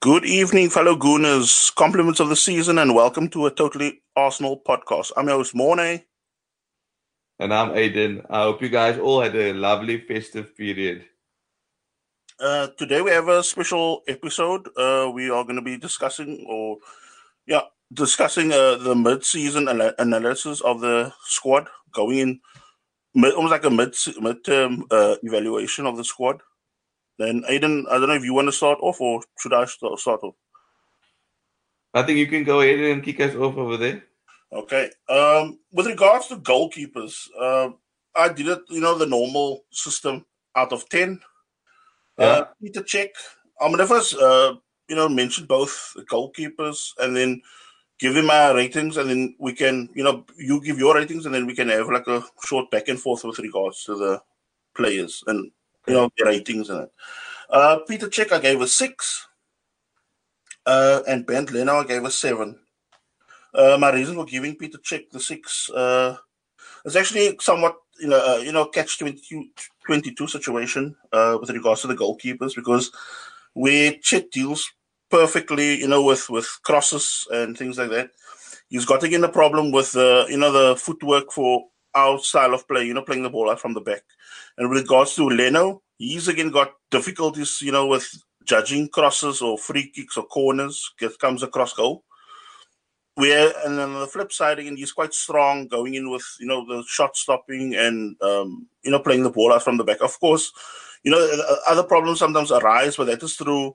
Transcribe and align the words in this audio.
Good 0.00 0.24
evening, 0.24 0.70
fellow 0.70 0.94
Gooners. 0.94 1.74
Compliments 1.74 2.20
of 2.20 2.28
the 2.28 2.36
season 2.36 2.78
and 2.78 2.94
welcome 2.94 3.28
to 3.30 3.46
a 3.46 3.50
Totally 3.50 4.00
Arsenal 4.14 4.62
podcast. 4.64 5.10
I'm 5.16 5.26
your 5.26 5.38
host, 5.38 5.56
Mornay. 5.56 6.04
And 7.40 7.52
I'm 7.52 7.70
Aiden. 7.70 8.24
I 8.30 8.42
hope 8.42 8.62
you 8.62 8.68
guys 8.68 8.96
all 8.96 9.20
had 9.20 9.34
a 9.34 9.52
lovely 9.52 9.98
festive 9.98 10.56
period. 10.56 11.04
Uh, 12.38 12.68
today 12.78 13.02
we 13.02 13.10
have 13.10 13.26
a 13.26 13.42
special 13.42 14.02
episode. 14.06 14.68
Uh, 14.76 15.10
we 15.12 15.30
are 15.30 15.42
going 15.42 15.56
to 15.56 15.62
be 15.62 15.76
discussing, 15.76 16.46
or 16.48 16.76
yeah, 17.48 17.62
discussing 17.92 18.52
uh, 18.52 18.76
the 18.76 18.94
mid-season 18.94 19.66
ana- 19.66 19.96
analysis 19.98 20.60
of 20.60 20.80
the 20.80 21.12
squad, 21.24 21.66
going 21.92 22.18
in 22.18 22.40
mid, 23.16 23.34
almost 23.34 23.50
like 23.50 23.64
a 23.64 23.70
mid 23.70 23.96
mid-term 24.20 24.84
uh, 24.92 25.16
evaluation 25.24 25.86
of 25.86 25.96
the 25.96 26.04
squad. 26.04 26.40
Then 27.18 27.42
Aiden, 27.50 27.84
I 27.88 27.98
don't 27.98 28.08
know 28.08 28.14
if 28.14 28.24
you 28.24 28.34
want 28.34 28.48
to 28.48 28.52
start 28.52 28.78
off, 28.80 29.00
or 29.00 29.22
should 29.38 29.52
I 29.52 29.64
start, 29.64 29.98
start 29.98 30.22
off? 30.22 30.34
I 31.92 32.02
think 32.02 32.18
you 32.18 32.26
can 32.26 32.44
go 32.44 32.60
ahead 32.60 32.78
and 32.78 33.02
kick 33.02 33.20
us 33.20 33.34
off 33.34 33.56
over 33.56 33.76
there. 33.76 34.04
Okay. 34.52 34.90
Um, 35.08 35.58
with 35.72 35.86
regards 35.86 36.28
to 36.28 36.36
goalkeepers, 36.36 37.28
uh, 37.38 37.70
I 38.14 38.28
did 38.32 38.48
it, 38.48 38.60
you 38.68 38.80
know, 38.80 38.96
the 38.96 39.06
normal 39.06 39.64
system 39.70 40.24
out 40.54 40.72
of 40.72 40.88
10. 40.88 41.20
Yeah. 42.18 42.24
Uh, 42.24 42.44
Petr 42.62 42.84
Cech. 42.84 43.10
I'm 43.60 43.72
going 43.72 43.78
to 43.78 43.86
first, 43.86 44.14
uh, 44.14 44.54
you 44.88 44.96
know, 44.96 45.08
mention 45.08 45.46
both 45.46 45.92
the 45.96 46.02
goalkeepers 46.04 46.92
and 46.98 47.16
then 47.16 47.42
give 47.98 48.16
him 48.16 48.30
our 48.30 48.54
ratings, 48.54 48.96
and 48.96 49.10
then 49.10 49.34
we 49.40 49.52
can, 49.52 49.88
you 49.94 50.04
know, 50.04 50.24
you 50.36 50.62
give 50.62 50.78
your 50.78 50.94
ratings, 50.94 51.26
and 51.26 51.34
then 51.34 51.46
we 51.46 51.54
can 51.54 51.68
have 51.68 51.88
like 51.88 52.06
a 52.06 52.24
short 52.44 52.70
back 52.70 52.86
and 52.88 53.00
forth 53.00 53.24
with 53.24 53.40
regards 53.40 53.82
to 53.84 53.96
the 53.96 54.22
players 54.76 55.24
and, 55.26 55.50
you 55.88 55.94
know, 55.94 56.10
ratings 56.24 56.70
and 56.70 56.84
it. 56.84 56.92
Uh, 57.50 57.78
Petr 57.88 58.10
Cech, 58.10 58.42
gave 58.42 58.60
a 58.60 58.68
six. 58.68 59.26
Uh, 60.66 61.00
and 61.08 61.26
Bernd 61.26 61.50
Leno, 61.50 61.82
gave 61.84 62.04
a 62.04 62.10
seven. 62.10 62.58
Uh, 63.54 63.78
my 63.80 63.90
reason 63.92 64.14
for 64.14 64.26
giving 64.26 64.56
Petr 64.56 64.76
Cech 64.82 65.10
the 65.10 65.18
six 65.18 65.70
uh, 65.70 66.16
is 66.84 66.96
actually 66.96 67.36
somewhat 67.40 67.76
you 67.98 68.08
know 68.08 68.18
uh, 68.18 68.36
you 68.38 68.52
know 68.52 68.66
catch 68.66 68.98
22, 68.98 69.46
22 69.86 70.26
situation 70.26 70.94
uh, 71.12 71.38
with 71.40 71.50
regards 71.50 71.80
to 71.80 71.86
the 71.86 71.96
goalkeepers 71.96 72.54
because 72.54 72.92
where 73.54 73.92
Cech 73.92 74.30
deals 74.30 74.70
perfectly 75.10 75.80
you 75.80 75.88
know 75.88 76.04
with 76.04 76.28
with 76.28 76.46
crosses 76.62 77.26
and 77.32 77.56
things 77.56 77.78
like 77.78 77.90
that. 77.90 78.10
He's 78.68 78.84
got 78.84 79.02
again 79.02 79.24
a 79.24 79.28
problem 79.28 79.72
with 79.72 79.92
the 79.92 80.26
you 80.28 80.36
know 80.36 80.52
the 80.52 80.76
footwork 80.76 81.32
for 81.32 81.64
our 81.94 82.18
style 82.18 82.54
of 82.54 82.66
play. 82.68 82.84
You 82.84 82.94
know 82.94 83.02
playing 83.02 83.22
the 83.22 83.30
ball 83.30 83.50
out 83.50 83.60
from 83.60 83.74
the 83.74 83.80
back. 83.80 84.02
And 84.56 84.68
with 84.68 84.82
regards 84.82 85.14
to 85.16 85.28
Leno, 85.28 85.82
he's 85.98 86.28
again 86.28 86.50
got 86.50 86.72
difficulties 86.90 87.58
you 87.60 87.72
know 87.72 87.86
with 87.86 88.08
judging 88.44 88.88
crosses 88.88 89.42
or 89.42 89.58
free 89.58 89.90
kicks 89.90 90.16
or 90.16 90.24
corners 90.24 90.90
comes 91.20 91.42
across 91.42 91.74
goal 91.74 92.04
where 93.16 93.52
and 93.64 93.76
then 93.76 93.90
on 93.90 94.00
the 94.00 94.06
flip 94.06 94.32
side 94.32 94.58
again 94.58 94.76
he's 94.76 94.92
quite 94.92 95.12
strong 95.12 95.66
going 95.66 95.94
in 95.94 96.08
with 96.10 96.24
you 96.40 96.46
know 96.46 96.64
the 96.66 96.82
shot 96.86 97.14
stopping 97.16 97.74
and 97.74 98.16
um, 98.22 98.66
you 98.84 98.90
know 98.90 99.00
playing 99.00 99.24
the 99.24 99.30
ball 99.30 99.52
out 99.52 99.62
from 99.62 99.76
the 99.76 99.84
back 99.84 100.00
of 100.00 100.18
course 100.20 100.50
you 101.02 101.10
know 101.10 101.18
uh, 101.18 101.56
other 101.68 101.82
problems 101.82 102.20
sometimes 102.20 102.52
arise 102.52 102.96
but 102.96 103.06
that 103.06 103.22
is 103.22 103.34
through 103.34 103.74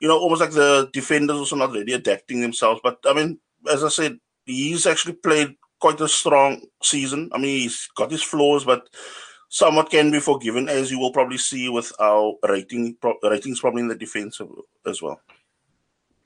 you 0.00 0.08
know 0.08 0.18
almost 0.18 0.40
like 0.40 0.50
the 0.50 0.90
defenders 0.92 1.36
also 1.36 1.56
not 1.56 1.70
really 1.70 1.92
adapting 1.92 2.40
themselves 2.40 2.80
but 2.82 2.98
i 3.06 3.14
mean 3.14 3.38
as 3.72 3.84
i 3.84 3.88
said 3.88 4.18
he's 4.44 4.84
actually 4.84 5.14
played 5.14 5.54
quite 5.82 6.00
a 6.00 6.08
strong 6.20 6.60
season 6.92 7.28
i 7.34 7.38
mean 7.42 7.56
he's 7.62 7.78
got 8.00 8.10
his 8.16 8.22
flaws 8.22 8.64
but 8.64 8.88
somewhat 9.48 9.90
can 9.90 10.10
be 10.10 10.20
forgiven 10.20 10.68
as 10.68 10.90
you 10.90 10.98
will 10.98 11.12
probably 11.12 11.38
see 11.38 11.68
with 11.68 11.92
our 12.08 12.34
rating 12.48 12.84
pro- 13.00 13.18
ratings 13.34 13.60
probably 13.60 13.82
in 13.82 13.88
the 13.92 14.02
defense 14.04 14.40
as 14.92 15.02
well 15.02 15.20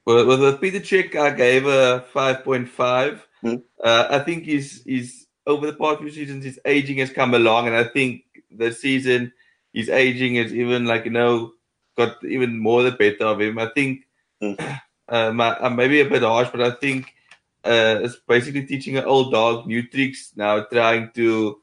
Well, 0.06 0.24
with 0.30 0.60
Petr 0.60 0.82
Cech, 0.88 1.16
I 1.16 1.30
gave 1.34 1.66
a 1.66 2.04
5.5. 2.14 3.20
Hmm. 3.40 3.56
Uh, 3.82 4.06
I 4.16 4.18
think 4.20 4.44
he's, 4.44 4.68
he's 4.84 5.26
over 5.46 5.66
the 5.66 5.78
past 5.80 6.00
few 6.00 6.12
seasons, 6.12 6.44
his 6.44 6.60
aging 6.64 6.98
has 6.98 7.10
come 7.10 7.34
along, 7.34 7.66
and 7.66 7.76
I 7.76 7.84
think 7.96 8.22
the 8.50 8.70
season 8.72 9.32
his 9.72 9.88
aging 9.88 10.36
is 10.36 10.54
even 10.54 10.86
like 10.86 11.04
you 11.04 11.10
know 11.10 11.52
got 11.98 12.22
even 12.24 12.58
more 12.58 12.82
the 12.82 12.92
better 12.92 13.26
of 13.26 13.40
him. 13.40 13.58
I 13.58 13.68
think 13.74 14.06
Hmm. 14.40 14.54
uh, 15.08 15.32
my, 15.32 15.56
I'm 15.56 15.76
maybe 15.76 16.00
a 16.00 16.08
bit 16.08 16.22
harsh, 16.22 16.50
but 16.52 16.62
I 16.62 16.72
think 16.72 17.12
uh, 17.66 18.00
it's 18.04 18.16
basically 18.28 18.66
teaching 18.66 18.96
an 18.96 19.04
old 19.04 19.32
dog 19.32 19.66
new 19.66 19.86
tricks 19.88 20.32
now, 20.36 20.64
trying 20.64 21.10
to 21.14 21.60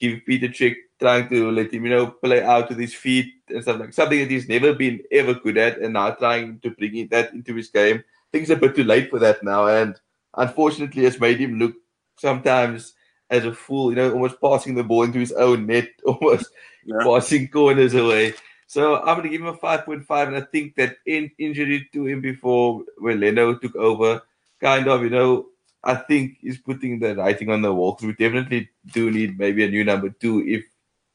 give 0.00 0.20
Petr 0.28 0.50
Cech, 0.50 0.76
trying 1.00 1.28
to 1.28 1.50
let 1.50 1.72
him 1.72 1.84
you 1.84 1.90
know 1.90 2.06
play 2.08 2.42
out 2.42 2.68
with 2.68 2.78
his 2.78 2.94
feet 2.94 3.32
and 3.48 3.62
stuff 3.62 3.80
like 3.80 3.92
something 3.92 4.18
that 4.20 4.30
he's 4.30 4.48
never 4.48 4.74
been 4.74 5.00
ever 5.12 5.34
good 5.34 5.58
at, 5.58 5.78
and 5.78 5.94
now 5.94 6.10
trying 6.12 6.58
to 6.60 6.70
bring 6.70 6.96
it- 6.96 7.10
that 7.10 7.32
into 7.34 7.54
his 7.54 7.68
game. 7.70 7.98
I 7.98 8.28
think 8.32 8.42
it's 8.42 8.50
a 8.50 8.56
bit 8.56 8.74
too 8.76 8.84
late 8.84 9.10
for 9.10 9.18
that 9.20 9.42
now, 9.42 9.66
and 9.68 9.94
unfortunately, 10.36 11.04
it's 11.06 11.20
made 11.20 11.38
him 11.38 11.58
look 11.58 11.74
sometimes 12.18 12.94
as 13.30 13.44
a 13.44 13.52
fool. 13.54 13.90
You 13.90 13.96
know, 13.96 14.12
almost 14.12 14.40
passing 14.40 14.74
the 14.74 14.84
ball 14.84 15.02
into 15.04 15.18
his 15.18 15.32
own 15.32 15.66
net, 15.66 15.88
almost 16.06 16.50
Yeah. 16.84 17.02
passing 17.04 17.48
corners 17.48 17.94
away. 17.94 18.34
So 18.66 18.96
I'm 18.98 19.16
going 19.18 19.24
to 19.24 19.28
give 19.28 19.42
him 19.42 19.48
a 19.48 19.56
5.5, 19.56 20.28
and 20.28 20.36
I 20.36 20.40
think 20.42 20.76
that 20.76 20.96
in 21.06 21.30
injury 21.38 21.88
to 21.92 22.06
him 22.06 22.20
before 22.22 22.84
when 22.98 23.20
Leno 23.20 23.54
took 23.54 23.76
over, 23.76 24.22
kind 24.62 24.88
of, 24.88 25.02
you 25.02 25.10
know, 25.10 25.46
I 25.84 25.96
think 25.96 26.38
he's 26.40 26.58
putting 26.58 27.00
the 27.00 27.16
writing 27.16 27.50
on 27.50 27.62
the 27.62 27.74
wall. 27.74 27.94
'cause 27.96 28.06
we 28.06 28.14
definitely 28.14 28.70
do 28.94 29.10
need 29.10 29.38
maybe 29.38 29.64
a 29.64 29.70
new 29.70 29.84
number 29.84 30.10
two 30.10 30.44
if 30.46 30.64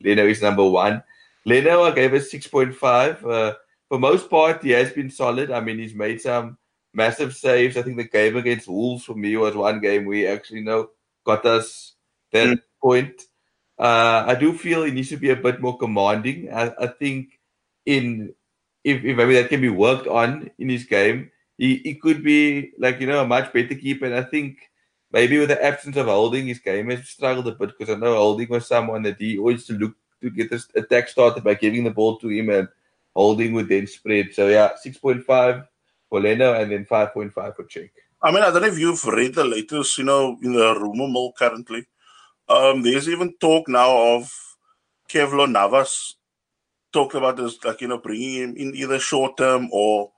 Leno 0.02 0.26
is 0.28 0.42
number 0.42 0.68
one. 0.70 1.04
Leno, 1.46 1.84
I 1.84 1.92
gave 1.92 2.14
a 2.14 2.20
6.5. 2.22 3.26
Uh, 3.26 3.56
for 3.90 4.00
most 4.00 4.30
part, 4.30 4.64
he 4.64 4.72
has 4.72 4.92
been 4.94 5.10
solid. 5.10 5.52
I 5.52 5.62
mean, 5.62 5.80
he's 5.80 5.96
made 5.96 6.22
some 6.22 6.58
massive 6.94 7.36
saves. 7.36 7.78
I 7.78 7.84
think 7.84 7.98
the 7.98 8.04
game 8.20 8.36
against 8.38 8.68
Wolves 8.68 9.06
for 9.06 9.16
me 9.16 9.38
was 9.38 9.56
one 9.56 9.80
game 9.80 10.06
we 10.06 10.28
actually 10.28 10.60
you 10.60 10.66
know 10.66 10.90
got 11.26 11.46
us 11.46 11.96
that 12.34 12.48
Mm. 12.50 12.62
point. 12.82 13.22
Uh, 13.80 14.26
I 14.28 14.36
do 14.36 14.54
feel 14.54 14.84
he 14.84 14.92
needs 14.92 15.10
to 15.10 15.18
be 15.18 15.30
a 15.30 15.36
bit 15.36 15.62
more 15.62 15.78
commanding. 15.78 16.52
I, 16.52 16.74
I 16.80 16.88
think 16.88 17.40
in 17.86 18.34
if, 18.84 19.04
if 19.04 19.18
maybe 19.18 19.36
that 19.36 19.50
can 19.50 19.62
be 19.62 19.70
worked 19.70 20.08
on 20.08 20.50
in 20.58 20.70
his 20.70 20.86
game, 20.86 21.32
he, 21.58 21.78
he 21.78 21.96
could 21.96 22.24
be 22.24 22.72
like 22.78 23.00
you 23.02 23.08
know 23.08 23.22
a 23.22 23.28
much 23.28 23.52
better 23.54 23.76
keeper. 23.76 24.06
And 24.06 24.16
I 24.16 24.24
think 24.24 24.70
maybe 25.12 25.40
with 25.40 25.50
the 25.50 25.64
absence 25.64 25.98
of 25.98 26.08
holding, 26.08 26.48
his 26.48 26.60
game 26.60 26.90
has 26.90 27.08
struggled 27.08 27.48
a 27.48 27.52
bit 27.52 27.78
because 27.78 27.94
I 27.94 28.00
know 28.00 28.16
holding 28.16 28.50
was 28.50 28.68
someone 28.68 29.04
that 29.04 29.18
he 29.20 29.38
always 29.38 29.66
to 29.66 29.74
look 29.74 29.94
to 30.22 30.30
get 30.30 30.50
this 30.50 30.68
attack 30.76 31.08
started 31.10 31.44
by 31.44 31.54
giving 31.54 31.84
the 31.84 31.92
ball 31.92 32.18
to 32.18 32.30
him 32.30 32.50
and 32.50 32.68
holding 33.16 33.54
would 33.54 33.70
then 33.70 33.88
spread. 33.88 34.34
So 34.34 34.48
yeah, 34.48 34.72
six 34.76 34.98
point 34.98 35.24
five 35.24 35.64
for 36.10 36.22
Leno 36.22 36.54
and 36.54 36.72
then 36.72 36.86
five 36.86 37.14
point 37.14 37.34
five 37.34 37.56
for 37.56 37.64
Cech. 37.64 37.90
I 38.22 38.32
mean, 38.32 38.42
I 38.42 38.50
don't 38.50 38.62
know 38.64 38.68
if 38.68 38.80
you've 38.80 39.06
read 39.06 39.36
the 39.36 39.46
latest, 39.46 39.98
you 40.00 40.04
know, 40.04 40.38
in 40.42 40.54
the 40.54 40.74
rumor 40.80 41.08
mill 41.08 41.34
currently. 41.38 41.86
Um, 42.50 42.82
there's 42.82 43.08
even 43.10 43.34
talk 43.40 43.68
now 43.68 44.16
of 44.16 44.34
Keylor 45.08 45.52
Navas 45.52 46.16
talked 46.92 47.14
about 47.14 47.38
this, 47.38 47.64
like, 47.64 47.82
you 47.82 47.88
know, 47.88 48.00
bringing 48.00 48.42
him 48.42 48.56
in 48.58 48.76
either 48.76 48.98
short 48.98 49.38
term 49.38 49.70
or 49.72 50.12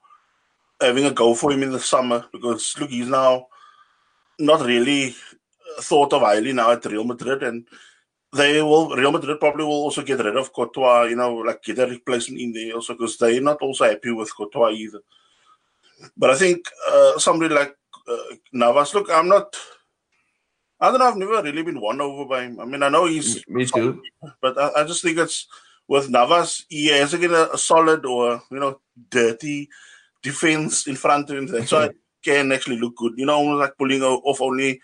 having 0.80 1.04
a 1.04 1.10
go 1.10 1.34
for 1.34 1.52
him 1.52 1.62
in 1.62 1.72
the 1.72 1.80
summer 1.80 2.24
because, 2.32 2.74
look, 2.78 2.90
he's 2.90 3.08
now 3.08 3.46
not 4.38 4.64
really 4.64 5.14
thought 5.80 6.12
of 6.12 6.22
highly 6.22 6.52
now 6.52 6.70
at 6.72 6.84
Real 6.84 7.04
Madrid 7.04 7.42
and 7.42 7.66
they 8.32 8.62
will, 8.62 8.90
Real 8.90 9.12
Madrid 9.12 9.40
probably 9.40 9.64
will 9.64 9.72
also 9.72 10.02
get 10.02 10.20
rid 10.20 10.36
of 10.36 10.52
Courtois, 10.52 11.04
you 11.04 11.16
know, 11.16 11.34
like 11.34 11.62
get 11.62 11.78
a 11.78 11.86
replacement 11.86 12.40
in 12.40 12.52
there 12.52 12.74
also 12.74 12.94
because 12.94 13.16
they're 13.16 13.40
not 13.40 13.60
also 13.60 13.84
happy 13.84 14.12
with 14.12 14.34
Courtois 14.34 14.70
either. 14.70 15.00
But 16.16 16.30
I 16.30 16.36
think 16.36 16.66
uh, 16.88 17.18
somebody 17.18 17.54
like 17.54 17.76
uh, 18.08 18.34
Navas, 18.52 18.94
look, 18.94 19.10
I'm 19.10 19.28
not. 19.28 19.54
I 20.80 20.90
don't 20.90 20.98
know. 20.98 21.08
I've 21.08 21.16
never 21.16 21.42
really 21.42 21.62
been 21.62 21.80
won 21.80 22.00
over 22.00 22.24
by 22.24 22.44
him. 22.44 22.58
I 22.58 22.64
mean, 22.64 22.82
I 22.82 22.88
know 22.88 23.04
he's, 23.04 23.46
Me 23.48 23.66
too. 23.66 24.00
but 24.40 24.56
I, 24.56 24.80
I 24.80 24.84
just 24.84 25.02
think 25.02 25.18
it's 25.18 25.46
with 25.88 26.08
Navas. 26.08 26.64
He 26.68 26.86
has 26.86 27.12
again 27.12 27.32
a, 27.32 27.50
a 27.52 27.58
solid 27.58 28.06
or 28.06 28.42
you 28.50 28.60
know 28.60 28.80
dirty 29.10 29.68
defense 30.22 30.86
in 30.86 30.96
front 30.96 31.30
of 31.30 31.36
him. 31.36 31.46
That's 31.46 31.72
why 31.72 31.90
can 32.22 32.52
actually 32.52 32.78
look 32.78 32.96
good. 32.96 33.12
You 33.16 33.26
know, 33.26 33.36
almost 33.36 33.60
like 33.60 33.78
pulling 33.78 34.02
off 34.02 34.40
only 34.40 34.80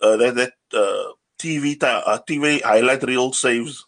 uh, 0.00 0.16
that 0.16 0.34
that 0.34 0.52
uh, 0.72 1.12
TV 1.38 1.82
uh, 1.82 2.18
TV 2.28 2.62
highlight 2.62 3.02
reel 3.02 3.32
saves. 3.32 3.84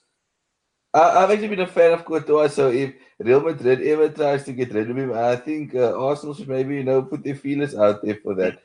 I, 0.92 1.22
I've 1.22 1.31
actually 1.31 1.48
been 1.48 1.60
a 1.60 1.66
fan 1.66 1.92
of 1.92 2.04
Courtois, 2.04 2.48
so 2.48 2.70
if 2.70 2.94
Real 3.19 3.40
Madrid 3.40 3.82
ever 3.82 4.08
tries 4.08 4.44
to 4.44 4.52
get 4.52 4.72
rid 4.72 4.90
of 4.90 4.96
him, 4.96 5.12
I 5.12 5.37
think 5.37 5.75
uh, 5.75 5.96
Arsenal 5.96 6.34
should 6.34 6.48
maybe 6.48 6.76
you 6.76 6.84
know 6.84 7.02
put 7.02 7.22
their 7.22 7.36
feelers 7.36 7.75
out 7.75 8.02
there 8.02 8.16
for 8.16 8.34
that. 8.34 8.58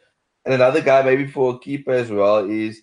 And 0.44 0.54
another 0.54 0.82
guy 0.82 1.02
maybe 1.02 1.28
for 1.28 1.56
a 1.56 1.60
keeper 1.60 1.92
as 1.92 2.10
well 2.12 2.50
is 2.50 2.82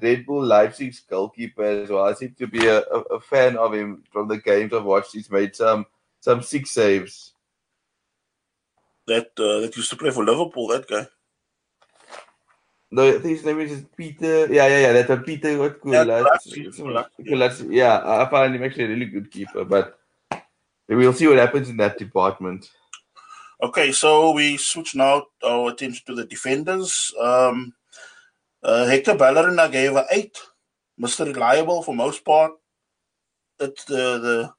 Red 0.00 0.26
Bull 0.26 0.44
Leipzig's 0.44 1.00
goalkeeper 1.00 1.62
as 1.62 1.90
well. 1.90 2.04
I 2.04 2.14
seem 2.14 2.34
to 2.38 2.46
be 2.46 2.66
a, 2.66 2.80
a, 2.80 3.00
a 3.16 3.20
fan 3.20 3.56
of 3.56 3.74
him 3.74 4.02
from 4.10 4.26
the 4.28 4.38
games 4.38 4.72
I've 4.72 4.84
watched. 4.84 5.12
He's 5.12 5.30
made 5.30 5.54
some 5.54 5.86
some 6.20 6.42
six 6.42 6.70
saves. 6.70 7.33
That 9.06 9.28
uh, 9.38 9.60
that 9.60 9.76
used 9.76 9.90
to 9.90 9.96
play 9.96 10.10
for 10.10 10.24
Liverpool. 10.24 10.68
That 10.68 10.88
guy. 10.88 11.06
No, 12.90 13.08
I 13.08 13.12
think 13.12 13.36
his 13.36 13.44
name 13.44 13.60
is 13.60 13.84
Peter. 13.96 14.46
Yeah, 14.46 14.68
yeah, 14.68 14.78
yeah. 14.78 14.92
That's 14.92 15.10
a 15.10 15.16
Peter. 15.16 15.58
What 15.58 15.80
Kulas. 15.80 17.66
Yeah, 17.70 18.00
I 18.04 18.30
find 18.30 18.54
him 18.54 18.62
actually 18.62 18.84
a 18.84 18.88
really 18.88 19.06
good 19.06 19.30
keeper, 19.30 19.64
but 19.64 19.98
we'll 20.88 21.12
see 21.12 21.26
what 21.26 21.38
happens 21.38 21.68
in 21.68 21.76
that 21.78 21.98
department. 21.98 22.70
Okay, 23.62 23.92
so 23.92 24.32
we 24.32 24.56
switch 24.56 24.94
now 24.94 25.26
our 25.42 25.70
attention 25.70 26.02
to 26.06 26.14
the 26.14 26.24
defenders. 26.24 27.12
Um, 27.20 27.74
uh, 28.62 28.86
Hector 28.86 29.16
Bellerin, 29.16 29.58
I 29.58 29.68
gave 29.68 29.96
a 29.96 30.06
eight. 30.10 30.38
Mr. 31.00 31.26
Reliable 31.26 31.82
for 31.82 31.94
most 31.94 32.24
part. 32.24 32.52
It's 33.58 33.84
the 33.84 34.18
the 34.18 34.52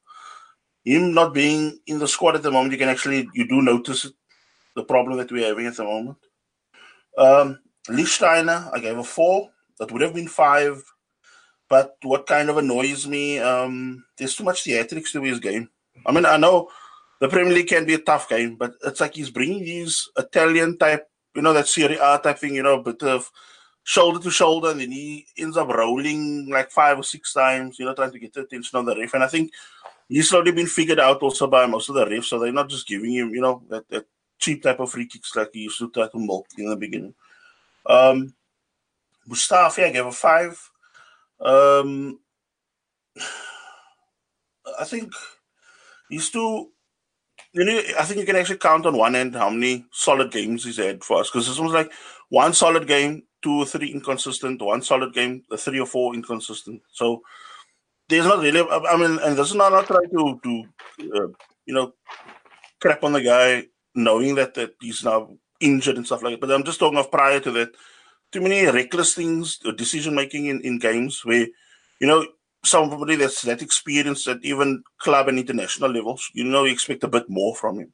him 0.84 1.14
not 1.14 1.34
being 1.34 1.80
in 1.88 2.00
the 2.00 2.08
squad 2.08 2.36
at 2.36 2.44
the 2.44 2.52
moment. 2.52 2.74
You 2.74 2.78
can 2.78 2.90
actually 2.90 3.28
you 3.34 3.48
do 3.48 3.62
notice 3.62 4.06
it, 4.06 4.14
the 4.76 4.84
problem 4.84 5.18
that 5.18 5.32
we're 5.32 5.48
having 5.48 5.66
at 5.66 5.78
the 5.78 5.84
moment. 5.84 6.18
Um, 7.18 7.60
Lichtsteiner, 7.88 8.70
I 8.74 8.80
gave 8.80 8.98
a 8.98 9.04
four. 9.04 9.50
That 9.80 9.92
would 9.92 10.02
have 10.02 10.14
been 10.14 10.28
five. 10.28 10.84
But 11.70 11.96
what 12.04 12.28
kind 12.28 12.50
of 12.50 12.58
annoys 12.58 13.08
me, 13.08 13.40
um, 13.40 14.06
there's 14.18 14.36
too 14.36 14.44
much 14.44 14.64
theatrics 14.64 15.12
to 15.14 15.22
his 15.24 15.40
game. 15.40 15.70
I 16.06 16.12
mean, 16.12 16.26
I 16.26 16.38
know 16.38 16.70
the 17.20 17.28
Premier 17.28 17.54
League 17.54 17.68
can 17.68 17.86
be 17.86 17.96
a 17.96 18.00
tough 18.00 18.30
game, 18.30 18.56
but 18.56 18.74
it's 18.84 19.02
like 19.02 19.16
he's 19.16 19.32
bringing 19.32 19.64
these 19.64 20.10
Italian 20.18 20.78
type, 20.78 21.10
you 21.36 21.42
know, 21.42 21.54
that 21.54 21.68
Serie 21.68 21.98
A 22.00 22.20
type 22.20 22.38
thing, 22.38 22.56
you 22.56 22.64
know, 22.64 22.80
a 22.80 22.84
bit 22.84 23.02
of 23.04 23.32
shoulder 23.84 24.20
to 24.20 24.30
shoulder, 24.30 24.72
and 24.72 24.80
then 24.80 24.92
he 24.92 25.26
ends 25.38 25.58
up 25.58 25.70
rolling 25.70 26.50
like 26.50 26.72
five 26.72 27.00
or 27.00 27.04
six 27.04 27.34
times, 27.34 27.80
you 27.80 27.86
know, 27.86 27.94
trying 27.94 28.12
to 28.12 28.20
get 28.20 28.34
the 28.34 28.42
attention 28.42 28.78
of 28.78 28.86
the 28.86 28.96
ref. 28.96 29.14
And 29.14 29.24
I 29.24 29.28
think 29.28 29.52
he's 30.08 30.30
slowly 30.30 30.52
been 30.52 30.68
figured 30.68 31.00
out 31.00 31.22
also 31.22 31.48
by 31.48 31.66
most 31.66 31.90
of 31.90 31.96
the 31.96 32.06
refs, 32.06 32.26
so 32.26 32.38
they're 32.38 32.52
not 32.52 32.70
just 32.70 32.88
giving 32.88 33.14
him, 33.14 33.34
you 33.34 33.42
know, 33.42 33.64
that, 33.70 33.90
that 33.90 34.06
cheap 34.40 34.64
type 34.64 34.80
of 34.80 34.92
free 34.92 35.08
kicks 35.08 35.36
like 35.36 35.50
he 35.54 35.62
used 35.62 35.80
to 35.80 35.90
try 35.92 36.08
to 36.08 36.20
milk 36.20 36.48
in 36.58 36.70
the 36.70 36.76
beginning. 36.76 37.14
Um, 37.86 38.34
Mustafi, 39.30 39.86
I 39.86 39.92
gave 39.92 40.06
a 40.06 40.12
five. 40.12 40.72
Um, 41.40 42.20
I 44.80 44.84
think 44.84 45.12
he's 46.10 46.30
too. 46.30 46.72
You 47.54 47.64
know, 47.64 47.82
I 47.98 48.04
think 48.04 48.20
you 48.20 48.26
can 48.26 48.36
actually 48.36 48.58
count 48.58 48.86
on 48.86 48.98
one 48.98 49.14
hand 49.14 49.36
how 49.36 49.50
many 49.50 49.86
solid 49.92 50.32
games 50.32 50.66
he's 50.66 50.78
had 50.78 51.04
for 51.04 51.22
us 51.22 51.30
because 51.30 51.48
this 51.48 51.60
was 51.60 51.72
like 51.72 51.92
one 52.30 52.54
solid 52.54 52.86
game, 52.86 53.24
two 53.42 53.60
or 53.60 53.66
three 53.66 53.92
inconsistent, 53.92 54.62
one 54.62 54.82
solid 54.82 55.14
game, 55.14 55.44
three 55.58 55.80
or 55.80 55.86
four 55.86 56.14
inconsistent. 56.14 56.82
So 56.92 57.22
there's 58.10 58.26
not 58.26 58.40
really. 58.40 58.62
I 58.62 58.98
mean, 58.98 59.20
and 59.20 59.38
this 59.38 59.50
is 59.50 59.56
not 59.56 59.72
not 59.72 59.88
trying 59.88 60.10
to 60.10 60.40
to 60.44 60.64
uh, 61.16 61.28
you 61.66 61.74
know 61.74 61.94
crap 62.82 63.04
on 63.04 63.14
the 63.14 63.22
guy, 63.22 63.68
knowing 63.96 64.36
that 64.36 64.54
that 64.56 64.76
he's 64.82 65.04
now 65.04 65.38
injured 65.60 65.98
and 65.98 66.06
stuff 66.06 66.22
like 66.22 66.34
that. 66.34 66.42
But 66.42 66.52
I'm 66.52 66.64
just 66.64 66.80
talking 66.80 67.00
of 67.00 67.12
prior 67.12 67.40
to 67.40 67.52
that 67.52 67.70
too 68.32 68.42
many 68.42 68.66
reckless 68.66 69.14
things, 69.16 69.58
decision 69.78 70.16
making 70.16 70.48
in, 70.48 70.62
in 70.62 70.78
games 70.80 71.24
where, 71.24 71.48
you 72.00 72.08
know, 72.08 72.26
somebody 72.64 73.16
that's 73.16 73.44
that 73.44 73.62
experienced 73.62 74.28
at 74.28 74.44
even 74.44 74.84
club 74.98 75.28
and 75.28 75.40
international 75.40 75.92
levels, 75.92 76.30
you 76.34 76.44
know, 76.44 76.66
you 76.66 76.74
expect 76.74 77.04
a 77.04 77.08
bit 77.08 77.30
more 77.30 77.56
from 77.56 77.80
him. 77.80 77.94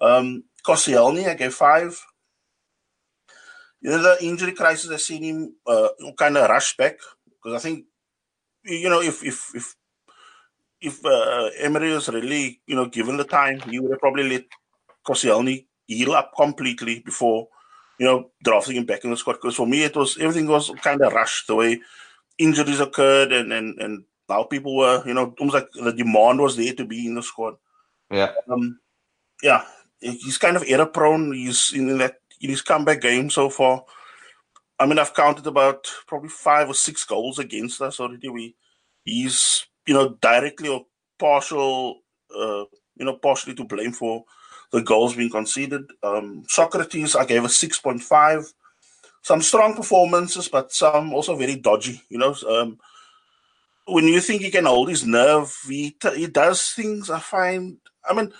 Um, 0.00 0.44
Koscielny, 0.64 1.28
I 1.28 1.34
gave 1.34 1.54
five. 1.54 2.00
You 3.80 3.90
know, 3.90 4.02
the 4.02 4.24
injury 4.24 4.52
crisis, 4.52 4.90
I've 4.90 5.00
seen 5.00 5.22
him 5.22 5.54
uh, 5.66 5.88
kind 6.16 6.36
of 6.36 6.48
rush 6.48 6.76
back 6.76 6.98
because 7.26 7.54
I 7.54 7.62
think, 7.62 7.84
you 8.64 8.88
know, 8.88 9.00
if 9.00 9.22
if 9.22 9.50
if 9.54 9.74
if 10.80 11.04
uh, 11.04 11.50
Emery 11.58 11.92
was 11.92 12.08
really, 12.08 12.60
you 12.66 12.76
know, 12.76 12.86
given 12.86 13.16
the 13.16 13.24
time, 13.24 13.60
he 13.60 13.78
would 13.78 13.90
have 13.90 14.00
probably 14.00 14.28
let 14.28 14.44
Koscielny 15.08 15.66
heal 15.86 16.12
up 16.12 16.32
completely 16.36 17.00
before 17.00 17.48
you 17.98 18.06
know, 18.06 18.30
drafting 18.42 18.76
him 18.76 18.84
back 18.84 19.04
in 19.04 19.10
the 19.10 19.16
squad. 19.16 19.34
Because 19.34 19.56
for 19.56 19.66
me, 19.66 19.82
it 19.82 19.96
was 19.96 20.16
everything 20.18 20.46
was 20.46 20.70
kind 20.82 21.02
of 21.02 21.12
rushed 21.12 21.46
the 21.46 21.54
way 21.54 21.80
injuries 22.38 22.80
occurred 22.80 23.32
and 23.32 23.52
and 23.52 23.78
and 23.80 24.04
how 24.28 24.44
people 24.44 24.76
were, 24.76 25.02
you 25.06 25.14
know, 25.14 25.34
almost 25.38 25.54
like 25.54 25.70
the 25.72 25.92
demand 25.92 26.40
was 26.40 26.56
there 26.56 26.74
to 26.74 26.84
be 26.84 27.06
in 27.06 27.14
the 27.14 27.22
squad. 27.22 27.54
Yeah. 28.10 28.32
Um, 28.48 28.78
yeah, 29.42 29.64
he's 30.00 30.38
kind 30.38 30.56
of 30.56 30.64
error 30.66 30.86
prone. 30.86 31.32
He's 31.32 31.72
in 31.74 31.98
that 31.98 32.16
in 32.40 32.50
his 32.50 32.62
comeback 32.62 33.00
game 33.00 33.30
so 33.30 33.50
far. 33.50 33.84
I 34.78 34.86
mean, 34.86 34.98
I've 34.98 35.14
counted 35.14 35.46
about 35.46 35.88
probably 36.06 36.28
five 36.28 36.68
or 36.68 36.74
six 36.74 37.04
goals 37.04 37.40
against 37.40 37.82
us 37.82 37.98
already. 37.98 38.28
We 38.28 38.54
he's 39.04 39.66
you 39.86 39.94
know 39.94 40.16
directly 40.20 40.68
or 40.68 40.86
partial, 41.18 42.02
uh, 42.34 42.64
you 42.96 43.04
know, 43.04 43.16
partially 43.16 43.54
to 43.56 43.64
blame 43.64 43.92
for 43.92 44.24
the 44.72 44.82
goals 44.82 45.16
being 45.16 45.30
conceded. 45.30 45.84
Um, 46.02 46.44
Sokratis, 46.48 47.16
I 47.16 47.24
gave 47.24 47.44
a 47.44 47.48
6.5. 47.48 48.52
Some 49.22 49.42
strong 49.42 49.74
performances, 49.74 50.48
but 50.48 50.72
some 50.72 51.12
also 51.12 51.36
very 51.36 51.56
dodgy. 51.56 52.02
You 52.08 52.18
know, 52.18 52.34
um, 52.48 52.78
when 53.86 54.04
you 54.04 54.20
think 54.20 54.42
he 54.42 54.50
can 54.50 54.66
hold 54.66 54.88
his 54.88 55.04
nerve, 55.04 55.54
he, 55.66 55.90
t- 55.90 56.16
he 56.16 56.26
does 56.26 56.70
things 56.72 57.10
I 57.10 57.18
find. 57.18 57.78
I 58.08 58.14
mean, 58.14 58.32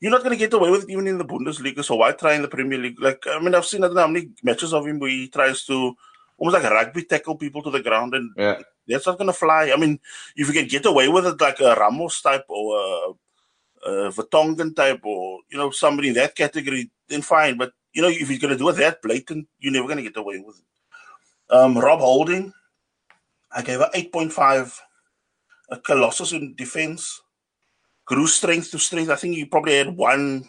you're 0.00 0.10
not 0.10 0.22
going 0.22 0.32
to 0.32 0.38
get 0.38 0.52
away 0.52 0.70
with 0.70 0.84
it 0.84 0.90
even 0.90 1.06
in 1.06 1.18
the 1.18 1.24
Bundesliga, 1.24 1.82
so 1.82 1.96
why 1.96 2.12
try 2.12 2.34
in 2.34 2.42
the 2.42 2.48
Premier 2.48 2.78
League? 2.78 3.00
Like, 3.00 3.24
I 3.26 3.38
mean, 3.40 3.54
I've 3.54 3.64
seen 3.64 3.82
I 3.82 3.86
don't 3.86 3.96
know 3.96 4.02
how 4.02 4.08
many 4.08 4.28
matches 4.42 4.74
of 4.74 4.86
him 4.86 4.98
where 4.98 5.10
he 5.10 5.28
tries 5.28 5.64
to 5.66 5.96
almost 6.36 6.62
like 6.62 6.70
rugby 6.70 7.04
tackle 7.04 7.36
people 7.36 7.62
to 7.62 7.70
the 7.70 7.82
ground, 7.82 8.14
and 8.14 8.30
yeah. 8.36 8.60
that's 8.86 9.06
not 9.06 9.16
going 9.16 9.28
to 9.28 9.32
fly. 9.32 9.72
I 9.72 9.76
mean, 9.76 9.98
if 10.36 10.48
you 10.48 10.52
can 10.52 10.68
get 10.68 10.84
away 10.84 11.08
with 11.08 11.26
it 11.26 11.40
like 11.40 11.60
a 11.60 11.74
Ramos 11.74 12.20
type 12.20 12.44
or 12.48 12.78
a 12.78 13.12
uh, 13.86 14.10
Vertonghen 14.10 14.74
type 14.74 15.00
or 15.04 15.40
you 15.50 15.56
know 15.56 15.70
somebody 15.70 16.08
in 16.08 16.14
that 16.14 16.34
category, 16.34 16.90
then 17.08 17.22
fine. 17.22 17.56
But 17.56 17.72
you 17.92 18.02
know 18.02 18.08
if 18.08 18.28
you're 18.28 18.38
going 18.38 18.52
to 18.52 18.58
do 18.58 18.68
it 18.68 18.74
that 18.74 19.00
blatant, 19.02 19.48
you're 19.58 19.72
never 19.72 19.86
going 19.86 19.98
to 19.98 20.02
get 20.02 20.16
away 20.16 20.42
with 20.44 20.58
it. 20.58 21.54
Um, 21.54 21.78
Rob 21.78 22.00
Holding, 22.00 22.52
I 23.52 23.62
gave 23.62 23.78
her 23.78 23.90
eight 23.94 24.12
point 24.12 24.32
five. 24.32 24.78
A 25.68 25.76
colossus 25.76 26.30
in 26.30 26.54
defense, 26.54 27.20
grew 28.04 28.28
strength 28.28 28.70
to 28.70 28.78
strength. 28.78 29.10
I 29.10 29.16
think 29.16 29.34
he 29.34 29.44
probably 29.44 29.76
had 29.76 29.96
one, 29.96 30.48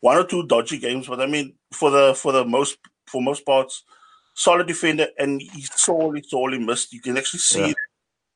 one 0.00 0.16
or 0.16 0.24
two 0.24 0.46
dodgy 0.46 0.78
games, 0.78 1.08
but 1.08 1.20
I 1.20 1.26
mean 1.26 1.54
for 1.74 1.90
the 1.90 2.14
for 2.14 2.32
the 2.32 2.46
most 2.46 2.78
for 3.06 3.20
most 3.20 3.44
parts, 3.44 3.84
solid 4.32 4.66
defender, 4.66 5.08
and 5.18 5.42
he 5.42 5.60
sorely 5.60 6.22
sorely 6.22 6.58
missed. 6.58 6.94
You 6.94 7.02
can 7.02 7.18
actually 7.18 7.40
see 7.40 7.68
yeah. 7.68 7.74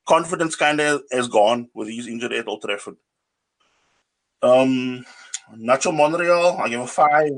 confidence 0.06 0.56
kind 0.56 0.78
of 0.78 1.02
has 1.10 1.26
gone 1.26 1.70
with 1.72 1.88
his 1.88 2.06
injury 2.06 2.38
at 2.38 2.48
Old 2.48 2.60
Trafford. 2.60 2.96
Um, 4.44 5.04
Nacho 5.56 5.94
Monreal, 5.94 6.58
I 6.58 6.68
give 6.68 6.80
a 6.80 6.86
five. 6.86 7.32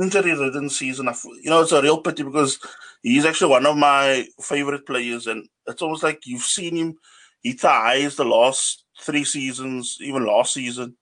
Injury 0.00 0.32
ridden 0.32 0.70
season. 0.70 1.08
You 1.42 1.50
know, 1.50 1.62
it's 1.62 1.72
a 1.72 1.82
real 1.82 2.00
pity 2.00 2.22
because 2.22 2.58
he's 3.02 3.24
actually 3.24 3.50
one 3.50 3.66
of 3.66 3.76
my 3.76 4.26
favorite 4.40 4.86
players, 4.86 5.26
and 5.26 5.48
it's 5.66 5.82
almost 5.82 6.04
like 6.04 6.20
you've 6.24 6.42
seen 6.42 6.76
him 6.76 6.98
hit 7.42 7.60
the 7.60 8.14
the 8.16 8.24
last 8.24 8.84
three 9.00 9.24
seasons, 9.24 9.98
even 10.00 10.26
last 10.26 10.54
season. 10.54 10.96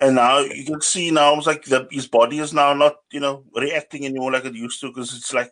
And 0.00 0.14
now 0.14 0.40
you 0.40 0.64
can 0.64 0.80
see 0.80 1.10
now 1.10 1.30
almost 1.30 1.46
like 1.46 1.64
the, 1.64 1.88
his 1.90 2.06
body 2.06 2.38
is 2.38 2.52
now 2.52 2.72
not, 2.72 2.96
you 3.10 3.20
know, 3.20 3.44
reacting 3.54 4.04
anymore 4.04 4.32
like 4.32 4.44
it 4.44 4.54
used 4.54 4.80
to 4.80 4.88
because 4.88 5.16
it's 5.16 5.34
like 5.34 5.50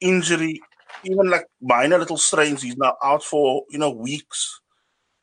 injury, 0.00 0.60
even 1.04 1.28
like 1.28 1.46
minor 1.60 1.98
little 1.98 2.16
strains. 2.18 2.62
He's 2.62 2.76
now 2.76 2.94
out 3.02 3.24
for, 3.24 3.64
you 3.70 3.78
know, 3.78 3.90
weeks. 3.90 4.60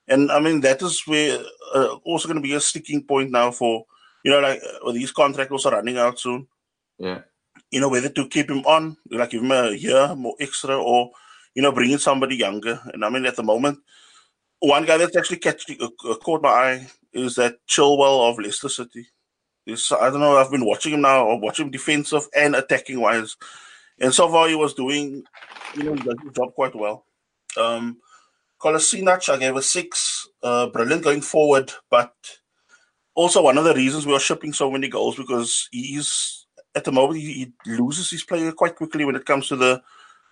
And 0.08 0.32
I 0.32 0.40
mean, 0.40 0.62
that 0.62 0.82
is 0.82 1.02
where 1.06 1.40
uh, 1.74 1.96
also 2.04 2.28
going 2.28 2.42
to 2.42 2.48
be 2.48 2.54
a 2.54 2.60
sticking 2.60 3.04
point 3.04 3.32
now 3.32 3.52
for, 3.52 3.86
you 4.24 4.32
know, 4.32 4.40
like 4.40 4.62
uh, 4.86 4.92
these 4.92 5.12
contracts 5.12 5.66
are 5.66 5.72
running 5.72 5.98
out 5.98 6.20
soon. 6.20 6.48
Yeah. 7.00 7.22
You 7.72 7.82
know, 7.82 7.90
whether 7.90 8.10
to 8.10 8.28
keep 8.28 8.50
him 8.50 8.60
on, 8.66 8.98
like 9.10 9.32
give 9.32 9.42
him 9.42 9.52
a 9.52 9.72
year 9.72 10.16
more 10.16 10.36
extra 10.40 10.78
or, 10.78 11.12
you 11.56 11.62
know, 11.62 11.72
bring 11.72 11.92
in 11.92 12.00
somebody 12.00 12.36
younger. 12.36 12.80
And 12.94 13.04
I 13.04 13.10
mean, 13.10 13.26
at 13.26 13.36
the 13.36 13.44
moment, 13.44 13.80
one 14.60 14.86
guy 14.86 14.98
that's 14.98 15.16
actually 15.16 15.38
catch, 15.38 15.64
uh, 15.70 15.88
uh 16.08 16.16
caught 16.16 16.44
my 16.44 16.50
eye 16.50 16.88
is 17.14 17.36
that 17.36 17.58
Chilwell 17.68 18.30
of 18.30 18.38
Leicester 18.38 18.70
City. 18.70 19.08
This, 19.66 19.92
I 19.92 20.12
don't 20.12 20.20
know, 20.20 20.38
I've 20.38 20.52
been 20.52 20.66
watching 20.66 20.94
him 20.94 21.02
now, 21.02 21.26
or 21.26 21.40
watching 21.40 21.66
him 21.66 21.72
defensive 21.72 22.28
and 22.36 22.56
attacking 22.56 23.02
wise. 23.02 23.36
And 24.00 24.14
so 24.14 24.30
far, 24.30 24.48
he 24.48 24.56
was 24.56 24.76
doing, 24.76 25.24
you 25.76 25.84
know, 25.84 25.96
the 25.96 26.16
job 26.36 26.54
quite 26.54 26.76
well. 26.76 27.06
Um, 27.58 27.98
Kolasinac, 28.66 29.30
I 29.30 29.38
gave 29.38 29.56
a 29.56 29.62
six. 29.62 30.28
Uh, 30.42 30.68
brilliant 30.68 31.04
going 31.04 31.22
forward, 31.22 31.72
but 31.92 32.14
also 33.14 33.44
one 33.44 33.60
of 33.60 33.64
the 33.64 33.76
reasons 33.76 34.08
we 34.08 34.14
are 34.14 34.20
shipping 34.20 34.54
so 34.54 34.72
many 34.72 34.88
goals 34.88 35.16
because 35.16 35.70
he's 35.72 36.48
at 36.74 36.84
the 36.84 36.92
moment 36.92 37.20
he, 37.20 37.52
loses 37.68 38.10
his 38.10 38.24
player 38.24 38.52
quite 38.52 38.76
quickly 38.76 39.06
when 39.06 39.16
it 39.16 39.26
comes 39.26 39.48
to 39.48 39.56
the 39.56 39.82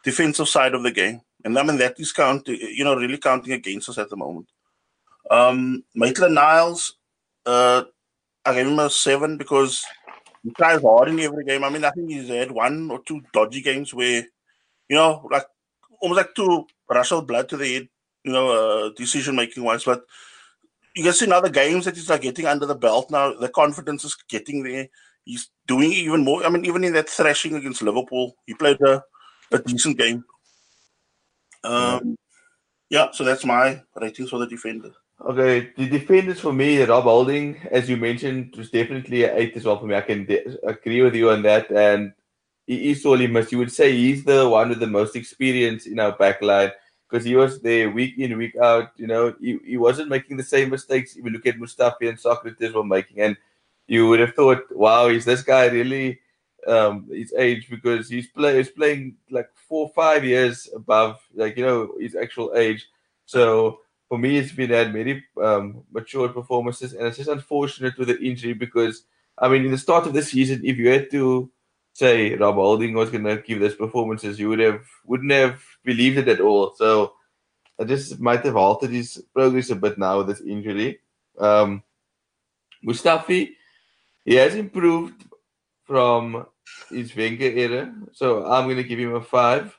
defensive 0.03 0.49
side 0.49 0.73
of 0.73 0.81
the 0.81 0.91
game, 0.91 1.21
and 1.45 1.57
I 1.57 1.63
mean 1.63 1.77
that 1.77 1.99
is 1.99 2.11
count, 2.11 2.47
you 2.47 2.83
know, 2.83 2.95
really 2.95 3.19
counting 3.19 3.53
against 3.53 3.89
us 3.89 3.99
at 3.99 4.09
the 4.09 4.17
moment. 4.17 4.47
Um, 5.29 5.83
Maitland 5.93 6.33
Niles, 6.33 6.97
uh, 7.45 7.83
I 8.43 8.53
gave 8.55 8.67
him 8.67 8.79
a 8.79 8.89
seven 8.89 9.37
because 9.37 9.85
he 10.43 10.49
tries 10.57 10.81
hard 10.81 11.09
in 11.09 11.19
every 11.19 11.45
game. 11.45 11.63
I 11.63 11.69
mean, 11.69 11.85
I 11.85 11.91
think 11.91 12.09
he's 12.09 12.29
had 12.29 12.51
one 12.51 12.89
or 12.89 12.99
two 13.03 13.21
dodgy 13.31 13.61
games 13.61 13.93
where, 13.93 14.25
you 14.89 14.95
know, 14.95 15.27
like 15.31 15.45
almost 16.01 16.17
like 16.17 16.35
to 16.35 16.65
rush 16.89 17.11
blood 17.11 17.47
to 17.49 17.57
the 17.57 17.73
head 17.73 17.89
you 18.23 18.31
know, 18.31 18.49
uh, 18.51 18.89
decision 18.95 19.35
making 19.35 19.63
wise. 19.63 19.83
But 19.83 20.03
you 20.95 21.03
can 21.03 21.13
see 21.13 21.25
now 21.25 21.41
the 21.41 21.49
games 21.49 21.85
that 21.85 21.95
he's 21.95 22.09
like 22.09 22.21
getting 22.21 22.45
under 22.45 22.65
the 22.65 22.75
belt 22.75 23.09
now, 23.09 23.33
the 23.33 23.49
confidence 23.49 24.03
is 24.05 24.15
getting 24.29 24.63
there. 24.63 24.87
He's 25.25 25.49
doing 25.67 25.91
even 25.91 26.23
more. 26.23 26.43
I 26.43 26.49
mean, 26.49 26.65
even 26.65 26.83
in 26.83 26.93
that 26.93 27.09
thrashing 27.09 27.55
against 27.55 27.81
Liverpool, 27.81 28.35
he 28.45 28.53
played 28.53 28.81
a, 28.81 29.03
a 29.51 29.59
decent 29.59 29.97
game. 29.97 30.23
Um, 31.63 32.17
yeah, 32.89 33.07
so 33.11 33.23
that's 33.23 33.45
my 33.45 33.81
ratings 33.99 34.29
for 34.29 34.39
the 34.39 34.47
defender. 34.47 34.91
Okay, 35.25 35.71
the 35.77 35.87
defenders 35.87 36.41
for 36.41 36.51
me, 36.51 36.83
Rob 36.83 37.05
Holding, 37.05 37.57
as 37.71 37.89
you 37.89 37.95
mentioned, 37.95 38.53
was 38.57 38.69
definitely 38.69 39.23
an 39.23 39.31
eight 39.35 39.55
as 39.55 39.63
well 39.63 39.79
for 39.79 39.85
me. 39.85 39.95
I 39.95 40.01
can 40.01 40.25
de- 40.25 40.57
agree 40.67 41.01
with 41.01 41.15
you 41.15 41.29
on 41.29 41.43
that. 41.43 41.71
And 41.71 42.13
he 42.67 42.91
is 42.91 43.01
sorely 43.01 43.27
missed. 43.27 43.51
You 43.51 43.59
would 43.59 43.71
say 43.71 43.93
he's 43.93 44.25
the 44.25 44.47
one 44.49 44.69
with 44.69 44.79
the 44.79 44.87
most 44.87 45.15
experience 45.15 45.85
in 45.85 45.99
our 45.99 46.17
backline 46.17 46.71
because 47.13 47.25
he 47.27 47.35
was 47.35 47.61
there 47.61 47.91
week 47.91 48.17
in, 48.17 48.35
week 48.39 48.55
out. 48.55 48.89
You 48.97 49.05
know, 49.05 49.35
he, 49.39 49.59
he 49.63 49.77
wasn't 49.77 50.09
making 50.09 50.35
the 50.35 50.43
same 50.43 50.71
mistakes. 50.71 51.15
If 51.15 51.23
you 51.23 51.29
look 51.29 51.45
at 51.45 51.59
Mustafi 51.59 52.09
and 52.09 52.17
Sokratis 52.17 52.73
were 52.73 52.83
making, 52.83 53.19
and 53.21 53.37
you 53.85 54.07
would 54.07 54.19
have 54.19 54.33
thought, 54.33 54.63
wow, 54.71 55.09
is 55.09 55.23
this 55.23 55.43
guy 55.43 55.67
really 55.67 56.19
um, 56.65 57.07
his 57.11 57.31
age? 57.37 57.69
Because 57.69 58.09
he's 58.09 58.25
play 58.25 58.57
he's 58.57 58.71
playing 58.71 59.17
like 59.29 59.47
four, 59.53 59.89
five 59.89 60.25
years 60.25 60.67
above, 60.75 61.19
like 61.35 61.55
you 61.55 61.63
know, 61.63 61.93
his 61.99 62.15
actual 62.15 62.51
age. 62.55 62.87
So 63.27 63.81
for 64.09 64.17
me, 64.17 64.37
it's 64.37 64.51
been 64.51 64.71
had 64.71 64.91
many 64.91 65.23
um, 65.39 65.83
mature 65.91 66.29
performances, 66.29 66.93
and 66.93 67.05
it's 67.05 67.17
just 67.17 67.29
unfortunate 67.29 67.95
with 67.99 68.07
the 68.07 68.19
injury 68.21 68.53
because 68.53 69.03
I 69.37 69.49
mean, 69.49 69.65
in 69.65 69.71
the 69.71 69.77
start 69.77 70.07
of 70.07 70.13
the 70.13 70.23
season, 70.23 70.61
if 70.65 70.77
you 70.77 70.89
had 70.89 71.11
to 71.11 71.51
say 71.93 72.35
Rob 72.35 72.55
Holding 72.55 72.93
was 72.93 73.09
going 73.09 73.23
to 73.23 73.37
give 73.37 73.59
those 73.59 73.75
performances, 73.75 74.39
you 74.39 74.49
would 74.49 74.59
have 74.59 74.81
wouldn't 75.05 75.31
have 75.31 75.61
believed 75.83 76.17
it 76.17 76.27
at 76.27 76.41
all. 76.41 76.73
So 76.75 77.13
I 77.79 77.85
just 77.85 78.19
might 78.19 78.43
have 78.45 78.55
altered 78.55 78.91
his 78.91 79.23
progress 79.33 79.69
a 79.69 79.75
bit 79.75 79.97
now 79.97 80.17
with 80.19 80.27
this 80.27 80.41
injury. 80.41 80.99
Um, 81.37 81.83
Mustafi, 82.85 83.51
he 84.25 84.35
has 84.35 84.55
improved 84.55 85.23
from 85.85 86.45
his 86.89 87.15
Wenger 87.15 87.45
era, 87.45 87.93
so 88.11 88.45
I'm 88.45 88.65
going 88.65 88.77
to 88.77 88.83
give 88.83 88.99
him 88.99 89.15
a 89.15 89.21
five. 89.21 89.77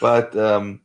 But 0.00 0.36
um, 0.36 0.80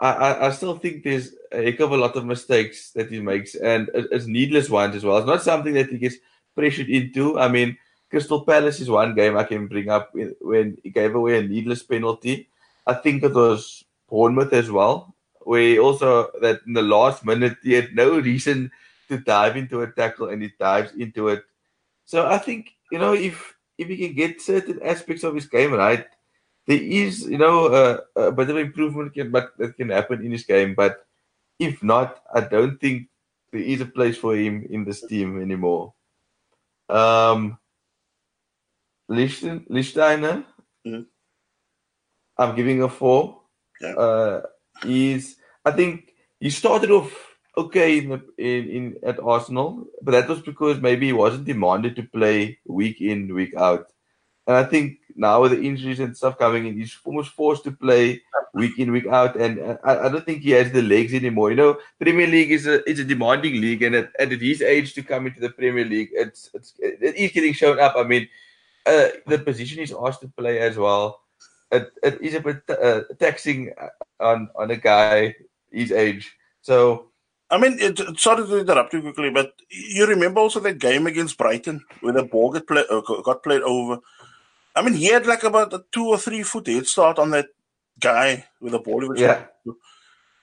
I, 0.00 0.48
I, 0.48 0.50
still 0.50 0.76
think 0.76 1.02
there's 1.04 1.34
a 1.50 1.62
heck 1.62 1.80
of 1.80 1.92
a 1.92 1.96
lot 1.96 2.16
of 2.16 2.26
mistakes 2.26 2.90
that 2.92 3.10
he 3.10 3.20
makes, 3.20 3.54
and 3.54 3.90
it's 3.94 4.26
needless 4.26 4.68
ones 4.68 4.94
as 4.94 5.04
well. 5.04 5.16
It's 5.18 5.26
not 5.26 5.42
something 5.42 5.72
that 5.74 5.88
he 5.88 5.98
gets 5.98 6.16
pressured 6.54 6.90
into. 6.90 7.38
I 7.38 7.48
mean, 7.48 7.78
Crystal 8.12 8.44
Palace 8.44 8.78
is 8.80 8.90
one 8.90 9.14
game 9.14 9.38
I 9.38 9.44
can 9.44 9.68
bring 9.68 9.88
up 9.88 10.12
when 10.42 10.76
he 10.84 10.90
gave 10.90 11.14
away 11.14 11.38
a 11.38 11.42
needless 11.42 11.82
penalty. 11.82 12.46
I 12.86 12.92
think 12.92 13.22
it 13.22 13.32
was 13.32 13.84
Bournemouth 14.06 14.52
as 14.52 14.70
well, 14.70 15.14
where 15.40 15.80
also 15.80 16.28
that 16.42 16.60
in 16.66 16.74
the 16.74 16.82
last 16.84 17.24
minute 17.24 17.56
he 17.62 17.72
had 17.72 17.94
no 17.96 18.20
reason 18.20 18.70
to 19.08 19.16
dive 19.16 19.56
into 19.56 19.80
a 19.80 19.90
tackle 19.90 20.28
and 20.28 20.42
he 20.42 20.52
dives 20.60 20.92
into 20.92 21.28
it. 21.28 21.42
So 22.04 22.28
I 22.28 22.36
think 22.36 22.76
you 22.92 22.98
know 22.98 23.14
if 23.14 23.56
if 23.78 23.88
he 23.88 23.96
can 23.96 24.12
get 24.12 24.42
certain 24.42 24.82
aspects 24.84 25.24
of 25.24 25.34
his 25.34 25.46
game 25.46 25.72
right, 25.72 26.04
there 26.66 26.82
is 26.82 27.24
you 27.24 27.38
know 27.38 27.72
a, 27.72 28.28
a 28.28 28.30
bit 28.30 28.50
of 28.50 28.58
improvement 28.58 29.14
can 29.14 29.30
but 29.30 29.56
that 29.56 29.74
can 29.78 29.88
happen 29.88 30.20
in 30.20 30.32
his 30.32 30.44
game. 30.44 30.74
But 30.74 31.06
if 31.58 31.82
not, 31.82 32.20
I 32.28 32.40
don't 32.44 32.76
think 32.76 33.08
there 33.52 33.64
is 33.64 33.80
a 33.80 33.86
place 33.88 34.18
for 34.18 34.36
him 34.36 34.66
in 34.68 34.84
this 34.84 35.00
team 35.00 35.40
anymore. 35.40 35.94
Um, 36.90 37.56
Lichten, 39.12 39.68
Lichtsteiner. 39.68 40.44
Mm-hmm. 40.86 41.02
I'm 42.38 42.56
giving 42.56 42.82
a 42.82 42.88
four. 42.88 43.42
Yeah. 43.80 43.94
Uh, 43.94 44.42
he's, 44.82 45.36
I 45.64 45.70
think 45.70 46.14
he 46.40 46.50
started 46.50 46.90
off 46.90 47.12
okay 47.56 47.98
in, 47.98 48.08
the, 48.08 48.20
in, 48.38 48.68
in 48.70 48.96
at 49.04 49.20
Arsenal, 49.20 49.86
but 50.02 50.12
that 50.12 50.28
was 50.28 50.40
because 50.40 50.80
maybe 50.80 51.06
he 51.06 51.12
wasn't 51.12 51.44
demanded 51.44 51.94
to 51.96 52.02
play 52.02 52.58
week 52.66 53.00
in, 53.00 53.34
week 53.34 53.54
out. 53.54 53.86
And 54.46 54.56
I 54.56 54.64
think 54.64 54.98
now 55.14 55.42
with 55.42 55.52
the 55.52 55.62
injuries 55.62 56.00
and 56.00 56.16
stuff 56.16 56.38
coming 56.38 56.66
in, 56.66 56.76
he's 56.76 56.98
almost 57.04 57.30
forced 57.30 57.64
to 57.64 57.72
play 57.72 58.22
week 58.54 58.78
in, 58.78 58.90
week 58.90 59.06
out. 59.06 59.36
And 59.36 59.78
I, 59.84 60.06
I 60.06 60.08
don't 60.08 60.24
think 60.24 60.42
he 60.42 60.50
has 60.50 60.72
the 60.72 60.82
legs 60.82 61.14
anymore. 61.14 61.50
You 61.50 61.56
know, 61.56 61.78
Premier 62.00 62.26
League 62.26 62.50
is 62.50 62.66
a 62.66 62.88
it's 62.88 63.00
a 63.00 63.04
demanding 63.04 63.60
league, 63.60 63.82
and 63.82 63.94
at, 63.94 64.10
at 64.18 64.32
his 64.32 64.62
age 64.62 64.94
to 64.94 65.02
come 65.02 65.26
into 65.26 65.40
the 65.40 65.50
Premier 65.50 65.84
League, 65.84 66.10
it's 66.12 66.50
it's 66.54 66.74
it 66.78 67.14
is 67.14 67.30
getting 67.30 67.52
shown 67.52 67.78
up. 67.78 67.94
I 67.96 68.02
mean, 68.02 68.28
uh, 68.86 69.08
the 69.26 69.38
position 69.38 69.78
he's 69.78 69.94
asked 69.94 70.20
to 70.22 70.28
play 70.28 70.58
as 70.60 70.76
well. 70.76 71.20
It, 71.70 71.90
it 72.02 72.20
is 72.20 72.34
a 72.34 72.40
bit 72.40 72.62
uh, 72.68 73.02
taxing 73.18 73.72
on 74.20 74.50
on 74.54 74.70
a 74.70 74.76
guy 74.76 75.34
his 75.70 75.90
age. 75.90 76.36
So, 76.60 77.08
I 77.50 77.58
mean, 77.58 77.78
it, 77.80 77.98
sorry 78.18 78.46
to 78.46 78.58
interrupt 78.58 78.92
you 78.92 79.00
quickly, 79.00 79.30
but 79.30 79.54
you 79.70 80.06
remember 80.06 80.40
also 80.40 80.60
that 80.60 80.78
game 80.78 81.06
against 81.06 81.38
Brighton 81.38 81.82
where 82.00 82.12
the 82.12 82.24
ball 82.24 82.50
got, 82.52 82.66
play, 82.66 82.84
uh, 82.90 83.00
got 83.00 83.42
played 83.42 83.62
over. 83.62 84.00
I 84.76 84.82
mean, 84.82 84.94
he 84.94 85.06
had 85.06 85.26
like 85.26 85.42
about 85.42 85.72
a 85.72 85.84
two 85.90 86.06
or 86.06 86.18
three 86.18 86.42
foot 86.42 86.66
head 86.66 86.86
start 86.86 87.18
on 87.18 87.30
that 87.30 87.48
guy 87.98 88.46
with 88.60 88.72
the 88.72 88.78
ball. 88.78 89.18
Yeah. 89.18 89.44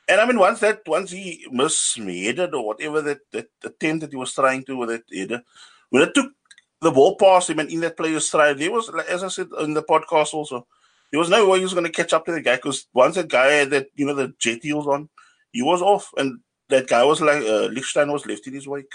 And 0.07 0.19
I 0.19 0.25
mean, 0.25 0.39
once 0.39 0.59
that, 0.61 0.81
once 0.87 1.11
he 1.11 1.45
misheaded 1.53 2.53
or 2.53 2.65
whatever 2.65 3.01
that, 3.01 3.19
that 3.31 3.49
attempt 3.63 4.01
that 4.01 4.11
he 4.11 4.17
was 4.17 4.33
trying 4.33 4.63
to 4.65 4.77
with 4.77 4.89
that 4.89 5.03
header, 5.13 5.43
when 5.91 6.03
it 6.03 6.13
took 6.15 6.31
the 6.81 6.91
ball 6.91 7.15
past 7.15 7.49
him 7.49 7.59
and 7.59 7.69
in 7.69 7.81
that 7.81 7.97
player's 7.97 8.27
stride, 8.27 8.57
there 8.57 8.71
was, 8.71 8.89
as 9.09 9.23
I 9.23 9.27
said 9.27 9.47
in 9.59 9.73
the 9.73 9.83
podcast 9.83 10.33
also, 10.33 10.65
there 11.11 11.19
was 11.19 11.29
no 11.29 11.47
way 11.47 11.57
he 11.57 11.63
was 11.63 11.73
going 11.73 11.85
to 11.85 11.91
catch 11.91 12.13
up 12.13 12.25
to 12.25 12.31
the 12.31 12.41
guy 12.41 12.55
because 12.55 12.87
once 12.93 13.15
that 13.15 13.27
guy 13.27 13.47
had 13.47 13.71
that, 13.71 13.87
you 13.95 14.05
know, 14.05 14.13
the 14.13 14.33
jet 14.39 14.59
heels 14.61 14.87
on, 14.87 15.09
he 15.51 15.61
was 15.61 15.81
off. 15.81 16.11
And 16.17 16.39
that 16.69 16.87
guy 16.87 17.03
was 17.03 17.19
like, 17.21 17.41
uh, 17.41 17.67
Lichtstein 17.69 18.11
was 18.11 18.25
left 18.25 18.47
in 18.47 18.53
his 18.53 18.67
wake. 18.67 18.91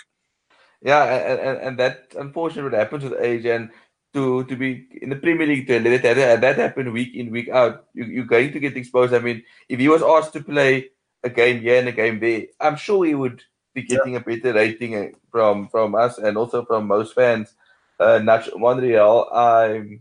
Yeah, 0.80 1.04
and, 1.04 1.40
and, 1.40 1.58
and 1.58 1.78
that 1.78 2.12
unfortunately 2.18 2.70
what 2.70 2.78
happens 2.78 3.04
with 3.04 3.20
age 3.20 3.46
and 3.46 3.70
to 4.12 4.44
to 4.44 4.54
be 4.54 4.86
in 5.02 5.08
the 5.08 5.16
Premier 5.16 5.46
League 5.46 5.66
to 5.66 5.80
let 5.80 6.02
that, 6.02 6.40
that 6.40 6.56
happen 6.56 6.92
week 6.92 7.14
in, 7.14 7.30
week 7.30 7.48
out, 7.48 7.86
you, 7.94 8.04
you're 8.04 8.24
going 8.24 8.52
to 8.52 8.60
get 8.60 8.76
exposed. 8.76 9.14
I 9.14 9.18
mean, 9.18 9.42
if 9.68 9.80
he 9.80 9.88
was 9.88 10.02
asked 10.02 10.34
to 10.34 10.42
play 10.42 10.90
a 11.24 11.30
game 11.30 11.60
here 11.60 11.78
and 11.78 11.88
a 11.88 11.92
game 11.92 12.20
there, 12.20 12.46
I'm 12.60 12.76
sure 12.76 13.04
he 13.04 13.14
would 13.14 13.42
be 13.74 13.82
getting 13.82 14.12
yeah. 14.12 14.20
a 14.20 14.22
better 14.22 14.52
rating 14.52 14.94
uh, 14.94 15.08
from 15.30 15.68
from 15.68 15.94
us 15.94 16.18
and 16.18 16.36
also 16.36 16.64
from 16.64 16.86
most 16.86 17.14
fans 17.14 17.54
uh, 18.00 18.18
Nacho 18.22 18.58
Monreal, 18.58 19.28
I'm 19.32 20.00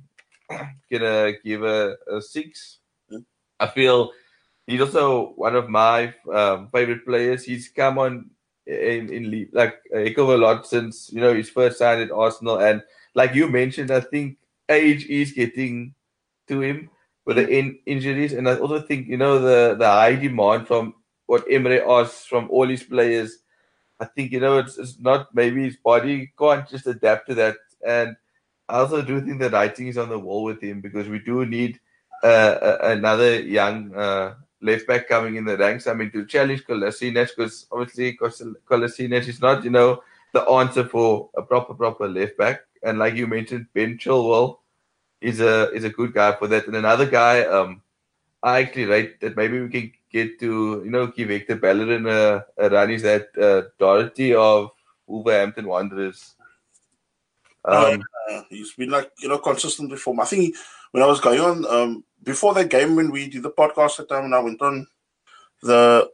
gonna 0.91 1.33
give 1.43 1.63
a, 1.63 1.95
a 2.11 2.21
six. 2.21 2.79
Mm. 3.11 3.25
I 3.59 3.67
feel 3.67 4.11
he's 4.67 4.81
also 4.81 5.33
one 5.35 5.55
of 5.55 5.69
my 5.69 6.13
um, 6.31 6.67
favorite 6.69 7.05
players. 7.05 7.43
He's 7.43 7.69
come 7.69 7.97
on 7.97 8.29
in, 8.65 9.11
in 9.11 9.49
like 9.51 9.79
a 9.93 10.05
heck 10.07 10.17
of 10.17 10.29
a 10.29 10.37
lot 10.37 10.65
since 10.67 11.11
you 11.11 11.21
know 11.21 11.33
his 11.33 11.49
first 11.49 11.77
sign 11.77 12.01
at 12.01 12.11
Arsenal, 12.11 12.59
and 12.59 12.81
like 13.15 13.35
you 13.35 13.47
mentioned, 13.47 13.91
I 13.91 13.99
think 14.01 14.37
age 14.69 15.05
is 15.07 15.31
getting 15.31 15.93
to 16.47 16.61
him 16.61 16.89
with 17.25 17.37
the 17.37 17.47
in- 17.47 17.79
injuries, 17.85 18.33
and 18.33 18.49
I 18.49 18.57
also 18.57 18.81
think 18.81 19.07
you 19.07 19.17
know 19.17 19.39
the 19.39 19.75
the 19.75 19.87
high 19.87 20.15
demand 20.15 20.67
from 20.67 20.95
what 21.25 21.45
Emery 21.49 21.81
asks 21.81 22.25
from 22.25 22.49
all 22.49 22.67
his 22.67 22.83
players. 22.83 23.39
I 23.99 24.05
think 24.05 24.31
you 24.31 24.39
know 24.39 24.57
it's, 24.59 24.77
it's 24.77 24.99
not 24.99 25.33
maybe 25.33 25.63
his 25.63 25.77
body 25.77 26.31
can't 26.37 26.67
just 26.67 26.87
adapt 26.87 27.27
to 27.29 27.35
that 27.35 27.55
and 27.85 28.15
I 28.69 28.79
also 28.79 29.01
do 29.01 29.21
think 29.21 29.39
the 29.39 29.49
writing 29.49 29.87
is 29.87 29.97
on 29.97 30.09
the 30.09 30.19
wall 30.19 30.43
with 30.43 30.61
him 30.61 30.81
because 30.81 31.07
we 31.07 31.19
do 31.19 31.45
need 31.45 31.79
uh, 32.23 32.77
another 32.81 33.41
young 33.41 33.93
uh, 33.93 34.35
left 34.61 34.87
back 34.87 35.07
coming 35.07 35.35
in 35.35 35.45
the 35.45 35.57
ranks. 35.57 35.87
I 35.87 35.93
mean, 35.93 36.11
to 36.11 36.25
challenge 36.25 36.65
Kolasinac 36.65 37.35
because 37.35 37.67
obviously 37.71 38.17
Kolasinac 38.17 39.27
is 39.27 39.41
not, 39.41 39.63
you 39.63 39.69
know, 39.69 40.01
the 40.31 40.41
answer 40.41 40.85
for 40.85 41.29
a 41.35 41.41
proper, 41.41 41.73
proper 41.73 42.07
left 42.07 42.37
back. 42.37 42.61
And 42.81 42.97
like 42.99 43.15
you 43.15 43.27
mentioned, 43.27 43.67
Ben 43.73 43.97
Chilwell 43.97 44.57
is 45.21 45.39
a 45.39 45.71
is 45.71 45.83
a 45.83 45.89
good 45.89 46.13
guy 46.13 46.33
for 46.35 46.47
that. 46.47 46.67
And 46.67 46.75
another 46.75 47.05
guy, 47.05 47.43
um, 47.43 47.81
I 48.41 48.61
actually 48.61 48.85
rate 48.85 49.19
that 49.21 49.37
maybe 49.37 49.61
we 49.61 49.69
can 49.69 49.91
get 50.11 50.39
to, 50.39 50.81
you 50.83 50.91
know, 50.91 51.07
give 51.07 51.29
Hector 51.29 51.55
Bellerin 51.57 52.07
a, 52.07 52.45
a 52.57 52.69
run. 52.69 52.91
Is 52.91 53.03
that 53.03 53.29
uh, 53.37 53.69
Doherty 53.79 54.33
of 54.33 54.71
Wolverhampton 55.07 55.67
Wanderers? 55.67 56.35
Um, 57.65 58.03
uh, 58.29 58.41
he's 58.49 58.73
been 58.73 58.89
like 58.89 59.11
you 59.19 59.29
know 59.29 59.37
consistent 59.37 59.89
before. 59.89 60.15
I 60.21 60.25
think 60.25 60.55
when 60.91 61.03
I 61.03 61.07
was 61.07 61.21
going 61.21 61.39
on 61.39 61.65
um, 61.65 62.03
before 62.23 62.53
that 62.55 62.69
game 62.69 62.95
when 62.95 63.11
we 63.11 63.29
did 63.29 63.43
the 63.43 63.51
podcast 63.51 63.97
that 63.97 64.09
time, 64.09 64.25
and 64.25 64.35
I 64.35 64.39
went 64.39 64.61
on 64.61 64.87
the 65.61 66.09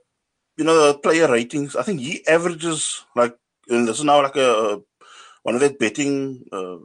you 0.58 0.64
know 0.64 0.88
the 0.88 1.00
player 1.00 1.32
ratings. 1.32 1.76
I 1.76 1.84
think 1.84 2.02
he 2.02 2.26
averages 2.28 3.04
like 3.16 3.36
and 3.70 3.88
this 3.88 4.00
is 4.00 4.04
now 4.04 4.22
like 4.22 4.36
a 4.36 4.82
one 5.44 5.56
of 5.56 5.62
the 5.62 5.70
betting 5.70 6.46
uh, 6.52 6.78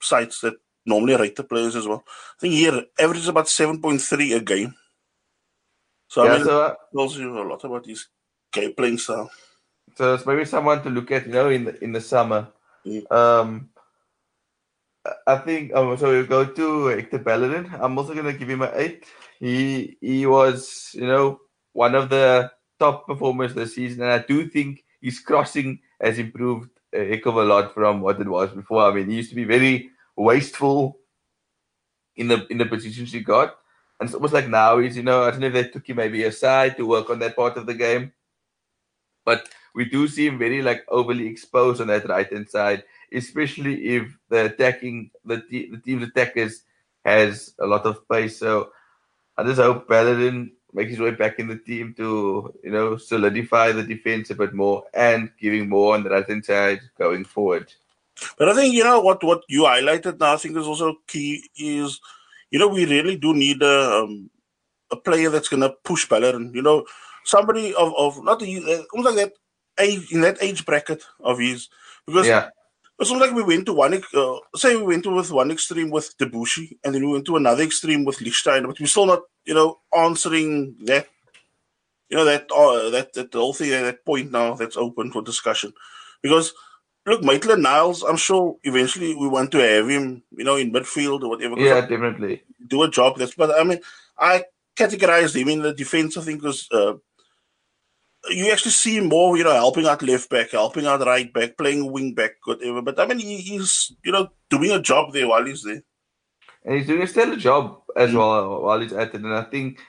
sites 0.00 0.40
that 0.40 0.54
normally 0.84 1.16
rate 1.16 1.36
the 1.36 1.44
players 1.44 1.76
as 1.76 1.86
well. 1.86 2.04
I 2.06 2.40
think 2.40 2.54
he 2.54 2.68
averages 2.98 3.28
about 3.28 3.48
seven 3.48 3.80
point 3.80 4.00
three 4.00 4.32
a 4.32 4.40
game. 4.40 4.74
So 6.08 6.24
yeah, 6.24 6.30
I 6.30 6.36
mean, 6.36 6.44
so, 6.44 6.62
uh, 6.62 6.74
tells 6.94 7.16
you 7.16 7.38
a 7.38 7.48
lot 7.48 7.64
about 7.64 7.86
his 7.86 8.06
game 8.52 8.74
playing 8.74 8.98
style. 8.98 9.30
So 9.96 10.14
it's 10.14 10.26
maybe 10.26 10.44
someone 10.44 10.82
to 10.82 10.90
look 10.90 11.10
at, 11.10 11.26
you 11.26 11.32
know, 11.32 11.48
in 11.48 11.64
the 11.64 11.82
in 11.82 11.92
the 11.92 12.00
summer. 12.00 12.48
Mm. 12.86 13.10
Um, 13.10 13.70
I 15.26 15.36
think 15.38 15.74
um, 15.74 15.96
so. 15.96 16.12
We 16.12 16.26
go 16.26 16.44
to 16.44 16.86
Hector 16.86 17.18
Bellerin. 17.18 17.70
I'm 17.80 17.98
also 17.98 18.14
gonna 18.14 18.32
give 18.32 18.48
him 18.48 18.62
an 18.62 18.70
eight. 18.74 19.04
He 19.40 19.96
he 20.00 20.26
was 20.26 20.90
you 20.94 21.06
know 21.06 21.40
one 21.72 21.94
of 21.94 22.08
the 22.08 22.52
top 22.78 23.06
performers 23.06 23.54
this 23.54 23.74
season, 23.74 24.02
and 24.02 24.12
I 24.12 24.18
do 24.18 24.48
think 24.48 24.84
his 25.00 25.18
crossing 25.18 25.80
has 26.00 26.18
improved 26.18 26.70
a 26.92 27.04
heck 27.08 27.26
of 27.26 27.36
a 27.36 27.44
lot 27.44 27.74
from 27.74 28.00
what 28.00 28.20
it 28.20 28.28
was 28.28 28.50
before. 28.50 28.82
I 28.82 28.94
mean, 28.94 29.10
he 29.10 29.16
used 29.16 29.30
to 29.30 29.36
be 29.36 29.44
very 29.44 29.90
wasteful 30.16 30.98
in 32.16 32.28
the 32.28 32.46
in 32.48 32.58
the 32.58 32.66
positions 32.66 33.12
he 33.12 33.20
got, 33.20 33.56
and 33.98 34.06
it's 34.08 34.14
almost 34.14 34.34
like 34.34 34.48
now 34.48 34.78
he's 34.78 34.96
you 34.96 35.02
know 35.02 35.24
I 35.24 35.30
don't 35.32 35.40
know 35.40 35.48
if 35.48 35.52
they 35.52 35.64
took 35.64 35.88
him 35.88 35.96
maybe 35.96 36.22
aside 36.24 36.76
to 36.76 36.86
work 36.86 37.10
on 37.10 37.18
that 37.20 37.34
part 37.34 37.56
of 37.56 37.66
the 37.66 37.74
game, 37.74 38.12
but 39.24 39.48
we 39.74 39.86
do 39.86 40.06
see 40.06 40.26
him 40.26 40.38
very 40.38 40.62
like 40.62 40.84
overly 40.88 41.26
exposed 41.26 41.80
on 41.80 41.88
that 41.88 42.08
right 42.08 42.30
hand 42.30 42.48
side, 42.48 42.84
especially 43.14 43.96
if 43.96 44.16
the 44.28 44.46
attacking 44.46 45.10
the 45.24 45.40
te- 45.40 45.70
the 45.70 45.78
team's 45.78 46.08
attackers 46.08 46.62
has 47.04 47.54
a 47.60 47.66
lot 47.66 47.84
of 47.84 48.08
pace. 48.08 48.38
So 48.38 48.70
I 49.36 49.44
just 49.44 49.60
hope 49.60 49.88
Bellerin 49.88 50.52
makes 50.72 50.90
his 50.90 51.00
way 51.00 51.10
back 51.10 51.38
in 51.38 51.48
the 51.48 51.58
team 51.58 51.94
to 51.96 52.52
you 52.62 52.70
know 52.70 52.96
solidify 52.96 53.72
the 53.72 53.82
defense 53.82 54.30
a 54.30 54.34
bit 54.34 54.54
more 54.54 54.84
and 54.94 55.30
giving 55.40 55.68
more 55.68 55.94
on 55.94 56.02
the 56.02 56.10
right 56.10 56.28
hand 56.28 56.44
side 56.44 56.80
going 56.98 57.24
forward. 57.24 57.72
But 58.38 58.48
I 58.48 58.54
think 58.54 58.74
you 58.74 58.84
know 58.84 59.00
what 59.00 59.22
what 59.24 59.42
you 59.48 59.62
highlighted 59.62 60.18
now. 60.18 60.34
I 60.34 60.36
think 60.36 60.56
is 60.56 60.66
also 60.66 60.96
key 61.06 61.48
is 61.56 62.00
you 62.50 62.58
know 62.58 62.68
we 62.68 62.86
really 62.86 63.16
do 63.16 63.34
need 63.34 63.62
a 63.62 64.02
um, 64.02 64.30
a 64.90 64.96
player 64.96 65.30
that's 65.30 65.48
going 65.48 65.62
to 65.62 65.74
push 65.84 66.08
Bellerin. 66.08 66.52
You 66.54 66.62
know 66.62 66.84
somebody 67.24 67.74
of 67.74 67.94
of 67.96 68.22
not 68.24 68.40
the, 68.40 68.58
uh, 68.58 68.82
almost 68.94 69.16
like 69.16 69.26
that 69.26 69.32
age 69.78 70.12
in 70.12 70.20
that 70.20 70.42
age 70.42 70.64
bracket 70.64 71.04
of 71.20 71.38
his 71.38 71.68
because. 72.06 72.26
Yeah. 72.26 72.50
It's 73.02 73.10
not 73.10 73.20
like 73.20 73.34
we 73.34 73.42
went 73.42 73.66
to 73.66 73.72
one, 73.72 74.00
uh, 74.14 74.36
say 74.54 74.76
we 74.76 74.82
went 74.82 75.06
with 75.06 75.30
one 75.32 75.50
extreme 75.50 75.90
with 75.90 76.16
Debuchy, 76.18 76.78
and 76.84 76.94
then 76.94 77.04
we 77.04 77.12
went 77.12 77.26
to 77.26 77.36
another 77.36 77.64
extreme 77.64 78.04
with 78.04 78.18
Lichtsteiner, 78.18 78.66
but 78.66 78.78
we're 78.78 78.86
still 78.86 79.06
not, 79.06 79.22
you 79.44 79.54
know, 79.54 79.80
answering 79.94 80.76
that, 80.84 81.08
you 82.08 82.16
know, 82.16 82.24
that 82.24 82.50
uh, 82.50 82.90
that 82.90 83.12
that 83.14 83.34
whole 83.34 83.52
thing, 83.52 83.70
that 83.70 84.04
point 84.06 84.30
now 84.30 84.54
that's 84.54 84.76
open 84.76 85.10
for 85.10 85.20
discussion, 85.20 85.72
because 86.22 86.54
look, 87.04 87.24
Maitland 87.24 87.62
Niles, 87.62 88.02
I'm 88.02 88.16
sure 88.16 88.56
eventually 88.62 89.14
we 89.14 89.28
want 89.28 89.50
to 89.52 89.58
have 89.58 89.88
him, 89.88 90.22
you 90.30 90.44
know, 90.44 90.56
in 90.56 90.72
midfield 90.72 91.22
or 91.22 91.30
whatever. 91.30 91.58
Yeah, 91.58 91.80
definitely 91.80 92.44
do 92.66 92.82
a 92.84 92.90
job. 92.90 93.18
That's 93.18 93.34
but 93.34 93.58
I 93.58 93.64
mean, 93.64 93.80
I 94.18 94.44
categorized 94.76 95.34
him 95.34 95.48
in 95.48 95.62
the 95.62 95.74
defense. 95.74 96.16
I 96.16 96.22
think 96.22 96.42
was 96.42 96.68
uh, 96.70 96.94
you 98.30 98.50
actually 98.52 98.72
see 98.72 98.98
him 98.98 99.08
more, 99.08 99.36
you 99.36 99.44
know, 99.44 99.52
helping 99.52 99.86
out 99.86 100.02
left 100.02 100.30
back, 100.30 100.50
helping 100.50 100.86
out 100.86 101.04
right 101.04 101.32
back, 101.32 101.56
playing 101.56 101.90
wing 101.90 102.14
back, 102.14 102.32
whatever. 102.44 102.82
But 102.82 103.00
I 103.00 103.06
mean, 103.06 103.18
he, 103.18 103.38
he's 103.38 103.92
you 104.04 104.12
know 104.12 104.28
doing 104.48 104.70
a 104.70 104.80
job 104.80 105.12
there 105.12 105.28
while 105.28 105.44
he's 105.44 105.62
there, 105.62 105.82
and 106.64 106.76
he's 106.76 106.86
doing 106.86 107.02
a 107.02 107.06
stellar 107.06 107.36
job 107.36 107.82
as 107.96 108.10
mm. 108.10 108.18
well 108.18 108.62
while 108.62 108.80
he's 108.80 108.92
at 108.92 109.14
it. 109.14 109.22
And 109.22 109.34
I 109.34 109.42
think 109.42 109.80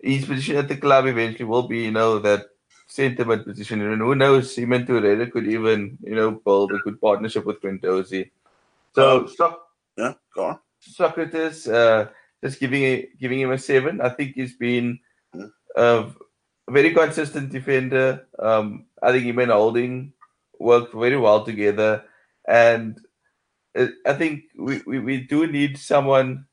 his 0.00 0.24
position 0.24 0.56
at 0.56 0.68
the 0.68 0.76
club 0.76 1.06
eventually 1.06 1.44
will 1.44 1.68
be, 1.68 1.84
you 1.84 1.90
know, 1.90 2.18
that 2.20 2.46
centre 2.86 3.24
mid 3.24 3.44
position. 3.44 3.82
And 3.82 4.00
who 4.00 4.14
knows, 4.14 4.54
Seaman 4.54 4.86
Torreira 4.86 5.30
could 5.30 5.46
even, 5.46 5.98
you 6.02 6.14
know, 6.14 6.30
build 6.30 6.72
a 6.72 6.78
good 6.78 7.00
partnership 7.00 7.44
with 7.44 7.60
Guendouzi. 7.60 8.30
So, 8.94 9.20
um, 9.20 9.28
so 9.28 9.60
yeah, 9.96 10.14
go 10.34 10.44
on. 10.44 10.58
Sokratis, 10.80 11.72
uh, 11.72 12.08
just 12.42 12.60
giving 12.60 12.82
a, 12.82 13.08
giving 13.20 13.40
him 13.40 13.50
a 13.50 13.58
seven. 13.58 14.00
I 14.00 14.08
think 14.10 14.34
he's 14.34 14.56
been. 14.56 15.00
Uh, 15.76 16.10
very 16.68 16.92
consistent 16.92 17.50
defender. 17.50 18.26
Um, 18.38 18.86
I 19.02 19.12
think 19.12 19.24
him 19.24 19.38
and 19.38 19.50
Holding 19.50 20.12
worked 20.58 20.94
very 20.94 21.16
well 21.16 21.44
together, 21.44 22.04
and 22.46 22.98
I 23.76 24.14
think 24.14 24.44
we, 24.56 24.82
we, 24.86 24.98
we 24.98 25.20
do 25.20 25.46
need 25.46 25.78
someone 25.78 26.46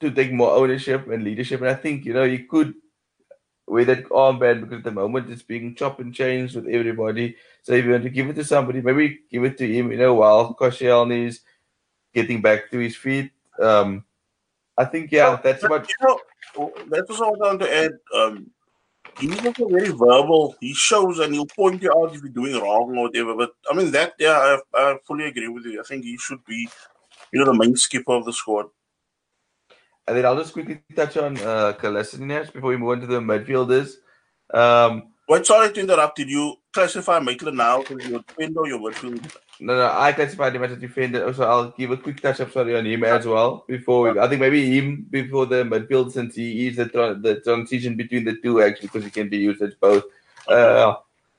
to 0.00 0.10
take 0.10 0.32
more 0.32 0.52
ownership 0.52 1.08
and 1.08 1.24
leadership. 1.24 1.60
And 1.60 1.70
I 1.70 1.74
think 1.74 2.04
you 2.04 2.14
know 2.14 2.24
you 2.24 2.44
could 2.44 2.74
wear 3.66 3.84
that 3.84 4.04
armband 4.08 4.62
because 4.62 4.78
at 4.78 4.84
the 4.84 4.92
moment 4.92 5.30
it's 5.30 5.42
being 5.42 5.74
chopped 5.74 6.00
and 6.00 6.14
changed 6.14 6.56
with 6.56 6.66
everybody. 6.68 7.36
So 7.62 7.74
if 7.74 7.84
you 7.84 7.90
want 7.90 8.04
to 8.04 8.10
give 8.10 8.28
it 8.28 8.34
to 8.34 8.44
somebody, 8.44 8.80
maybe 8.80 9.20
give 9.30 9.44
it 9.44 9.58
to 9.58 9.72
him. 9.72 9.92
You 9.92 9.98
know, 9.98 10.14
while 10.14 10.54
Koscielny 10.54 11.26
is 11.26 11.40
getting 12.14 12.40
back 12.40 12.70
to 12.70 12.78
his 12.78 12.96
feet. 12.96 13.30
Um, 13.60 14.04
I 14.76 14.84
think 14.84 15.12
yeah, 15.12 15.38
that's 15.42 15.68
what. 15.68 15.88
You 15.88 16.06
know, 16.06 16.72
that's 16.88 17.10
what 17.10 17.22
I 17.22 17.30
want 17.30 17.60
to 17.60 17.76
add. 17.76 17.92
Um, 18.14 18.50
he's 19.20 19.44
also 19.44 19.68
very 19.68 19.88
verbal. 19.88 20.56
He 20.60 20.74
shows 20.74 21.18
and 21.18 21.34
he'll 21.34 21.46
point 21.46 21.82
you 21.82 21.92
out 21.92 22.14
if 22.14 22.22
you're 22.22 22.30
doing 22.30 22.60
wrong 22.60 22.96
or 22.96 23.04
whatever. 23.04 23.34
But 23.34 23.52
I 23.70 23.74
mean 23.74 23.90
that, 23.92 24.14
yeah, 24.18 24.32
I, 24.32 24.58
I 24.74 24.96
fully 25.06 25.26
agree 25.26 25.48
with 25.48 25.64
you. 25.64 25.80
I 25.80 25.84
think 25.84 26.04
he 26.04 26.16
should 26.16 26.44
be, 26.44 26.68
you 27.32 27.40
know, 27.40 27.46
the 27.46 27.58
main 27.58 27.76
skipper 27.76 28.12
of 28.12 28.24
the 28.24 28.32
squad. 28.32 28.66
And 30.06 30.16
then 30.16 30.24
I'll 30.24 30.38
just 30.38 30.54
quickly 30.54 30.82
touch 30.96 31.16
on 31.18 31.36
uh, 31.38 31.74
Kolasinac 31.78 32.52
before 32.52 32.70
we 32.70 32.76
move 32.78 32.90
on 32.90 33.00
to 33.02 33.06
the 33.06 33.20
midfielders. 33.20 33.96
Um, 34.54 35.12
Wait, 35.28 35.44
sorry 35.44 35.70
to 35.70 35.80
interrupt. 35.80 36.16
Did 36.16 36.30
you 36.30 36.56
classify 36.78 37.18
Maitland 37.18 37.56
now 37.56 37.82
as 37.82 38.06
your 38.06 38.20
defender 38.20 38.60
or? 38.60 38.92
No, 39.60 39.74
no, 39.76 39.90
I 39.92 40.12
classified 40.12 40.54
him 40.54 40.62
as 40.62 40.72
a 40.72 40.76
defender. 40.76 41.32
So 41.34 41.42
I'll 41.42 41.70
give 41.72 41.90
a 41.90 41.96
quick 41.96 42.20
touch 42.20 42.40
up, 42.40 42.52
sorry, 42.52 42.76
on 42.76 42.86
him 42.86 43.02
as 43.02 43.26
well. 43.26 43.64
Before 43.66 44.12
we, 44.12 44.20
I 44.20 44.28
think 44.28 44.40
maybe 44.40 44.78
him 44.78 45.04
before 45.10 45.46
the 45.46 45.64
midfield, 45.64 46.12
since 46.12 46.36
he 46.36 46.68
is 46.68 46.76
the, 46.76 46.84
the 47.20 47.40
transition 47.42 47.96
between 47.96 48.24
the 48.24 48.36
two, 48.36 48.62
actually, 48.62 48.88
because 48.88 49.04
he 49.04 49.10
can 49.10 49.28
be 49.28 49.38
used 49.38 49.60
as 49.60 49.74
both. 49.74 50.04
Uh, 50.46 50.94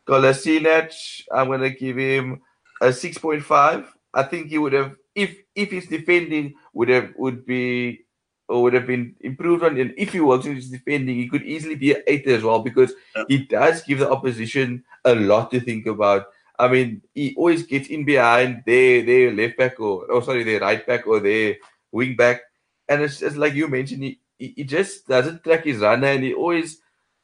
Kolasinac, 0.05 1.23
I'm 1.31 1.47
to 1.61 1.69
give 1.69 1.97
him 1.97 2.41
a 2.81 2.87
6.5. 2.87 3.87
I 4.13 4.23
think 4.23 4.47
he 4.47 4.57
would 4.57 4.73
have, 4.73 4.95
if 5.15 5.37
if 5.55 5.71
he's 5.71 5.87
defending 5.87 6.55
would 6.73 6.89
have 6.89 7.13
would 7.17 7.45
be 7.45 8.05
or 8.49 8.63
would 8.63 8.73
have 8.73 8.87
been 8.87 9.15
improved 9.21 9.63
on, 9.63 9.79
and 9.79 9.93
if 9.97 10.11
he 10.13 10.19
works 10.19 10.45
in 10.45 10.55
his 10.55 10.69
defending, 10.69 11.15
he 11.15 11.29
could 11.29 11.43
easily 11.43 11.75
be 11.75 11.93
an 11.93 12.03
eight 12.07 12.27
as 12.27 12.43
well 12.43 12.59
because 12.59 12.93
he 13.27 13.45
does 13.45 13.83
give 13.83 13.99
the 13.99 14.09
opposition 14.09 14.83
a 15.05 15.15
lot 15.15 15.51
to 15.51 15.59
think 15.59 15.85
about. 15.85 16.27
I 16.57 16.67
mean, 16.67 17.01
he 17.13 17.35
always 17.37 17.63
gets 17.65 17.87
in 17.87 18.03
behind 18.05 18.63
their 18.65 19.03
their 19.03 19.31
left 19.31 19.57
back 19.57 19.79
or 19.79 20.05
oh 20.11 20.21
sorry, 20.21 20.43
their 20.43 20.59
right 20.59 20.85
back 20.85 21.07
or 21.07 21.19
their 21.19 21.55
wing 21.91 22.15
back, 22.15 22.41
and 22.89 23.01
it's 23.01 23.19
just 23.19 23.37
like 23.37 23.53
you 23.53 23.67
mentioned, 23.67 24.03
he 24.03 24.19
he 24.37 24.63
just 24.63 25.07
doesn't 25.07 25.43
track 25.43 25.63
his 25.65 25.79
runner, 25.79 26.07
and 26.07 26.23
he 26.23 26.33
always 26.33 26.79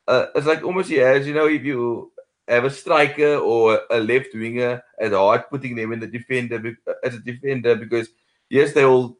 uh, 0.08 0.28
it's 0.36 0.48
like 0.48 0.64
almost 0.64 0.90
he 0.90 0.98
has 0.98 1.28
you 1.28 1.34
know 1.34 1.48
if 1.48 1.64
you 1.64 2.12
have 2.48 2.66
a 2.66 2.70
striker 2.70 3.36
or 3.38 3.82
a 3.90 4.00
left 4.00 4.34
winger 4.34 4.82
at 5.00 5.12
heart, 5.14 5.50
putting 5.50 5.76
them 5.76 5.92
in 5.94 6.00
the 6.00 6.08
defender 6.08 6.78
as 7.04 7.16
a 7.16 7.20
defender 7.20 7.76
because 7.76 8.08
yes, 8.50 8.74
they 8.74 8.86
will 8.86 9.18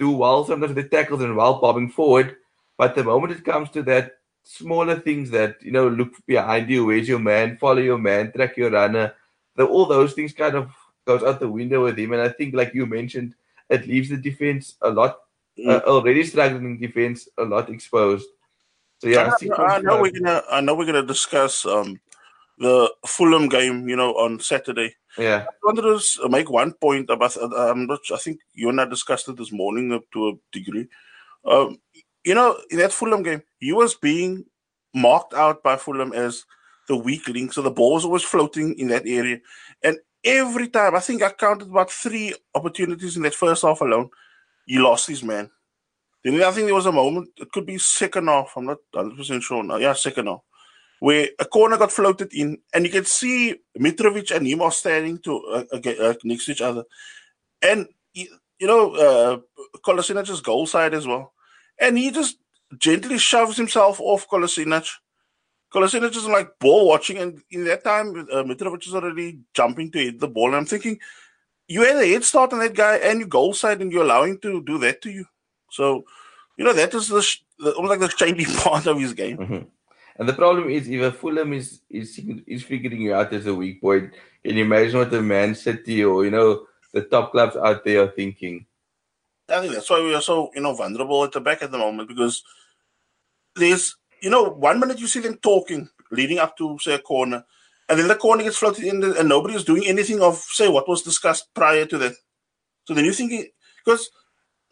do 0.00 0.10
well 0.10 0.44
sometimes 0.44 0.74
the 0.74 0.88
tackles 0.96 1.22
and 1.22 1.36
well 1.36 1.60
bobbing 1.60 1.90
forward, 1.90 2.36
but 2.76 2.96
the 2.96 3.04
moment 3.04 3.32
it 3.32 3.44
comes 3.44 3.70
to 3.70 3.82
that 3.84 4.16
smaller 4.42 4.98
things 4.98 5.30
that 5.30 5.62
you 5.62 5.70
know 5.70 5.86
look 5.88 6.14
behind 6.26 6.68
you, 6.68 6.86
where's 6.86 7.06
your 7.06 7.20
man, 7.20 7.56
follow 7.56 7.84
your 7.90 7.98
man, 7.98 8.32
track 8.32 8.56
your 8.56 8.70
runner 8.70 9.14
the, 9.56 9.66
all 9.66 9.86
those 9.86 10.14
things 10.14 10.32
kind 10.32 10.54
of 10.54 10.70
goes 11.06 11.22
out 11.22 11.40
the 11.40 11.48
window 11.48 11.84
with 11.84 11.98
him. 11.98 12.12
And 12.12 12.22
I 12.22 12.28
think, 12.30 12.54
like 12.54 12.74
you 12.74 12.86
mentioned, 12.86 13.34
it 13.68 13.86
leaves 13.86 14.08
the 14.08 14.16
defense 14.16 14.76
a 14.80 14.90
lot 14.90 15.18
mm. 15.58 15.68
uh, 15.68 15.82
already 15.86 16.24
struggling 16.24 16.78
defense 16.78 17.28
a 17.38 17.44
lot 17.44 17.70
exposed. 17.70 18.26
So 18.98 19.08
yeah, 19.08 19.32
I, 19.40 19.62
I, 19.62 19.76
I 19.76 19.80
know 19.80 20.02
we're 20.02 20.12
gonna 20.12 20.42
I 20.50 20.60
know 20.60 20.74
we're 20.74 20.84
gonna 20.84 21.06
discuss 21.06 21.64
um 21.64 22.00
the 22.60 22.92
Fulham 23.06 23.48
game, 23.48 23.88
you 23.88 23.96
know, 23.96 24.12
on 24.12 24.38
Saturday. 24.38 24.94
Yeah, 25.18 25.46
I 25.48 25.54
wanted 25.64 25.82
to 25.82 26.28
make 26.28 26.50
one 26.50 26.72
point 26.74 27.10
about. 27.10 27.36
I'm 27.36 27.86
not. 27.86 28.00
I 28.12 28.16
think 28.18 28.40
you 28.52 28.68
and 28.68 28.80
I 28.80 28.84
discussed 28.84 29.28
it 29.28 29.36
this 29.36 29.50
morning 29.50 29.92
up 29.92 30.04
to 30.12 30.28
a 30.28 30.32
degree. 30.52 30.86
Um, 31.44 31.78
you 32.24 32.34
know, 32.34 32.58
in 32.70 32.78
that 32.78 32.92
Fulham 32.92 33.22
game, 33.22 33.42
he 33.58 33.72
was 33.72 33.94
being 33.94 34.44
marked 34.94 35.34
out 35.34 35.62
by 35.62 35.76
Fulham 35.76 36.12
as 36.12 36.44
the 36.86 36.96
weak 36.96 37.26
link. 37.28 37.52
So 37.52 37.62
the 37.62 37.70
ball 37.70 37.94
was 37.94 38.04
always 38.04 38.22
floating 38.22 38.78
in 38.78 38.88
that 38.88 39.06
area. 39.06 39.38
And 39.82 39.98
every 40.22 40.68
time, 40.68 40.94
I 40.94 41.00
think 41.00 41.22
I 41.22 41.30
counted 41.30 41.68
about 41.68 41.90
three 41.90 42.34
opportunities 42.54 43.16
in 43.16 43.22
that 43.22 43.34
first 43.34 43.62
half 43.62 43.80
alone, 43.80 44.10
he 44.66 44.78
lost 44.78 45.08
his 45.08 45.22
man. 45.22 45.50
Then 46.22 46.42
I 46.42 46.50
think 46.50 46.66
there 46.66 46.74
was 46.74 46.86
a 46.86 46.92
moment, 46.92 47.30
it 47.38 47.50
could 47.50 47.64
be 47.64 47.78
second 47.78 48.28
half, 48.28 48.52
I'm 48.54 48.66
not 48.66 48.78
100% 48.94 49.40
sure 49.40 49.62
now. 49.62 49.76
Yeah, 49.76 49.94
second 49.94 50.26
half, 50.26 50.40
where 51.00 51.28
a 51.38 51.44
corner 51.44 51.76
got 51.76 51.92
floated 51.92 52.32
in, 52.32 52.58
and 52.72 52.86
you 52.86 52.92
can 52.92 53.04
see 53.04 53.56
Mitrovic 53.78 54.34
and 54.34 54.46
him 54.46 54.62
are 54.62 54.72
standing 54.72 55.18
to 55.18 55.38
uh, 55.72 55.76
uh, 55.76 56.14
next 56.24 56.46
to 56.46 56.52
each 56.52 56.62
other. 56.62 56.84
And, 57.60 57.88
you 58.14 58.28
know, 58.62 58.94
uh, 58.94 59.38
Kolasinac's 59.84 60.40
goal 60.40 60.66
side 60.66 60.94
as 60.94 61.06
well. 61.06 61.32
And 61.78 61.98
he 61.98 62.10
just 62.10 62.36
gently 62.78 63.18
shoves 63.18 63.56
himself 63.56 64.00
off 64.00 64.28
Kolasinac 64.28 64.86
Kolasinac 65.72 66.16
is 66.16 66.26
like 66.26 66.58
ball 66.58 66.88
watching, 66.88 67.18
and 67.18 67.40
in 67.50 67.64
that 67.64 67.84
time, 67.84 68.26
uh, 68.32 68.42
Mitrovic 68.42 68.86
is 68.86 68.94
already 68.94 69.38
jumping 69.54 69.90
to 69.92 69.98
hit 69.98 70.18
the 70.18 70.28
ball. 70.28 70.48
And 70.48 70.56
I'm 70.56 70.66
thinking, 70.66 70.98
you 71.68 71.82
had 71.82 71.96
a 71.96 72.06
head 72.06 72.24
start 72.24 72.52
on 72.52 72.58
that 72.58 72.74
guy, 72.74 72.96
and 72.96 73.20
you 73.20 73.26
goal 73.26 73.54
side, 73.54 73.80
and 73.80 73.92
you're 73.92 74.02
allowing 74.02 74.38
to 74.40 74.62
do 74.64 74.78
that 74.78 75.00
to 75.02 75.10
you. 75.10 75.24
So, 75.70 76.04
you 76.56 76.64
know, 76.64 76.72
that 76.72 76.92
is 76.94 77.08
the, 77.08 77.24
the 77.60 77.72
almost 77.74 77.90
like 77.90 78.00
the 78.00 78.16
shady 78.16 78.44
part 78.58 78.86
of 78.86 78.98
his 78.98 79.14
game. 79.14 79.38
Mm-hmm. 79.38 79.68
And 80.20 80.28
the 80.28 80.34
problem 80.34 80.68
is, 80.68 80.86
if 80.86 81.00
a 81.00 81.10
Fulham 81.10 81.54
is 81.54 81.80
is 81.88 82.20
is 82.46 82.62
figuring 82.62 83.00
you 83.00 83.14
out 83.14 83.32
as 83.32 83.46
a 83.46 83.54
weak 83.54 83.80
point, 83.80 84.12
can 84.44 84.56
you 84.56 84.64
imagine 84.64 84.98
what 84.98 85.10
the 85.10 85.22
Man 85.22 85.54
City 85.54 86.04
or 86.04 86.24
you 86.26 86.30
know 86.30 86.66
the 86.92 87.02
top 87.02 87.32
clubs 87.32 87.56
out 87.56 87.84
there 87.84 88.04
are 88.04 88.12
thinking? 88.12 88.66
I 89.48 89.60
think 89.60 89.72
that's 89.72 89.88
why 89.88 90.02
we 90.02 90.14
are 90.14 90.22
so 90.22 90.50
you 90.54 90.60
know 90.60 90.74
vulnerable 90.74 91.24
at 91.24 91.32
the 91.32 91.40
back 91.40 91.62
at 91.62 91.72
the 91.72 91.78
moment 91.78 92.06
because 92.08 92.44
there's 93.56 93.96
you 94.20 94.30
know, 94.30 94.44
one 94.44 94.78
minute 94.78 94.98
you 94.98 95.06
see 95.06 95.20
them 95.20 95.36
talking, 95.36 95.88
leading 96.10 96.38
up 96.38 96.56
to 96.58 96.78
say 96.80 96.94
a 96.94 96.98
corner, 96.98 97.44
and 97.88 97.98
then 97.98 98.08
the 98.08 98.14
corner 98.14 98.42
gets 98.42 98.58
floated 98.58 98.84
in, 98.84 99.00
the, 99.00 99.18
and 99.18 99.28
nobody 99.28 99.54
is 99.54 99.64
doing 99.64 99.84
anything 99.86 100.20
of 100.22 100.36
say 100.36 100.68
what 100.68 100.88
was 100.88 101.02
discussed 101.02 101.52
prior 101.54 101.86
to 101.86 101.98
that. 101.98 102.12
So 102.84 102.94
then 102.94 103.04
you're 103.04 103.14
thinking 103.14 103.48
because 103.84 104.10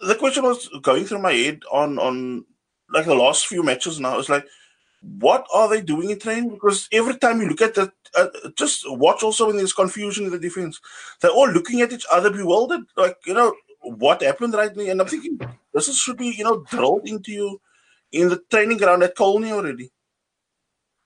the 0.01 0.15
question 0.15 0.45
was 0.45 0.69
going 0.83 1.05
through 1.05 1.21
my 1.21 1.33
head 1.33 1.63
on 1.73 1.99
on 1.99 2.45
like 2.93 3.07
the 3.07 3.15
last 3.15 3.47
few 3.47 3.63
matches 3.63 3.99
now. 3.99 4.19
It's 4.19 4.29
like 4.29 4.47
what 5.03 5.47
are 5.55 5.69
they 5.69 5.81
doing 5.81 6.11
in 6.11 6.19
training? 6.19 6.51
Because 6.51 6.89
every 6.93 7.17
time 7.17 7.41
you 7.41 7.49
look 7.49 7.63
at 7.63 7.75
that, 7.75 7.93
uh, 8.17 8.29
just 8.57 8.85
watch 8.91 9.23
also 9.23 9.47
when 9.47 9.57
there's 9.57 9.73
confusion 9.73 10.27
in 10.27 10.33
the 10.33 10.39
defense. 10.39 10.81
They're 11.21 11.31
all 11.31 11.51
looking 11.51 11.81
at 11.81 11.93
each 11.93 12.07
other 12.13 12.31
bewildered, 12.31 12.83
like, 12.97 13.19
you 13.27 13.35
know, 13.35 13.55
what 13.81 14.23
happened 14.23 14.55
right 14.55 14.75
now? 14.75 14.85
And 14.85 15.01
I'm 15.01 15.07
thinking, 15.07 15.39
this 15.73 15.89
is, 15.89 15.99
should 15.99 16.17
be, 16.17 16.29
you 16.29 16.45
know, 16.45 16.65
drilled 16.69 17.09
into 17.09 17.33
you 17.33 17.61
in 18.13 18.29
the 18.29 18.41
training 18.51 18.79
ground 18.79 19.03
at 19.03 19.17
Colney 19.17 19.53
already. 19.53 19.91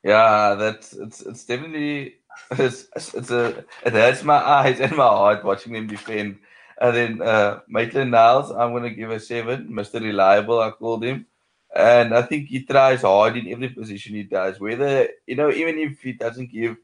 Yeah, 0.03 0.55
that's 0.55 0.95
it's 0.95 1.21
it's 1.23 1.45
definitely 1.45 2.17
it's, 2.53 2.89
it's 2.97 3.31
a 3.31 3.65
it 3.85 3.93
hurts 3.93 4.25
my 4.25 4.37
eyes 4.37 4.81
and 4.81 4.97
my 4.97 5.07
heart 5.07 5.45
watching 5.45 5.75
them 5.75 5.87
defend. 5.87 6.39
And 6.81 6.97
then 6.97 7.23
uh 7.23 7.61
Maitland 7.69 8.11
Niles, 8.11 8.51
I'm 8.51 8.73
gonna 8.73 8.91
give 8.91 9.11
a 9.11 9.21
seven, 9.21 9.69
Mr. 9.69 10.01
Reliable, 10.01 10.61
I 10.61 10.71
called 10.71 11.05
him. 11.05 11.27
And 11.75 12.15
I 12.15 12.23
think 12.23 12.49
he 12.49 12.65
tries 12.65 13.03
hard 13.03 13.37
in 13.37 13.49
every 13.49 13.71
position 13.71 14.15
he 14.15 14.25
does. 14.25 14.61
Whether 14.61 15.09
you 15.27 15.37
know, 15.37 15.51
even 15.51 15.79
if 15.79 16.01
he 16.01 16.13
doesn't 16.13 16.53
give 16.53 16.77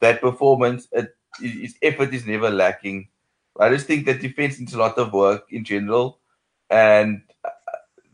that 0.00 0.20
performance, 0.20 0.88
it, 0.92 1.14
his 1.40 1.76
effort 1.80 2.12
is 2.12 2.26
never 2.26 2.50
lacking. 2.50 3.08
I 3.58 3.68
just 3.68 3.86
think 3.86 4.06
that 4.06 4.20
defense 4.20 4.58
needs 4.58 4.74
a 4.74 4.78
lot 4.78 4.98
of 4.98 5.12
work 5.12 5.44
in 5.50 5.64
general, 5.64 6.18
and 6.70 7.22
uh, 7.44 7.50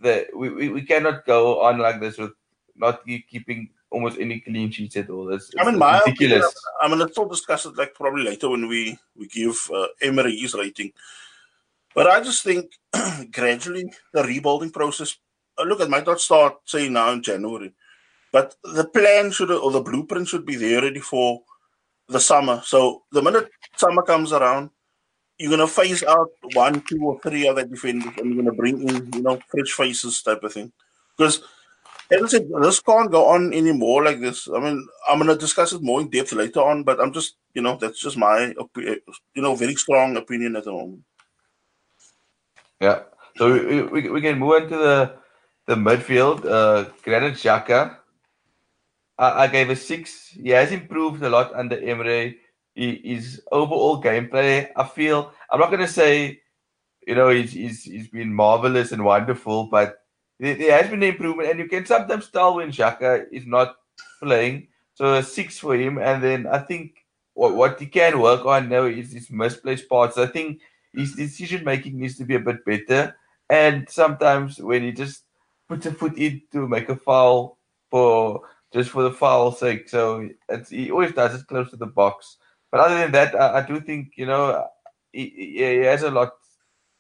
the 0.03 0.27
we, 0.35 0.51
we, 0.51 0.69
we 0.69 0.83
cannot 0.83 1.25
go 1.25 1.61
on 1.63 1.79
like 1.79 2.01
this 2.01 2.19
with 2.19 2.33
not 2.77 3.07
keeping 3.07 3.71
almost 3.91 4.19
any 4.19 4.41
clean 4.41 4.71
sheets 4.71 4.97
at 4.97 5.11
all. 5.11 5.33
It's, 5.33 5.51
I 5.59 5.65
mean, 5.65 5.79
my 5.79 6.01
ridiculous. 6.01 6.39
Opinion, 6.39 6.53
I 6.83 6.89
mean, 6.89 6.99
let's 6.99 7.17
all 7.17 7.29
discuss 7.29 7.67
it 7.67 7.77
like 7.77 7.95
probably 7.95 8.25
later 8.25 8.51
when 8.51 8.69
we 8.69 8.99
we 9.17 9.27
give 9.29 9.57
uh, 9.75 9.87
Emery 10.03 10.37
his 10.37 10.55
rating. 10.55 10.93
But 11.95 12.07
I 12.07 12.21
just 12.21 12.45
think 12.45 12.73
gradually 13.33 13.93
the 14.13 14.23
rebuilding 14.23 14.71
process. 14.71 15.17
Uh, 15.59 15.65
look, 15.65 15.81
it 15.81 15.91
might 15.91 16.07
not 16.07 16.21
start 16.21 16.57
say 16.65 16.89
now 16.89 17.11
in 17.13 17.23
January, 17.23 17.73
but 18.33 18.55
the 18.63 18.85
plan 18.85 19.31
should 19.31 19.51
or 19.51 19.71
the 19.71 19.81
blueprint 19.81 20.29
should 20.29 20.47
be 20.47 20.57
there 20.57 20.83
ready 20.83 21.01
for 21.01 21.43
the 22.09 22.21
summer. 22.21 22.63
So 22.65 23.03
the 23.13 23.23
minute 23.23 23.51
summer 23.77 24.03
comes 24.03 24.33
around, 24.33 24.71
you're 25.39 25.51
gonna 25.51 25.67
phase 25.67 26.03
out 26.05 26.31
one, 26.55 26.83
two, 26.83 27.03
or 27.03 27.21
three 27.21 27.49
other 27.49 27.65
defenders, 27.65 28.13
and 28.19 28.35
you're 28.35 28.45
gonna 28.45 28.57
bring 28.57 28.89
in 28.89 29.11
you 29.15 29.23
know 29.23 29.39
fresh 29.49 29.73
faces 29.73 30.23
type 30.23 30.43
of 30.43 30.53
thing 30.53 30.73
because 31.17 31.43
as 32.11 32.23
I 32.23 32.27
said, 32.27 32.49
this 32.63 32.81
can't 32.81 33.11
go 33.11 33.27
on 33.27 33.53
anymore 33.53 34.03
like 34.03 34.21
this. 34.21 34.49
I 34.49 34.59
mean, 34.61 34.87
I'm 35.09 35.19
going 35.19 35.29
to 35.29 35.37
discuss 35.37 35.73
it 35.73 35.83
more 35.83 36.01
in 36.01 36.09
depth 36.09 36.33
later 36.33 36.61
on, 36.61 36.83
but 36.83 37.01
I'm 37.01 37.13
just, 37.13 37.37
you 37.53 37.61
know, 37.61 37.77
that's 37.77 38.01
just 38.01 38.17
my, 38.17 38.55
you 38.77 39.43
know, 39.43 39.55
very 39.55 39.75
strong 39.75 40.17
opinion 40.17 40.57
at 40.57 40.65
the 40.65 40.73
moment. 40.73 41.03
Yeah. 42.81 43.03
So 43.37 43.53
we, 43.53 43.83
we, 43.83 44.09
we 44.09 44.21
can 44.23 44.39
move 44.39 44.63
into 44.63 44.77
the 44.77 45.17
the 45.69 45.77
midfield. 45.77 46.45
Uh, 46.45 46.91
Granit 47.05 47.35
Xhaka, 47.35 47.99
I, 49.19 49.45
I 49.45 49.47
gave 49.47 49.71
a 49.71 49.77
six. 49.77 50.29
He 50.29 50.49
has 50.51 50.73
improved 50.73 51.23
a 51.23 51.29
lot 51.29 51.55
under 51.55 51.79
Emery. 51.79 52.39
He, 52.75 53.01
his 53.05 53.43
overall 53.53 54.03
gameplay, 54.03 54.71
I 54.75 54.85
feel, 54.85 55.33
I'm 55.51 55.61
not 55.61 55.71
going 55.71 55.83
to 55.83 55.89
say, 55.89 56.41
you 57.07 57.15
know, 57.15 57.29
he's, 57.29 57.53
he's, 57.53 57.83
he's 57.83 58.09
been 58.09 58.33
marvelous 58.33 58.93
and 58.93 59.05
wonderful, 59.05 59.67
but 59.67 60.05
there, 60.41 60.81
has 60.81 60.91
been 60.91 61.03
an 61.03 61.11
improvement, 61.11 61.51
and 61.51 61.59
you 61.59 61.69
can 61.69 61.85
sometimes 61.85 62.31
tell 62.31 62.55
when 62.55 62.71
Xhaka 62.71 63.27
is 63.33 63.47
not 63.47 63.77
playing. 64.23 64.69
So 64.95 65.15
a 65.15 65.23
six 65.23 65.59
for 65.59 65.75
him, 65.77 65.99
and 65.99 66.23
then 66.23 66.47
I 66.47 66.59
think 66.59 67.05
what, 67.35 67.55
what 67.55 67.81
he 67.81 67.87
can 67.87 68.21
work 68.21 68.47
on 68.47 68.69
now 68.69 68.85
is 68.85 69.13
his 69.13 69.31
misplaced 69.31 69.89
parts. 69.89 70.17
I 70.17 70.27
think 70.27 70.61
his 70.95 71.15
decision 71.15 71.65
making 71.65 71.99
needs 71.99 72.17
to 72.19 72.25
be 72.25 72.37
a 72.37 72.41
bit 72.41 72.65
better, 72.65 73.17
and 73.51 73.89
sometimes 73.89 74.61
when 74.61 74.83
he 74.83 74.93
just 74.93 75.25
puts 75.69 75.87
a 75.87 75.93
foot 75.93 76.17
in 76.17 76.43
to 76.53 76.67
make 76.67 76.89
a 76.89 76.97
foul 76.97 77.59
for 77.91 78.43
just 78.73 78.91
for 78.91 79.03
the 79.03 79.13
foul's 79.13 79.59
sake, 79.59 79.89
so 79.89 80.29
he 80.69 80.91
always 80.91 81.13
does 81.13 81.35
it 81.35 81.47
close 81.47 81.71
to 81.71 81.77
the 81.77 81.87
box. 81.87 82.37
But 82.71 82.81
other 82.81 82.99
than 82.99 83.13
that, 83.13 83.35
I, 83.35 83.59
I 83.59 83.63
do 83.67 83.81
think 83.81 84.13
you 84.17 84.27
know 84.27 84.67
he, 85.13 85.55
he, 85.57 85.79
has 85.85 86.03
a 86.03 86.11
lot. 86.11 86.33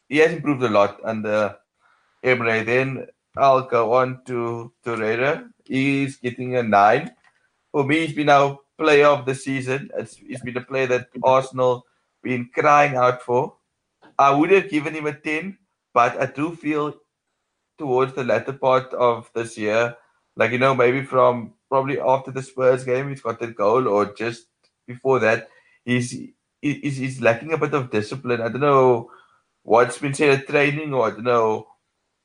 He 0.09 0.19
has 0.19 0.33
improved 0.33 0.63
a 0.63 0.69
lot 0.69 0.99
under 1.05 1.57
Emery. 2.23 2.63
Then 2.63 3.07
I'll 3.37 3.63
go 3.63 3.95
on 3.95 4.23
to 4.27 4.73
Torreira. 4.85 5.49
He's 5.65 6.17
getting 6.17 6.57
a 6.57 6.63
nine. 6.63 7.11
For 7.73 7.85
me, 7.85 8.07
he's 8.07 8.17
been 8.17 8.31
our 8.31 8.59
player 8.79 9.07
of 9.07 9.27
the 9.27 9.35
season. 9.35 9.91
It's, 9.97 10.17
he's 10.17 10.41
been 10.41 10.57
a 10.57 10.65
player 10.65 10.87
that 10.87 11.09
Arsenal 11.23 11.85
been 12.23 12.49
crying 12.55 12.97
out 12.97 13.23
for. 13.23 13.55
I 14.19 14.31
would 14.31 14.51
have 14.51 14.71
given 14.71 14.95
him 14.95 15.07
a 15.07 15.13
10, 15.13 15.59
but 15.93 16.21
I 16.21 16.27
do 16.27 16.57
feel 16.57 16.95
towards 17.79 18.15
the 18.15 18.25
latter 18.25 18.53
part 18.53 18.93
of 18.95 19.31
this 19.35 19.57
year, 19.57 19.97
like, 20.37 20.53
you 20.53 20.59
know, 20.59 20.75
maybe 20.75 21.03
from 21.03 21.55
probably 21.69 22.01
after 22.01 22.31
the 22.31 22.43
Spurs 22.43 22.85
game, 22.85 23.09
he's 23.09 23.23
got 23.23 23.39
the 23.41 23.49
goal, 23.49 23.89
or 23.89 24.15
just 24.15 24.47
before 24.87 25.19
that, 25.21 25.49
he's, 25.85 26.11
he's, 26.61 26.97
he's 26.97 27.21
lacking 27.21 27.53
a 27.53 27.59
bit 27.59 27.75
of 27.75 27.91
discipline. 27.91 28.41
I 28.41 28.49
don't 28.49 28.61
know 28.61 29.11
what's 29.63 29.99
been 29.99 30.15
said 30.15 30.41
at 30.41 30.49
training, 30.49 30.95
or 30.95 31.07
I 31.07 31.11
don't 31.11 31.25
know 31.25 31.69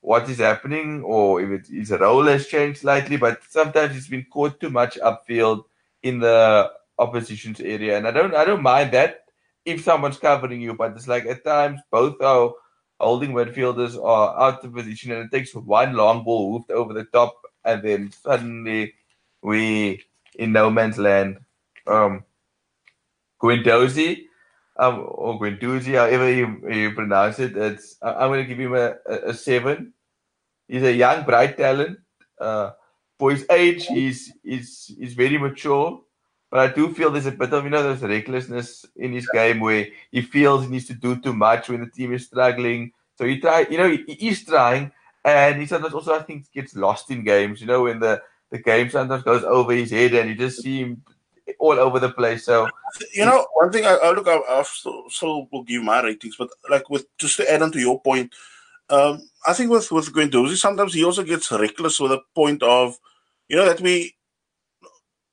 what 0.04 0.30
is 0.30 0.40
happening 0.40 1.02
or 1.04 1.42
if 1.42 1.50
it, 1.62 1.68
his 1.74 1.92
role 1.92 2.26
has 2.26 2.48
changed 2.48 2.82
slightly, 2.82 3.16
but 3.16 3.40
sometimes 3.48 3.94
he's 3.94 4.10
been 4.10 4.26
caught 4.30 4.60
too 4.60 4.70
much 4.70 5.00
upfield 5.00 5.64
in 6.04 6.20
the 6.20 6.70
opposition's 7.00 7.62
area. 7.62 7.98
And 7.98 8.06
I 8.06 8.12
don't 8.12 8.36
I 8.36 8.44
don't 8.44 8.62
mind 8.62 8.92
that 8.92 9.22
if 9.64 9.82
someone's 9.82 10.18
covering 10.18 10.60
you, 10.60 10.74
but 10.74 10.92
it's 10.92 11.08
like 11.08 11.26
at 11.26 11.46
times 11.46 11.80
both 11.90 12.22
our 12.22 12.54
holding 13.04 13.34
midfielders 13.34 14.02
are 14.04 14.40
out 14.40 14.64
of 14.64 14.74
position 14.74 15.12
and 15.12 15.26
it 15.26 15.32
takes 15.36 15.54
one 15.54 15.94
long 15.94 16.24
ball 16.24 16.58
hoofed 16.58 16.72
over 16.72 16.94
the 16.94 17.06
top 17.06 17.34
and 17.66 17.84
then 17.84 18.12
suddenly 18.12 18.94
we 19.42 20.04
in 20.36 20.52
no 20.52 20.70
man's 20.70 20.98
land. 20.98 21.40
Um 21.86 22.24
Guendouzi, 23.44 24.28
um, 24.78 25.06
or 25.06 25.38
Guendouzi, 25.38 25.96
however 25.96 26.32
you, 26.32 26.62
you 26.70 26.94
pronounce 26.94 27.40
it, 27.40 27.58
it's 27.58 27.98
I'm 28.02 28.30
going 28.30 28.40
to 28.40 28.48
give 28.48 28.60
him 28.60 28.74
a, 28.74 28.96
a, 29.06 29.30
a, 29.30 29.34
seven. 29.34 29.94
He's 30.68 30.84
a 30.84 30.94
young, 30.94 31.26
bright 31.26 31.58
talent. 31.58 32.00
Uh, 32.40 32.72
for 33.20 33.32
his 33.32 33.46
age, 33.50 33.86
he's 33.88 34.32
he's 34.44 34.94
he's 34.98 35.14
very 35.14 35.38
mature. 35.38 36.02
But 36.54 36.70
I 36.70 36.72
do 36.72 36.94
feel 36.94 37.10
there's 37.10 37.26
a 37.26 37.32
bit 37.32 37.52
of 37.52 37.64
you 37.64 37.72
know 37.72 37.82
there's 37.82 38.04
recklessness 38.04 38.86
in 38.96 39.12
his 39.12 39.28
game 39.34 39.60
where 39.60 39.88
he 40.12 40.22
feels 40.22 40.62
he 40.62 40.70
needs 40.70 40.86
to 40.86 40.94
do 40.94 41.20
too 41.20 41.34
much 41.34 41.68
when 41.68 41.80
the 41.80 41.90
team 41.90 42.14
is 42.14 42.28
struggling. 42.28 42.92
So 43.18 43.26
he 43.26 43.40
try, 43.40 43.66
you 43.72 43.80
know, 43.80 43.90
he, 43.90 44.14
he's 44.14 44.46
trying, 44.46 44.92
and 45.26 45.60
he 45.60 45.66
sometimes 45.66 45.96
also 45.96 46.14
I 46.14 46.22
think 46.22 46.46
gets 46.54 46.76
lost 46.76 47.10
in 47.10 47.24
games. 47.24 47.60
You 47.60 47.66
know, 47.66 47.82
when 47.82 48.00
the 48.00 48.22
the 48.52 48.60
game 48.60 48.92
sometimes 48.92 49.24
goes 49.24 49.44
over 49.44 49.74
his 49.74 49.90
head, 49.90 50.14
and 50.14 50.30
you 50.30 50.36
just 50.36 50.62
see 50.62 50.82
him 50.82 51.02
all 51.58 51.80
over 51.80 52.00
the 52.00 52.12
place. 52.12 52.46
So 52.46 52.70
you 53.16 53.26
know, 53.26 53.48
one 53.56 53.72
thing 53.72 53.86
I, 53.88 53.96
I 53.96 54.12
look, 54.12 54.28
I, 54.28 54.38
I 54.38 54.64
still, 55.10 55.48
will 55.52 55.64
give 55.64 55.82
my 55.82 56.04
ratings, 56.04 56.36
but 56.38 56.50
like 56.70 56.88
with 56.88 57.08
just 57.18 57.38
to 57.38 57.52
add 57.52 57.64
on 57.64 57.72
to 57.72 57.80
your 57.80 58.00
point, 58.00 58.32
um, 58.92 59.28
I 59.48 59.54
think 59.54 59.72
with 59.72 59.92
with 59.92 60.14
Guendouzi, 60.14 60.58
sometimes 60.58 60.94
he 60.94 61.04
also 61.04 61.24
gets 61.24 61.52
reckless 61.52 62.00
with 62.00 62.12
a 62.12 62.22
point 62.36 62.62
of, 62.62 63.00
you 63.50 63.56
know, 63.56 63.66
that 63.66 63.82
we 63.82 64.14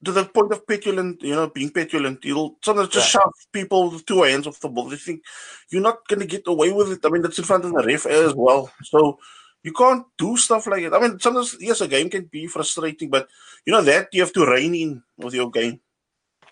to 0.05 0.13
the 0.13 0.25
point 0.25 0.53
of 0.53 0.67
petulant, 0.67 1.23
you 1.23 1.35
know, 1.35 1.49
being 1.49 1.71
petulant, 1.71 2.25
you'll 2.25 2.57
sometimes 2.63 2.89
just 2.89 3.15
yeah. 3.15 3.21
shove 3.21 3.33
people 3.53 3.91
with 3.91 4.07
two 4.07 4.23
hands 4.23 4.47
off 4.47 4.61
the 4.61 4.69
ball. 4.69 4.89
They 4.89 4.97
think 4.97 5.23
you're 5.71 5.83
not 5.83 6.07
going 6.09 6.21
to 6.21 6.27
get 6.27 6.47
away 6.47 6.73
with 6.73 6.93
it. 6.93 7.05
I 7.05 7.11
mean, 7.11 7.23
that's 7.23 7.39
in 7.39 7.45
front 7.45 7.65
of 7.65 7.73
the 7.73 7.83
ref 7.85 8.07
as 8.07 8.35
well. 8.35 8.71
So 8.85 9.19
you 9.63 9.73
can't 9.73 10.07
do 10.17 10.37
stuff 10.37 10.67
like 10.67 10.83
it. 10.83 10.95
I 10.95 11.01
mean, 11.01 11.19
sometimes, 11.21 11.57
yes, 11.61 11.83
a 11.83 11.89
game 11.89 12.09
can 12.09 12.25
be 12.25 12.47
frustrating, 12.47 13.11
but 13.11 13.29
you 13.67 13.73
know 13.73 13.83
that 13.83 14.09
you 14.13 14.23
have 14.23 14.33
to 14.33 14.47
rein 14.47 14.75
in 14.75 15.03
with 15.19 15.35
your 15.35 15.51
game 15.51 15.81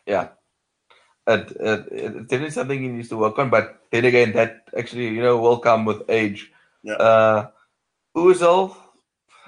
yeah. 0.09 0.29
It, 1.29 1.53
it, 1.61 1.89
it's 1.93 2.27
definitely 2.27 2.51
something 2.51 2.83
he 2.83 2.89
needs 2.89 3.11
to 3.11 3.19
work 3.19 3.39
on, 3.39 3.51
but 3.51 3.85
then 3.93 4.07
again, 4.07 4.33
that 4.33 4.65
actually, 4.77 5.09
you 5.09 5.21
know, 5.21 5.37
will 5.37 5.59
come 5.59 5.85
with 5.85 6.09
age. 6.09 6.51
Yeah. 6.83 6.95
Uh, 6.95 7.49
Ozil, 8.17 8.75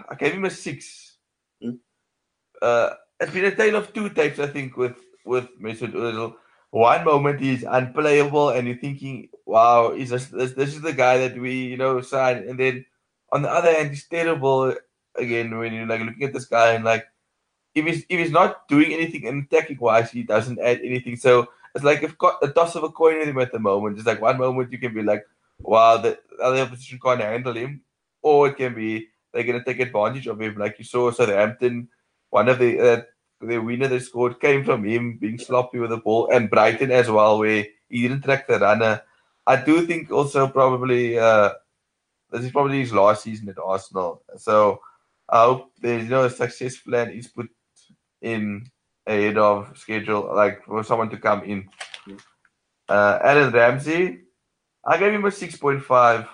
I 0.07 0.15
gave 0.15 0.35
him 0.35 0.45
a 0.45 0.51
six. 0.51 1.17
Mm. 1.65 1.79
Uh, 2.61 2.91
it's 3.21 3.33
been 3.33 3.45
a 3.45 3.55
tale 3.55 3.77
of 3.77 3.93
two 3.93 4.09
types, 4.11 4.39
I 4.39 4.47
think, 4.47 4.77
with 4.77 4.97
with 5.25 5.49
Mesut 5.61 5.93
Ozil. 5.93 6.35
One 6.71 7.05
moment 7.05 7.41
he's 7.41 7.65
unplayable, 7.65 8.51
and 8.51 8.67
you're 8.67 8.79
thinking, 8.79 9.29
"Wow, 9.47 9.93
is 9.93 10.11
this, 10.11 10.27
this 10.27 10.53
this 10.53 10.75
is 10.75 10.83
the 10.83 10.93
guy 10.93 11.19
that 11.19 11.39
we 11.39 11.53
you 11.53 11.77
know 11.77 12.01
signed?" 12.01 12.45
And 12.45 12.59
then 12.59 12.85
on 13.33 13.43
the 13.43 13.51
other 13.51 13.73
hand, 13.73 13.91
he's 13.91 14.07
terrible 14.09 14.75
again 15.17 15.57
when 15.57 15.73
you're 15.73 15.87
like 15.87 16.01
looking 16.01 16.25
at 16.25 16.33
this 16.33 16.47
guy 16.47 16.73
and 16.73 16.85
like 16.85 17.07
if 17.75 17.85
he's 17.85 18.05
if 18.09 18.19
he's 18.19 18.31
not 18.31 18.69
doing 18.69 18.93
anything 18.93 19.25
in 19.25 19.47
attacking 19.51 19.79
wise, 19.79 20.11
he 20.11 20.23
doesn't 20.23 20.59
add 20.61 20.81
anything. 20.83 21.17
So 21.17 21.49
it's 21.75 21.85
like 21.85 22.03
if 22.03 22.15
a 22.43 22.49
toss 22.49 22.75
of 22.75 22.85
a 22.85 22.91
coin 22.91 23.19
with 23.19 23.29
him 23.29 23.39
at 23.39 23.53
the 23.53 23.59
moment. 23.59 23.99
It's 23.99 24.07
like 24.07 24.21
one 24.21 24.39
moment 24.39 24.73
you 24.73 24.79
can 24.79 24.95
be 24.95 25.03
like, 25.03 25.25
wow, 25.59 25.97
the 25.99 26.19
other 26.43 26.63
opposition 26.63 26.99
can't 27.03 27.21
handle 27.21 27.55
him, 27.55 27.83
or 28.23 28.49
it 28.49 28.57
can 28.57 28.75
be 28.75 29.09
they're 29.33 29.45
gonna 29.45 29.65
take 29.65 29.81
advantage 29.81 30.27
of 30.27 30.41
him, 30.41 30.57
like 30.57 30.79
you 30.79 30.85
saw 30.85 31.11
Southampton. 31.11 31.89
One 32.31 32.49
of 32.49 32.59
the 32.59 32.81
uh, 32.81 33.03
the 33.41 33.59
winner 33.59 33.89
they 33.89 33.99
scored 33.99 34.41
came 34.41 34.65
from 34.65 34.85
him 34.85 35.19
being 35.19 35.39
sloppy 35.39 35.79
with 35.79 35.91
the 35.91 35.97
ball, 35.97 36.31
and 36.31 36.51
Brighton 36.51 36.91
as 36.91 37.11
well, 37.11 37.39
where 37.39 37.67
he 37.89 38.03
didn't 38.03 38.23
track 38.23 38.47
the 38.47 38.59
runner. 38.59 39.03
I 39.47 39.57
do 39.57 39.87
think 39.87 40.11
also 40.11 40.49
probably 40.49 41.19
uh, 41.19 41.51
this 42.31 42.45
is 42.45 42.53
probably 42.53 42.81
his 42.81 42.93
last 42.93 43.25
season 43.25 43.49
at 43.49 43.59
Arsenal. 43.59 44.23
So 44.37 44.81
I 45.29 45.45
hope 45.45 45.73
there's 45.81 46.05
you 46.05 46.11
know 46.11 46.25
a 46.25 46.31
success 46.31 46.77
plan 46.77 47.11
is 47.11 47.29
put 47.29 47.49
in 48.23 48.71
ahead 49.07 49.39
of 49.39 49.77
schedule, 49.77 50.31
like 50.35 50.65
for 50.65 50.85
someone 50.85 51.11
to 51.11 51.17
come 51.17 51.45
in. 51.45 51.69
Uh, 52.89 53.19
Aaron 53.23 53.53
Ramsey, 53.53 54.21
I 54.85 54.99
gave 54.99 55.13
him 55.13 55.25
a 55.25 55.29
6.5. 55.29 56.29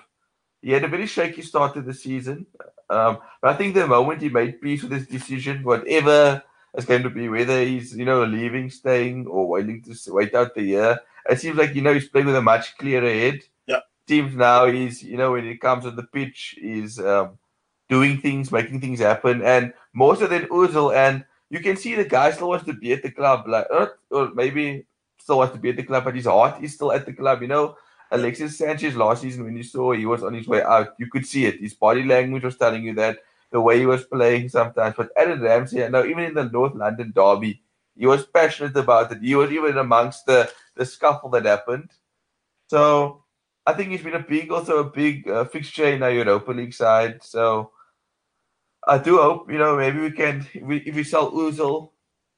He 0.61 0.71
had 0.71 0.83
a 0.83 0.87
very 0.87 1.05
shaky 1.05 1.41
start 1.43 1.75
to 1.75 1.81
the 1.81 1.93
season. 1.93 2.47
Um, 2.89 3.19
but 3.41 3.51
I 3.51 3.57
think 3.57 3.75
the 3.75 3.85
moment 3.85 4.21
he 4.21 4.29
made 4.29 4.61
peace 4.61 4.81
with 4.81 4.91
his 4.91 5.07
decision, 5.07 5.63
whatever 5.63 6.43
it's 6.73 6.85
going 6.85 7.03
to 7.03 7.09
be, 7.09 7.29
whether 7.29 7.63
he's, 7.63 7.95
you 7.95 8.05
know, 8.05 8.23
leaving, 8.23 8.69
staying, 8.69 9.27
or 9.27 9.47
waiting 9.47 9.81
to 9.83 10.13
wait 10.13 10.35
out 10.35 10.53
the 10.53 10.61
year, 10.61 10.99
it 11.29 11.39
seems 11.39 11.57
like, 11.57 11.75
you 11.75 11.81
know, 11.81 11.93
he's 11.93 12.07
playing 12.07 12.27
with 12.27 12.35
a 12.35 12.41
much 12.41 12.77
clearer 12.77 13.09
head. 13.09 13.41
Yeah. 13.65 13.79
Teams 14.07 14.35
now, 14.35 14.65
he's, 14.65 15.03
you 15.03 15.17
know, 15.17 15.31
when 15.31 15.45
it 15.45 15.59
comes 15.59 15.85
on 15.85 15.95
the 15.95 16.03
pitch, 16.03 16.57
is 16.61 16.99
um, 16.99 17.37
doing 17.89 18.21
things, 18.21 18.51
making 18.51 18.81
things 18.81 18.99
happen. 18.99 19.41
And 19.41 19.73
more 19.93 20.15
so 20.15 20.27
than 20.27 20.45
Ozil. 20.47 20.95
And 20.95 21.25
you 21.49 21.59
can 21.59 21.77
see 21.77 21.95
the 21.95 22.05
guy 22.05 22.31
still 22.31 22.49
wants 22.49 22.65
to 22.65 22.73
be 22.73 22.93
at 22.93 23.03
the 23.03 23.11
club, 23.11 23.47
like, 23.47 23.65
or 23.69 24.31
maybe 24.35 24.85
still 25.17 25.39
wants 25.39 25.53
to 25.53 25.59
be 25.59 25.69
at 25.69 25.75
the 25.75 25.83
club, 25.83 26.05
but 26.05 26.15
his 26.15 26.25
heart 26.25 26.63
is 26.63 26.75
still 26.75 26.91
at 26.91 27.05
the 27.05 27.13
club, 27.13 27.41
you 27.41 27.47
know. 27.47 27.75
Alexis 28.11 28.57
Sanchez 28.57 28.95
last 28.95 29.21
season, 29.21 29.43
when 29.43 29.57
you 29.57 29.63
saw 29.63 29.91
he 29.91 30.05
was 30.05 30.23
on 30.23 30.33
his 30.33 30.47
way 30.47 30.63
out, 30.63 30.95
you 30.97 31.07
could 31.09 31.25
see 31.25 31.45
it. 31.45 31.59
His 31.59 31.73
body 31.73 32.03
language 32.03 32.43
was 32.43 32.55
telling 32.55 32.85
you 32.85 32.93
that 32.95 33.19
the 33.51 33.61
way 33.61 33.79
he 33.79 33.85
was 33.85 34.03
playing 34.05 34.49
sometimes. 34.49 34.95
But 34.97 35.11
Aaron 35.15 35.41
Ramsey, 35.41 35.83
I 35.83 35.87
know 35.87 36.05
even 36.05 36.25
in 36.25 36.33
the 36.33 36.45
North 36.45 36.75
London 36.75 37.13
derby, 37.15 37.61
he 37.95 38.05
was 38.05 38.25
passionate 38.25 38.75
about 38.75 39.11
it. 39.11 39.21
He 39.21 39.35
was 39.35 39.51
even 39.51 39.77
amongst 39.77 40.25
the, 40.25 40.51
the 40.75 40.85
scuffle 40.85 41.29
that 41.29 41.45
happened. 41.45 41.89
So 42.67 43.23
I 43.65 43.73
think 43.73 43.91
he's 43.91 44.03
been 44.03 44.13
a 44.13 44.19
big, 44.19 44.51
also 44.51 44.79
a 44.79 44.89
big 44.89 45.27
uh, 45.27 45.45
fixture 45.45 45.87
in 45.87 46.03
our 46.03 46.11
Europa 46.11 46.51
League 46.51 46.73
side. 46.73 47.23
So 47.23 47.71
I 48.87 48.97
do 48.97 49.17
hope, 49.17 49.51
you 49.51 49.57
know, 49.57 49.77
maybe 49.77 49.99
we 49.99 50.11
can, 50.11 50.47
if 50.53 50.63
we, 50.63 50.77
if 50.77 50.95
we 50.95 51.03
sell 51.03 51.31
Ozil, 51.31 51.91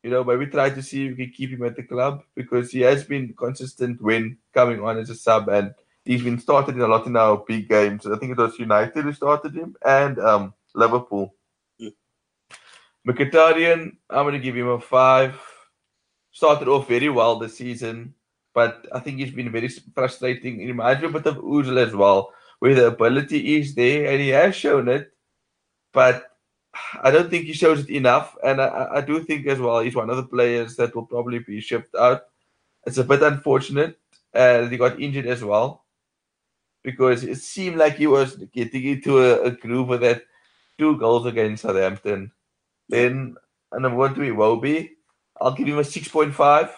you 0.04 0.10
know, 0.10 0.24
maybe 0.24 0.46
try 0.48 0.70
to 0.70 0.82
see 0.82 1.08
if 1.08 1.18
we 1.18 1.26
can 1.26 1.34
keep 1.34 1.50
him 1.50 1.66
at 1.66 1.76
the 1.76 1.84
club 1.84 2.24
because 2.36 2.72
he 2.72 2.82
has 2.82 3.04
been 3.04 3.34
consistent 3.38 4.02
when 4.02 4.38
coming 4.54 4.80
on 4.80 4.98
as 4.98 5.10
a 5.10 5.16
sub 5.16 5.50
and 5.50 5.74
he's 6.06 6.24
been 6.24 6.40
started 6.40 6.76
in 6.76 6.82
a 6.82 6.88
lot 6.88 7.06
in 7.06 7.18
our 7.18 7.44
big 7.48 7.68
games. 7.68 8.06
I 8.06 8.18
think 8.18 8.32
it 8.32 8.38
was 8.38 8.58
United 8.58 9.04
who 9.04 9.14
started 9.14 9.54
him 9.54 9.76
and 9.86 10.18
um, 10.20 10.54
Liverpool. 10.80 11.36
Yeah. 11.78 11.92
Mkhitaryan, 13.08 13.96
I'm 14.10 14.24
going 14.24 14.34
to 14.34 14.40
give 14.40 14.56
him 14.56 14.70
a 14.70 14.80
five. 14.80 15.40
Started 16.32 16.68
off 16.68 16.88
very 16.88 17.10
well 17.10 17.38
this 17.38 17.58
season, 17.58 18.14
but 18.54 18.88
I 18.94 19.00
think 19.00 19.18
he's 19.18 19.32
been 19.32 19.52
very 19.52 19.68
frustrating. 19.94 20.60
He 20.60 20.68
reminds 20.68 21.02
me 21.02 21.10
a 21.10 21.12
bit 21.12 21.26
of 21.26 21.38
Ozil 21.38 21.86
as 21.86 21.94
well, 21.94 22.34
where 22.60 22.76
the 22.76 22.88
ability 22.88 23.58
is 23.58 23.76
there 23.76 24.12
and 24.12 24.22
he 24.22 24.30
has 24.30 24.56
shown 24.56 24.88
it, 24.88 25.12
but 25.92 26.30
I 27.02 27.12
don't 27.12 27.30
think 27.30 27.46
he 27.46 27.54
shows 27.54 27.82
it 27.82 27.90
enough, 27.90 28.38
and 28.44 28.62
I, 28.62 28.88
I, 28.96 29.02
do 29.02 29.24
think 29.24 29.48
as 29.48 29.60
well 29.60 29.80
he's 29.80 29.96
one 29.96 30.10
of 30.10 30.18
the 30.18 30.24
players 30.24 30.76
that 30.76 30.96
will 30.96 31.06
probably 31.06 31.40
be 31.40 31.60
shipped 31.60 31.96
out. 31.96 32.22
It's 32.86 32.98
a 32.98 33.04
bit 33.04 33.24
unfortunate 33.24 33.98
uh, 34.34 34.68
he 34.68 34.78
got 34.78 35.02
injured 35.02 35.26
as 35.26 35.44
well, 35.44 35.86
because 36.84 37.24
it 37.24 37.38
seemed 37.38 37.78
like 37.78 37.96
he 37.96 38.08
was 38.08 38.36
getting 38.54 38.86
into 38.86 39.20
a, 39.20 39.42
a 39.42 39.52
groove 39.52 39.88
with 39.88 40.02
that 40.02 40.24
two 40.80 40.98
goals 40.98 41.28
against 41.28 41.62
Southampton. 41.62 42.32
Then 42.88 43.36
and 43.72 43.86
I'm 43.86 43.96
going 43.96 44.16
to 44.16 44.60
be. 44.62 44.92
I'll 45.40 45.54
give 45.54 45.68
him 45.68 45.78
a 45.78 45.84
six 45.84 46.08
point 46.08 46.34
five. 46.34 46.76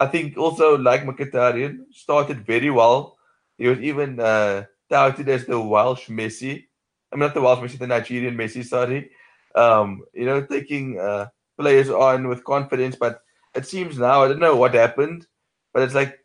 I 0.00 0.06
think 0.06 0.38
also 0.38 0.78
like 0.78 1.02
Mkhitaryan 1.04 1.92
started 1.92 2.46
very 2.46 2.70
well. 2.70 3.18
He 3.58 3.66
was 3.66 3.80
even 3.80 4.18
uh, 4.20 4.64
touted 4.88 5.28
as 5.28 5.44
the 5.44 5.60
Welsh 5.60 6.08
Messi 6.08 6.68
I 7.12 7.16
mean, 7.16 7.20
not 7.20 7.34
the 7.34 7.40
Welsh 7.40 7.60
Messi, 7.60 7.78
the 7.78 7.86
Nigerian 7.86 8.36
Messi, 8.36 8.64
sorry. 8.64 9.10
Um, 9.54 10.02
you 10.12 10.26
know, 10.26 10.42
taking 10.44 10.98
uh, 10.98 11.28
players 11.58 11.88
on 11.88 12.28
with 12.28 12.44
confidence, 12.44 12.96
but 12.96 13.22
it 13.54 13.66
seems 13.66 13.98
now, 13.98 14.24
I 14.24 14.28
don't 14.28 14.40
know 14.40 14.56
what 14.56 14.74
happened, 14.74 15.26
but 15.72 15.82
it's 15.82 15.94
like, 15.94 16.18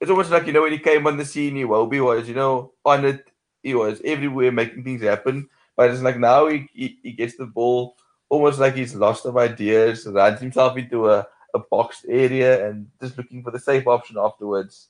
it's 0.00 0.10
almost 0.10 0.30
like, 0.30 0.46
you 0.46 0.52
know, 0.52 0.62
when 0.62 0.72
he 0.72 0.78
came 0.78 1.06
on 1.06 1.16
the 1.16 1.24
scene, 1.24 1.56
he 1.56 1.62
Iwobi 1.62 2.04
was, 2.04 2.28
you 2.28 2.34
know, 2.34 2.72
on 2.84 3.04
it, 3.04 3.24
he 3.62 3.74
was 3.74 4.00
everywhere 4.04 4.52
making 4.52 4.84
things 4.84 5.02
happen. 5.02 5.48
But 5.76 5.90
it's 5.90 6.02
like 6.02 6.18
now 6.18 6.48
he, 6.48 6.68
he, 6.72 6.98
he 7.02 7.12
gets 7.12 7.36
the 7.36 7.46
ball 7.46 7.96
almost 8.28 8.58
like 8.58 8.74
he's 8.74 8.94
lost 8.94 9.26
of 9.26 9.36
ideas, 9.36 10.06
runs 10.06 10.40
himself 10.40 10.76
into 10.76 11.10
a, 11.10 11.26
a 11.54 11.58
boxed 11.70 12.06
area 12.08 12.66
and 12.66 12.86
just 13.00 13.16
looking 13.18 13.42
for 13.42 13.50
the 13.50 13.58
safe 13.58 13.86
option 13.86 14.16
afterwards. 14.18 14.88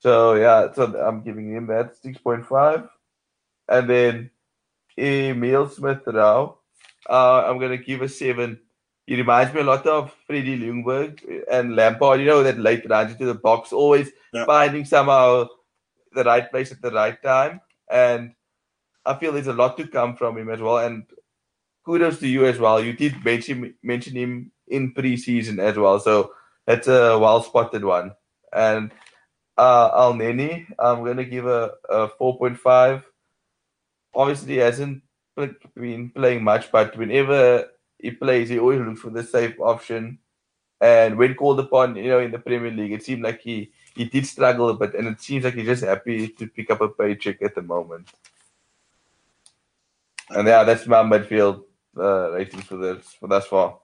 So 0.00 0.34
yeah, 0.34 0.72
so 0.72 0.84
I'm 1.00 1.22
giving 1.22 1.54
him 1.54 1.66
that 1.68 1.96
six 1.96 2.18
point 2.18 2.46
five. 2.46 2.88
And 3.68 3.88
then 3.88 4.30
Emil 4.98 5.68
Smith 5.68 6.02
Rowe, 6.06 6.58
uh, 7.08 7.44
I'm 7.46 7.58
going 7.58 7.76
to 7.76 7.84
give 7.84 8.02
a 8.02 8.08
seven. 8.08 8.58
He 9.06 9.16
reminds 9.16 9.54
me 9.54 9.60
a 9.60 9.64
lot 9.64 9.86
of 9.86 10.12
Freddie 10.26 10.58
Ljungberg 10.58 11.44
and 11.50 11.76
Lampard. 11.76 12.20
You 12.20 12.26
know, 12.26 12.42
that 12.42 12.58
late 12.58 12.88
runs 12.88 13.12
into 13.12 13.26
the 13.26 13.34
box, 13.34 13.72
always 13.72 14.10
yeah. 14.32 14.44
finding 14.44 14.84
somehow 14.84 15.48
the 16.12 16.24
right 16.24 16.50
place 16.50 16.72
at 16.72 16.82
the 16.82 16.90
right 16.90 17.20
time. 17.22 17.60
And 17.88 18.34
I 19.04 19.14
feel 19.14 19.32
there's 19.32 19.46
a 19.46 19.52
lot 19.52 19.76
to 19.78 19.86
come 19.86 20.16
from 20.16 20.38
him 20.38 20.50
as 20.50 20.60
well. 20.60 20.78
And 20.78 21.04
kudos 21.84 22.20
to 22.20 22.28
you 22.28 22.46
as 22.46 22.58
well. 22.58 22.82
You 22.82 22.92
did 22.92 23.24
mention, 23.24 23.74
mention 23.82 24.16
him 24.16 24.52
in 24.68 24.94
preseason 24.94 25.58
as 25.58 25.76
well. 25.76 25.98
So 26.00 26.32
that's 26.66 26.88
a 26.88 27.18
well 27.18 27.42
spotted 27.42 27.84
one. 27.84 28.12
And 28.52 28.92
uh, 29.56 29.90
Elneny, 29.98 30.66
I'm 30.78 31.04
going 31.04 31.16
to 31.16 31.24
give 31.24 31.46
a, 31.46 31.72
a 31.88 32.08
4.5 32.08 33.04
obviously 34.14 34.56
hasn't 34.56 35.02
been 35.74 36.10
playing 36.10 36.42
much, 36.44 36.70
but 36.72 36.96
whenever 36.96 37.68
he 37.98 38.10
plays, 38.10 38.48
he 38.48 38.58
always 38.58 38.80
looks 38.80 39.00
for 39.00 39.10
the 39.10 39.22
safe 39.22 39.54
option. 39.60 40.18
And 40.80 41.16
when 41.16 41.34
called 41.34 41.60
upon, 41.60 41.96
you 41.96 42.08
know, 42.08 42.20
in 42.20 42.30
the 42.30 42.38
Premier 42.38 42.70
League, 42.70 42.92
it 42.92 43.02
seemed 43.02 43.22
like 43.22 43.40
he 43.40 43.72
he 43.94 44.04
did 44.04 44.26
struggle 44.26 44.70
a 44.70 44.74
bit, 44.74 44.94
and 44.94 45.08
it 45.08 45.20
seems 45.20 45.44
like 45.44 45.54
he's 45.54 45.66
just 45.66 45.84
happy 45.84 46.28
to 46.28 46.46
pick 46.46 46.70
up 46.70 46.80
a 46.80 46.88
paycheck 46.88 47.42
at 47.42 47.54
the 47.54 47.60
moment. 47.62 48.08
And 50.30 50.46
yeah, 50.46 50.64
that's 50.64 50.86
my 50.86 51.02
midfield 51.02 51.62
uh, 51.96 52.30
ratings 52.32 52.64
for 52.64 52.76
this 52.76 53.04
for 53.18 53.28
thus 53.28 53.46
far. 53.46 53.78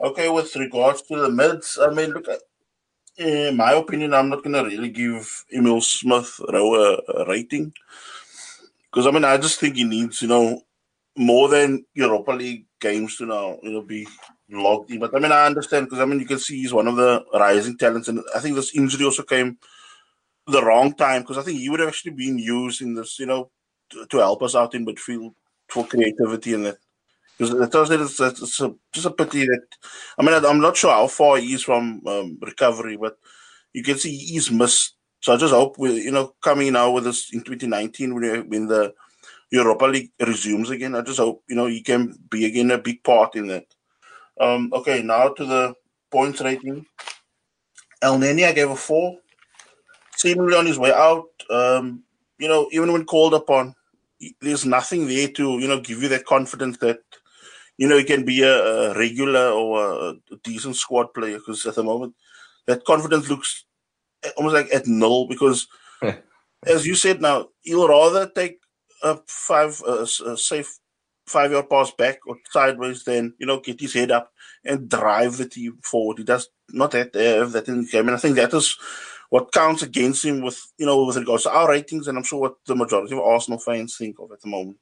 Okay, 0.00 0.28
with 0.28 0.54
regards 0.56 1.02
to 1.02 1.16
the 1.16 1.28
mids, 1.28 1.78
I 1.80 1.90
mean, 1.92 2.10
look, 2.10 2.26
in 3.18 3.56
my 3.56 3.72
opinion, 3.72 4.14
I'm 4.14 4.28
not 4.28 4.42
gonna 4.42 4.64
really 4.64 4.90
give 4.90 5.44
Emil 5.52 5.80
Smith 5.80 6.40
Rowe 6.48 6.96
a 7.08 7.24
rating 7.28 7.72
because 8.90 9.06
I 9.06 9.10
mean, 9.10 9.24
I 9.24 9.36
just 9.36 9.60
think 9.60 9.76
he 9.76 9.84
needs, 9.84 10.22
you 10.22 10.28
know, 10.28 10.62
more 11.16 11.48
than 11.48 11.84
Europa 11.94 12.32
League 12.32 12.66
games 12.80 13.16
to 13.16 13.26
now, 13.26 13.58
you 13.62 13.70
know, 13.70 13.82
be 13.82 14.06
logged 14.50 14.90
in. 14.90 14.98
But 14.98 15.14
I 15.14 15.18
mean, 15.18 15.32
I 15.32 15.46
understand 15.46 15.86
because 15.86 16.00
I 16.00 16.04
mean, 16.04 16.20
you 16.20 16.26
can 16.26 16.38
see 16.38 16.60
he's 16.60 16.72
one 16.72 16.88
of 16.88 16.96
the 16.96 17.24
rising 17.34 17.76
talents, 17.76 18.08
and 18.08 18.20
I 18.34 18.40
think 18.40 18.56
this 18.56 18.74
injury 18.74 19.04
also 19.04 19.22
came 19.22 19.58
the 20.46 20.64
wrong 20.64 20.94
time 20.94 21.22
because 21.22 21.38
I 21.38 21.42
think 21.42 21.58
he 21.58 21.68
would 21.68 21.80
have 21.80 21.88
actually 21.88 22.12
been 22.12 22.38
used 22.38 22.82
in 22.82 22.94
this, 22.94 23.18
you 23.18 23.26
know, 23.26 23.50
to, 23.90 24.06
to 24.06 24.18
help 24.18 24.42
us 24.42 24.54
out 24.54 24.74
in 24.74 24.86
midfield 24.86 25.34
for 25.72 25.86
creativity 25.86 26.54
in 26.54 26.64
that. 26.64 26.78
Because 27.38 27.54
it 27.54 27.72
tells 27.72 27.90
it's, 27.90 28.20
it's 28.20 28.60
a, 28.60 28.74
just 28.92 29.06
a 29.06 29.10
pity 29.10 29.46
that 29.46 29.62
I 30.18 30.22
mean, 30.22 30.34
I'm 30.44 30.60
not 30.60 30.76
sure 30.76 30.92
how 30.92 31.08
far 31.08 31.38
he 31.38 31.54
is 31.54 31.62
from 31.62 32.02
um, 32.06 32.38
recovery, 32.40 32.96
but 32.96 33.18
you 33.72 33.82
can 33.82 33.96
see 33.98 34.16
he's 34.16 34.50
missed 34.50 34.94
so 35.22 35.32
I 35.32 35.36
just 35.36 35.54
hope 35.54 35.78
we, 35.78 36.02
you 36.02 36.10
know, 36.10 36.34
coming 36.42 36.72
now 36.72 36.90
with 36.90 37.04
this 37.04 37.32
in 37.32 37.42
2019 37.42 38.12
when, 38.12 38.50
when 38.50 38.66
the 38.66 38.92
Europa 39.52 39.84
League 39.84 40.10
resumes 40.18 40.70
again, 40.70 40.96
I 40.96 41.02
just 41.02 41.20
hope 41.20 41.44
you 41.48 41.54
know 41.54 41.66
he 41.66 41.80
can 41.80 42.18
be 42.28 42.44
again 42.44 42.72
a 42.72 42.78
big 42.78 43.04
part 43.04 43.36
in 43.36 43.46
that. 43.46 43.66
Um, 44.40 44.72
okay, 44.74 45.00
now 45.02 45.28
to 45.28 45.44
the 45.44 45.74
points 46.10 46.40
rating. 46.40 46.84
Elneny, 48.02 48.44
I 48.44 48.52
gave 48.52 48.70
a 48.70 48.74
four. 48.74 49.18
Seemingly 50.16 50.56
on 50.56 50.66
his 50.66 50.78
way 50.78 50.92
out. 50.92 51.28
Um, 51.48 52.02
you 52.38 52.48
know, 52.48 52.68
even 52.72 52.92
when 52.92 53.04
called 53.04 53.34
upon, 53.34 53.76
there's 54.40 54.66
nothing 54.66 55.06
there 55.06 55.28
to 55.28 55.58
you 55.58 55.68
know 55.68 55.80
give 55.80 56.02
you 56.02 56.08
that 56.08 56.26
confidence 56.26 56.78
that 56.78 57.00
you 57.76 57.88
know 57.88 57.98
he 57.98 58.04
can 58.04 58.24
be 58.24 58.42
a, 58.42 58.54
a 58.54 58.98
regular 58.98 59.50
or 59.50 60.10
a 60.10 60.14
decent 60.42 60.76
squad 60.76 61.12
player. 61.14 61.38
Because 61.38 61.64
at 61.66 61.74
the 61.74 61.82
moment, 61.82 62.14
that 62.66 62.84
confidence 62.84 63.28
looks 63.28 63.64
eh, 64.22 64.30
almost 64.36 64.54
like 64.54 64.72
at 64.72 64.86
null 64.86 65.26
because, 65.28 65.66
as 66.66 66.86
you 66.86 66.94
said, 66.94 67.20
now 67.20 67.48
he'll 67.62 67.88
rather 67.88 68.28
take 68.28 68.58
a 69.02 69.18
five, 69.26 69.80
a 69.82 70.06
safe 70.36 70.78
five 71.26 71.52
yard 71.52 71.70
pass 71.70 71.90
back 71.92 72.18
or 72.26 72.36
sideways 72.50 73.04
than 73.04 73.34
you 73.38 73.46
know 73.46 73.60
get 73.60 73.80
his 73.80 73.94
head 73.94 74.10
up 74.10 74.32
and 74.64 74.88
drive 74.88 75.36
the 75.36 75.48
team 75.48 75.78
forward. 75.82 76.18
He 76.18 76.24
does 76.24 76.48
not 76.70 76.92
have 76.92 77.12
that 77.12 77.64
in 77.68 77.82
the 77.82 77.88
game, 77.90 78.08
and 78.08 78.16
I 78.16 78.18
think 78.18 78.36
that 78.36 78.54
is 78.54 78.76
what 79.32 79.50
counts 79.50 79.82
against 79.82 80.26
him 80.26 80.42
with 80.42 80.60
you 80.76 80.84
know 80.84 81.06
with 81.06 81.16
regards 81.16 81.44
to 81.44 81.50
our 81.50 81.70
ratings, 81.70 82.06
and 82.06 82.18
I'm 82.18 82.24
sure 82.24 82.38
what 82.38 82.56
the 82.66 82.76
majority 82.76 83.14
of 83.14 83.20
Arsenal 83.20 83.58
fans 83.58 83.96
think 83.96 84.18
of 84.18 84.30
at 84.30 84.42
the 84.42 84.48
moment. 84.48 84.80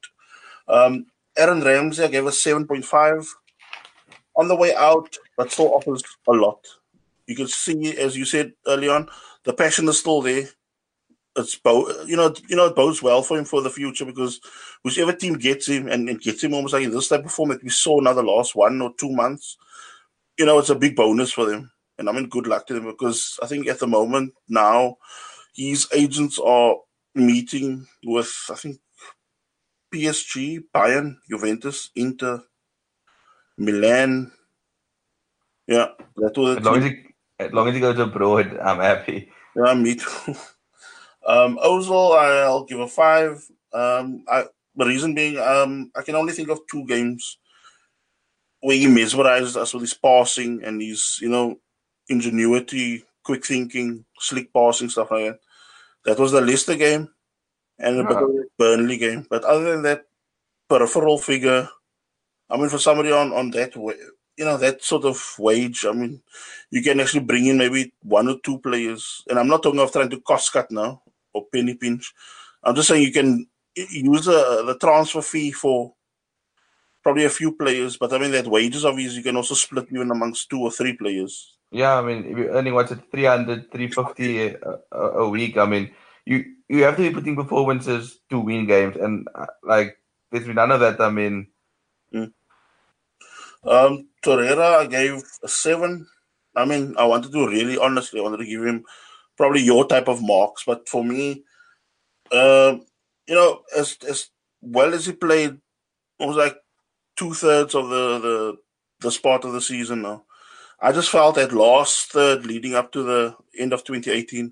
Um, 0.67 1.05
Aaron 1.37 1.61
Ramsey 1.61 2.03
I 2.03 2.07
gave 2.07 2.27
us 2.27 2.41
seven 2.41 2.67
point 2.67 2.83
five 2.83 3.25
on 4.35 4.49
the 4.49 4.55
way 4.57 4.75
out, 4.75 5.17
but 5.37 5.53
still 5.53 5.73
offers 5.73 6.03
a 6.27 6.33
lot. 6.33 6.59
You 7.27 7.35
can 7.37 7.47
see, 7.47 7.97
as 7.97 8.17
you 8.17 8.25
said 8.25 8.51
early 8.67 8.89
on, 8.89 9.07
the 9.45 9.53
passion 9.53 9.87
is 9.87 9.99
still 9.99 10.21
there. 10.21 10.49
it's 11.37 11.55
both 11.55 11.87
you 12.09 12.17
know 12.17 12.33
you 12.49 12.57
know 12.57 12.65
it 12.65 12.75
bodes 12.75 13.01
well 13.01 13.23
for 13.23 13.37
him 13.37 13.45
for 13.45 13.61
the 13.61 13.69
future 13.69 14.05
because 14.05 14.41
whichever 14.83 15.13
team 15.13 15.35
gets 15.37 15.65
him 15.67 15.87
and, 15.87 16.09
and 16.09 16.19
gets 16.19 16.43
him 16.43 16.53
almost 16.53 16.73
like 16.73 16.83
in 16.83 16.91
this 16.91 17.07
type 17.07 17.23
of 17.23 17.31
format 17.31 17.63
we 17.63 17.69
saw 17.69 17.99
now 18.01 18.11
the 18.13 18.21
last 18.21 18.53
one 18.53 18.81
or 18.81 18.93
two 18.97 19.11
months, 19.11 19.57
you 20.37 20.45
know, 20.45 20.59
it's 20.59 20.69
a 20.69 20.75
big 20.75 20.93
bonus 20.95 21.31
for 21.31 21.45
them. 21.45 21.70
And 22.01 22.09
I 22.09 22.13
mean 22.13 22.29
good 22.29 22.47
luck 22.47 22.65
to 22.67 22.73
them 22.73 22.85
because 22.85 23.39
I 23.43 23.45
think 23.45 23.67
at 23.67 23.77
the 23.77 23.85
moment 23.85 24.33
now 24.49 24.97
his 25.53 25.87
agents 25.93 26.39
are 26.39 26.77
meeting 27.13 27.85
with 28.03 28.33
I 28.49 28.55
think 28.55 28.79
PSG, 29.93 30.63
Bayern, 30.73 31.17
Juventus, 31.29 31.91
Inter, 31.95 32.41
Milan. 33.55 34.31
Yeah, 35.67 35.89
that 36.17 36.35
was 36.35 36.57
as 36.57 36.65
long 36.65 36.77
as, 36.77 36.85
he, 36.85 36.97
as 37.39 37.51
long 37.53 37.67
as 37.67 37.75
he 37.75 37.81
goes 37.81 37.99
abroad, 37.99 38.57
I'm 38.57 38.79
happy. 38.79 39.29
Yeah, 39.55 39.73
me 39.75 39.95
too. 39.95 40.35
Um, 41.23 41.59
Ozil, 41.63 42.17
I'll 42.17 42.63
give 42.63 42.79
a 42.79 42.87
five. 42.87 43.47
Um, 43.71 44.23
I, 44.27 44.45
the 44.75 44.85
reason 44.85 45.13
being, 45.13 45.37
um, 45.37 45.91
I 45.95 46.01
can 46.01 46.15
only 46.15 46.33
think 46.33 46.49
of 46.49 46.65
two 46.65 46.83
games 46.87 47.37
where 48.61 48.75
he 48.75 48.87
mesmerizes 48.87 49.55
us 49.55 49.71
with 49.71 49.81
his 49.81 49.93
passing 49.93 50.63
and 50.63 50.81
his, 50.81 51.19
you 51.21 51.29
know, 51.29 51.59
ingenuity, 52.11 53.03
quick 53.23 53.45
thinking, 53.45 54.05
slick 54.19 54.53
passing, 54.53 54.89
stuff 54.89 55.11
like 55.11 55.25
that. 55.25 55.39
That 56.05 56.19
was 56.19 56.31
the 56.31 56.41
Leicester 56.41 56.75
game 56.75 57.09
and 57.79 57.99
a 57.99 58.03
bit 58.03 58.17
of 58.17 58.27
the 58.29 58.45
Burnley 58.57 58.97
game. 58.97 59.25
But 59.29 59.43
other 59.43 59.71
than 59.71 59.83
that, 59.83 60.05
peripheral 60.69 61.17
figure, 61.17 61.69
I 62.49 62.57
mean, 62.57 62.69
for 62.69 62.77
somebody 62.77 63.11
on, 63.11 63.31
on 63.33 63.51
that 63.51 63.75
way, 63.75 63.95
you 64.37 64.45
know, 64.45 64.57
that 64.57 64.83
sort 64.83 65.05
of 65.05 65.35
wage, 65.37 65.85
I 65.85 65.91
mean, 65.91 66.21
you 66.69 66.81
can 66.81 66.99
actually 66.99 67.21
bring 67.21 67.45
in 67.45 67.57
maybe 67.57 67.93
one 68.03 68.27
or 68.27 68.37
two 68.43 68.59
players. 68.59 69.23
And 69.29 69.37
I'm 69.37 69.47
not 69.47 69.63
talking 69.63 69.79
of 69.79 69.91
trying 69.91 70.09
to 70.09 70.21
cost 70.21 70.51
cut 70.51 70.71
now 70.71 71.01
or 71.33 71.45
penny 71.51 71.75
pinch. 71.75 72.13
I'm 72.63 72.75
just 72.75 72.87
saying 72.87 73.03
you 73.03 73.11
can 73.11 73.47
use 73.75 74.25
the, 74.25 74.63
the 74.65 74.77
transfer 74.77 75.21
fee 75.21 75.51
for 75.51 75.93
probably 77.03 77.25
a 77.25 77.29
few 77.29 77.51
players, 77.53 77.97
but 77.97 78.13
I 78.13 78.17
mean 78.17 78.31
that 78.31 78.47
wages 78.47 78.85
obviously 78.85 79.17
you 79.17 79.23
can 79.23 79.35
also 79.35 79.55
split 79.55 79.87
even 79.91 80.11
amongst 80.11 80.49
two 80.49 80.61
or 80.61 80.71
three 80.71 80.93
players. 80.95 81.57
Yeah, 81.71 81.97
I 81.97 82.01
mean 82.01 82.25
if 82.25 82.37
you're 82.37 82.51
earning 82.51 82.73
what's 82.73 82.91
it 82.91 82.99
300, 83.11 83.71
350 83.71 84.39
a, 84.39 84.57
a, 84.91 84.97
a 84.97 85.29
week, 85.29 85.57
I 85.57 85.65
mean 85.65 85.91
you 86.25 86.43
you 86.67 86.83
have 86.83 86.97
to 86.97 87.01
be 87.01 87.13
putting 87.13 87.35
performances 87.35 88.19
to 88.29 88.39
win 88.39 88.65
games, 88.65 88.95
and 88.95 89.27
uh, 89.35 89.45
like 89.63 89.97
there's 90.31 90.45
been 90.45 90.55
none 90.55 90.71
of 90.71 90.79
that. 90.79 90.99
I 91.01 91.09
mean, 91.09 91.47
mm. 92.13 92.31
um, 93.63 94.07
Torreira, 94.23 94.79
I 94.79 94.85
gave 94.87 95.21
a 95.43 95.47
seven. 95.47 96.07
I 96.55 96.65
mean, 96.65 96.95
I 96.97 97.05
wanted 97.05 97.31
to 97.31 97.47
really 97.47 97.77
honestly, 97.77 98.19
I 98.19 98.23
wanted 98.23 98.37
to 98.37 98.45
give 98.45 98.63
him 98.63 98.85
probably 99.37 99.61
your 99.61 99.87
type 99.87 100.07
of 100.07 100.21
marks. 100.21 100.63
But 100.65 100.87
for 100.87 101.03
me, 101.03 101.43
uh, 102.31 102.77
you 103.27 103.35
know, 103.35 103.61
as 103.75 103.97
as 104.07 104.29
well 104.61 104.93
as 104.93 105.05
he 105.05 105.13
played, 105.13 105.57
it 106.19 106.25
was 106.25 106.37
like 106.37 106.57
two 107.15 107.33
thirds 107.33 107.75
of 107.75 107.89
the 107.89 108.19
the 108.19 108.57
the 108.99 109.11
spot 109.11 109.45
of 109.45 109.53
the 109.53 109.61
season 109.61 110.03
now. 110.03 110.23
I 110.81 110.91
just 110.91 111.09
felt 111.09 111.35
that 111.35 111.53
last 111.53 112.11
third 112.11 112.45
leading 112.45 112.75
up 112.75 112.91
to 112.93 113.03
the 113.03 113.35
end 113.57 113.73
of 113.73 113.83
2018, 113.83 114.51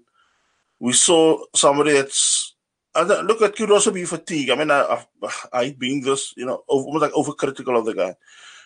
we 0.80 0.94
saw 0.94 1.44
somebody 1.56 1.94
that's 1.94 2.56
look 2.96 3.42
it 3.42 3.56
could 3.56 3.72
also 3.72 3.92
be 3.92 4.06
fatigue. 4.06 4.50
I 4.50 4.56
mean, 4.56 4.72
I, 4.72 5.04
I, 5.24 5.32
I 5.54 5.76
being 5.78 6.02
this, 6.02 6.34
you 6.38 6.46
know, 6.46 6.63
almost 6.68 7.02
like 7.02 7.13
overcritical 7.13 7.78
of 7.78 7.86
the 7.86 7.94
guy, 7.94 8.15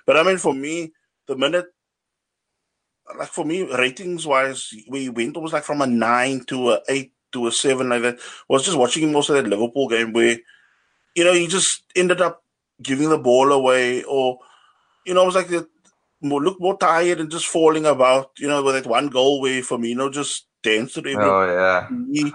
but 0.06 0.17
I 0.17 0.23
mean, 0.23 0.38
for 0.38 0.54
me, 0.54 0.91
the 1.28 1.36
minute 1.36 1.67
like 3.17 3.30
for 3.30 3.45
me, 3.45 3.63
ratings 3.63 4.26
wise, 4.26 4.73
we 4.89 5.10
went 5.10 5.36
almost 5.36 5.54
like 5.54 5.63
from 5.63 5.82
a 5.82 5.88
nine 5.88 6.43
to 6.45 6.71
a 6.71 6.82
eight 6.89 7.13
to 7.34 7.47
a 7.47 7.52
seven 7.52 7.89
like 7.89 8.02
that. 8.02 8.15
I 8.15 8.19
was 8.47 8.63
just 8.63 8.78
watching 8.78 9.10
him 9.10 9.15
of 9.15 9.28
that 9.28 9.47
Liverpool 9.47 9.88
game 9.88 10.13
where, 10.13 10.38
you 11.15 11.23
know, 11.23 11.34
he 11.34 11.47
just 11.47 11.84
ended 11.95 12.21
up 12.21 12.43
giving 12.82 13.10
the 13.10 13.17
ball 13.17 13.52
away, 13.52 14.04
or 14.04 14.39
you 15.06 15.13
know, 15.13 15.23
it 15.23 15.26
was 15.26 15.36
like 15.36 15.47
the 15.47 15.67
more 16.23 16.41
look 16.41 16.59
more 16.59 16.77
tired 16.77 17.19
and 17.19 17.31
just 17.31 17.47
falling 17.47 17.86
about. 17.86 18.31
You 18.38 18.47
know, 18.47 18.63
with 18.63 18.75
that 18.75 18.89
one 18.89 19.07
goal 19.07 19.41
where 19.41 19.62
Firmino 19.62 20.12
just 20.12 20.47
danced 20.63 20.95
to 20.95 20.99
every. 20.99 21.15
Oh 21.15 21.45
yeah. 21.45 21.88
He, 22.12 22.31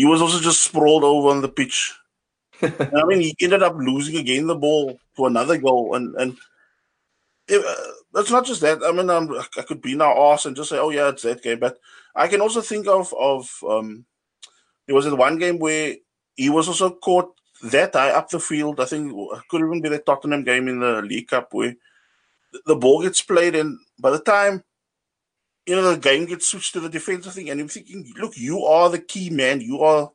he 0.00 0.04
was 0.04 0.20
also 0.20 0.40
just 0.40 0.62
sprawled 0.64 1.04
over 1.04 1.28
on 1.28 1.40
the 1.40 1.48
pitch. 1.48 1.94
I 2.62 3.04
mean, 3.06 3.20
he 3.20 3.36
ended 3.40 3.62
up 3.62 3.76
losing 3.76 4.16
again 4.16 4.46
the 4.46 4.56
ball 4.56 4.98
for 5.14 5.28
another 5.28 5.58
goal, 5.58 5.94
and 5.94 6.14
and 6.16 6.36
it, 7.48 7.64
uh, 7.64 8.20
it's 8.20 8.30
not 8.30 8.44
just 8.44 8.60
that. 8.62 8.82
I 8.82 8.92
mean, 8.92 9.10
I'm, 9.10 9.30
I 9.32 9.62
could 9.62 9.82
be 9.82 9.94
now 9.94 10.32
ass 10.32 10.46
and 10.46 10.56
just 10.56 10.70
say, 10.70 10.78
"Oh 10.78 10.90
yeah, 10.90 11.08
it's 11.10 11.22
that 11.22 11.42
game," 11.42 11.60
but 11.60 11.78
I 12.14 12.28
can 12.28 12.40
also 12.40 12.60
think 12.60 12.86
of 12.86 13.14
of 13.14 13.50
um, 13.68 14.04
there 14.86 14.94
was 14.94 15.08
one 15.08 15.38
game 15.38 15.58
where 15.58 15.94
he 16.36 16.50
was 16.50 16.68
also 16.68 16.90
caught 16.90 17.32
that 17.62 17.94
high 17.94 18.10
up 18.10 18.30
the 18.30 18.40
field. 18.40 18.80
I 18.80 18.84
think 18.86 19.12
it 19.12 19.42
could 19.48 19.60
even 19.60 19.80
be 19.80 19.88
the 19.88 19.98
Tottenham 19.98 20.44
game 20.44 20.68
in 20.68 20.80
the 20.80 21.02
League 21.02 21.28
Cup 21.28 21.48
where 21.52 21.74
the 22.66 22.76
ball 22.76 23.02
gets 23.02 23.22
played, 23.22 23.54
and 23.54 23.78
by 23.98 24.10
the 24.10 24.20
time 24.20 24.62
you 25.66 25.74
know 25.74 25.94
the 25.94 26.00
game 26.00 26.26
gets 26.26 26.48
switched 26.48 26.72
to 26.74 26.80
the 26.80 26.88
defensive 26.88 27.32
thing, 27.32 27.50
and 27.50 27.58
you're 27.58 27.68
thinking, 27.68 28.12
"Look, 28.16 28.36
you 28.36 28.64
are 28.64 28.90
the 28.90 29.00
key 29.00 29.30
man. 29.30 29.60
You 29.60 29.80
are." 29.80 30.10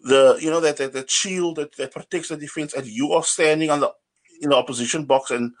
The 0.00 0.38
you 0.40 0.48
know 0.48 0.60
that 0.60 0.76
that, 0.76 0.92
that 0.92 1.10
shield 1.10 1.56
that, 1.56 1.76
that 1.76 1.90
protects 1.92 2.28
the 2.28 2.36
defense, 2.36 2.72
and 2.72 2.86
you 2.86 3.12
are 3.14 3.24
standing 3.24 3.68
on 3.68 3.80
the 3.80 3.92
in 4.40 4.50
the 4.50 4.56
opposition 4.56 5.06
box, 5.06 5.32
and 5.32 5.52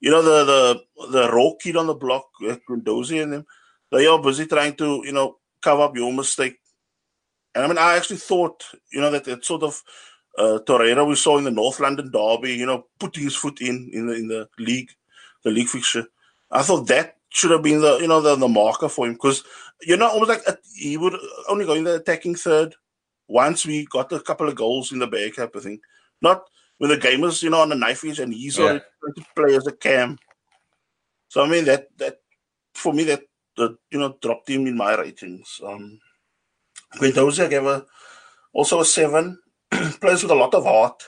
you 0.00 0.10
know 0.10 0.20
the 0.20 0.44
the 0.44 1.08
the 1.10 1.32
raw 1.32 1.52
kid 1.58 1.74
on 1.74 1.86
the 1.86 1.94
block, 1.94 2.26
Guendouzi 2.68 3.22
and 3.22 3.32
them, 3.32 3.46
they 3.90 4.06
are 4.06 4.20
busy 4.20 4.44
trying 4.44 4.74
to 4.76 5.02
you 5.06 5.12
know 5.12 5.38
cover 5.62 5.82
up 5.82 5.96
your 5.96 6.12
mistake. 6.12 6.58
And 7.54 7.64
I 7.64 7.68
mean, 7.68 7.78
I 7.78 7.96
actually 7.96 8.18
thought 8.18 8.62
you 8.92 9.00
know 9.00 9.10
that 9.10 9.24
that 9.24 9.44
sort 9.44 9.62
of 9.62 9.82
uh, 10.38 10.58
Torreira 10.66 11.06
we 11.06 11.14
saw 11.14 11.38
in 11.38 11.44
the 11.44 11.50
North 11.50 11.80
London 11.80 12.10
derby, 12.12 12.54
you 12.54 12.66
know, 12.66 12.86
putting 12.98 13.24
his 13.24 13.34
foot 13.34 13.60
in 13.60 13.90
in 13.92 14.06
the 14.06 14.14
in 14.14 14.28
the 14.28 14.48
league, 14.58 14.90
the 15.44 15.50
league 15.50 15.68
fixture. 15.68 16.06
I 16.50 16.62
thought 16.62 16.86
that 16.88 17.16
should 17.30 17.50
have 17.50 17.62
been 17.62 17.80
the 17.80 17.98
you 17.98 18.08
know 18.08 18.20
the, 18.20 18.36
the 18.36 18.48
marker 18.48 18.88
for 18.88 19.06
him 19.06 19.12
because 19.12 19.44
you 19.82 19.96
know 19.96 20.08
almost 20.08 20.30
like 20.30 20.42
a, 20.46 20.56
he 20.74 20.96
would 20.96 21.14
only 21.48 21.66
go 21.66 21.74
in 21.74 21.84
the 21.84 21.96
attacking 21.96 22.34
third 22.34 22.74
once 23.28 23.66
we 23.66 23.86
got 23.86 24.12
a 24.12 24.20
couple 24.20 24.48
of 24.48 24.54
goals 24.54 24.92
in 24.92 24.98
the 24.98 25.06
back 25.06 25.36
type 25.36 25.54
of 25.54 25.62
thing. 25.62 25.80
Not 26.22 26.44
when 26.78 26.90
the 26.90 26.96
game 26.96 27.24
is, 27.24 27.42
you 27.42 27.50
know, 27.50 27.60
on 27.60 27.68
the 27.68 27.74
knife 27.74 28.04
edge 28.04 28.20
and 28.20 28.32
he's 28.32 28.58
yeah. 28.58 28.64
already 28.64 28.84
to 29.16 29.24
play 29.36 29.54
as 29.54 29.66
a 29.66 29.72
cam. 29.72 30.18
So 31.28 31.44
I 31.44 31.48
mean 31.48 31.64
that 31.66 31.88
that 31.98 32.20
for 32.74 32.92
me 32.92 33.04
that, 33.04 33.22
that 33.56 33.76
you 33.90 33.98
know 33.98 34.16
dropped 34.20 34.48
him 34.48 34.66
in 34.66 34.76
my 34.76 34.96
ratings. 34.96 35.60
Um 35.64 36.00
Guendouzi 36.94 37.44
I 37.44 37.48
gave 37.48 37.66
a, 37.66 37.84
also 38.52 38.80
a 38.80 38.84
seven. 38.84 39.38
Plays 39.70 40.22
with 40.22 40.32
a 40.32 40.34
lot 40.34 40.54
of 40.54 40.64
heart. 40.64 41.02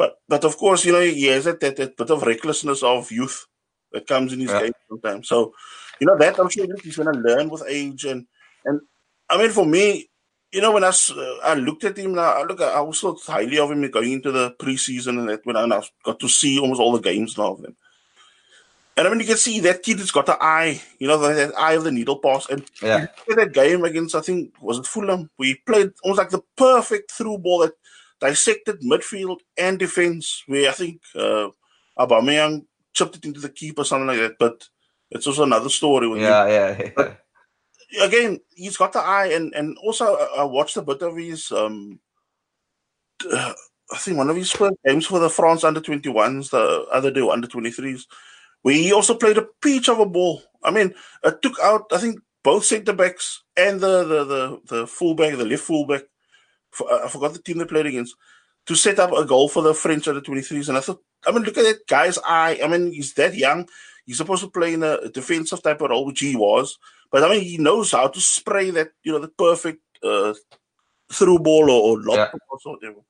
But 0.00 0.16
but 0.30 0.44
of 0.44 0.56
course, 0.56 0.86
you 0.86 0.92
know, 0.92 1.02
he 1.02 1.26
has 1.26 1.44
that, 1.44 1.60
that, 1.60 1.76
that 1.76 1.94
bit 1.94 2.10
of 2.10 2.22
recklessness 2.22 2.82
of 2.82 3.12
youth 3.12 3.46
that 3.92 4.06
comes 4.06 4.32
in 4.32 4.40
his 4.40 4.50
yeah. 4.50 4.62
game 4.62 4.72
sometimes. 4.88 5.28
So, 5.28 5.52
you 6.00 6.06
know, 6.06 6.16
that 6.16 6.38
I'm 6.38 6.48
sure 6.48 6.66
he's 6.82 6.96
gonna 6.96 7.18
learn 7.18 7.50
with 7.50 7.64
age 7.68 8.06
and 8.06 8.26
and 8.64 8.80
I 9.28 9.36
mean 9.36 9.50
for 9.50 9.66
me, 9.66 10.08
you 10.52 10.62
know, 10.62 10.72
when 10.72 10.84
I, 10.84 10.88
uh, 10.88 11.36
I 11.44 11.52
looked 11.52 11.84
at 11.84 11.98
him, 11.98 12.18
I 12.18 12.44
look, 12.48 12.62
I 12.62 12.80
was 12.80 12.98
thought 12.98 13.20
highly 13.26 13.58
of 13.58 13.70
him 13.70 13.90
going 13.90 14.12
into 14.12 14.32
the 14.32 14.52
preseason 14.52 15.18
and 15.18 15.28
that 15.28 15.44
when 15.44 15.56
I, 15.56 15.64
I 15.66 15.82
got 16.02 16.18
to 16.20 16.28
see 16.30 16.58
almost 16.58 16.80
all 16.80 16.92
the 16.92 17.00
games 17.00 17.36
now 17.36 17.52
of 17.52 17.60
them. 17.60 17.76
And 18.96 19.06
I 19.06 19.10
mean, 19.10 19.20
you 19.20 19.26
can 19.26 19.36
see 19.36 19.60
that 19.60 19.82
kid 19.82 19.98
has 19.98 20.10
got 20.10 20.24
the 20.24 20.42
eye, 20.42 20.80
you 20.98 21.08
know, 21.08 21.18
that 21.18 21.58
eye 21.58 21.74
of 21.74 21.84
the 21.84 21.92
needle 21.92 22.18
pass. 22.18 22.48
And 22.48 22.64
yeah. 22.82 23.06
that 23.28 23.52
game 23.52 23.84
against, 23.84 24.14
I 24.14 24.22
think, 24.22 24.54
was 24.62 24.78
it 24.78 24.86
Fulham? 24.86 25.28
We 25.38 25.56
played 25.66 25.92
almost 26.02 26.18
like 26.18 26.30
the 26.30 26.42
perfect 26.56 27.10
through 27.12 27.38
ball 27.38 27.60
that 27.60 27.72
dissected 28.20 28.80
midfield 28.82 29.38
and 29.56 29.78
defense, 29.78 30.42
where 30.46 30.68
I 30.68 30.72
think 30.72 31.00
uh, 31.14 31.48
Aubameyang 31.98 32.66
chipped 32.92 33.16
it 33.16 33.24
into 33.24 33.40
the 33.40 33.48
keeper, 33.48 33.84
something 33.84 34.06
like 34.06 34.18
that. 34.18 34.38
But 34.38 34.68
it's 35.10 35.26
also 35.26 35.44
another 35.44 35.68
story. 35.68 36.08
With 36.08 36.20
yeah, 36.20 36.46
yeah, 36.46 36.76
yeah. 36.78 36.90
But, 36.96 37.20
again, 38.02 38.40
he's 38.54 38.76
got 38.76 38.92
the 38.92 39.00
eye, 39.00 39.28
and 39.28 39.52
and 39.54 39.76
also 39.78 40.16
I 40.36 40.44
watched 40.44 40.76
a 40.76 40.82
bit 40.82 41.02
of 41.02 41.16
his. 41.16 41.50
Um, 41.50 42.00
uh, 43.30 43.52
I 43.92 43.98
think 43.98 44.16
one 44.16 44.30
of 44.30 44.36
his 44.36 44.52
first 44.52 44.76
games 44.86 45.06
for 45.06 45.18
the 45.18 45.28
France 45.28 45.64
under 45.64 45.80
21s, 45.80 46.50
the 46.50 46.86
other 46.92 47.10
day 47.10 47.28
under 47.28 47.48
23s, 47.48 48.02
where 48.62 48.74
he 48.74 48.92
also 48.92 49.14
played 49.14 49.36
a 49.36 49.46
peach 49.60 49.88
of 49.88 49.98
a 49.98 50.06
ball. 50.06 50.42
I 50.62 50.70
mean, 50.70 50.94
it 51.24 51.42
took 51.42 51.58
out 51.60 51.86
I 51.92 51.98
think 51.98 52.20
both 52.42 52.64
centre 52.64 52.92
backs 52.92 53.42
and 53.56 53.80
the 53.80 54.04
the 54.04 54.24
the, 54.24 54.60
the 54.66 54.86
fullback, 54.86 55.36
the 55.36 55.44
left 55.44 55.64
fullback. 55.64 56.02
I 57.04 57.08
forgot 57.08 57.32
the 57.32 57.42
team 57.42 57.58
they 57.58 57.64
played 57.64 57.86
against 57.86 58.16
to 58.66 58.74
set 58.74 58.98
up 58.98 59.12
a 59.12 59.24
goal 59.24 59.48
for 59.48 59.62
the 59.62 59.74
French 59.74 60.06
under 60.06 60.20
23s. 60.20 60.68
And 60.68 60.78
I 60.78 60.80
thought, 60.80 61.02
I 61.26 61.32
mean, 61.32 61.42
look 61.42 61.58
at 61.58 61.64
that 61.64 61.86
guy's 61.86 62.18
eye. 62.24 62.60
I 62.62 62.68
mean, 62.68 62.92
he's 62.92 63.14
that 63.14 63.34
young. 63.34 63.68
He's 64.06 64.16
supposed 64.16 64.42
to 64.42 64.50
play 64.50 64.74
in 64.74 64.82
a 64.82 65.08
defensive 65.08 65.62
type 65.62 65.80
of 65.80 65.90
role, 65.90 66.06
which 66.06 66.20
he 66.20 66.36
was. 66.36 66.78
But 67.10 67.24
I 67.24 67.28
mean, 67.28 67.42
he 67.42 67.58
knows 67.58 67.92
how 67.92 68.08
to 68.08 68.20
spray 68.20 68.70
that, 68.70 68.90
you 69.02 69.12
know, 69.12 69.18
the 69.18 69.28
perfect 69.28 69.82
uh, 70.02 70.34
through 71.12 71.40
ball 71.40 71.70
or, 71.70 71.98
or 71.98 72.02
lob 72.02 72.16
yeah. 72.16 72.30
or 72.64 72.72
whatever. 72.74 73.00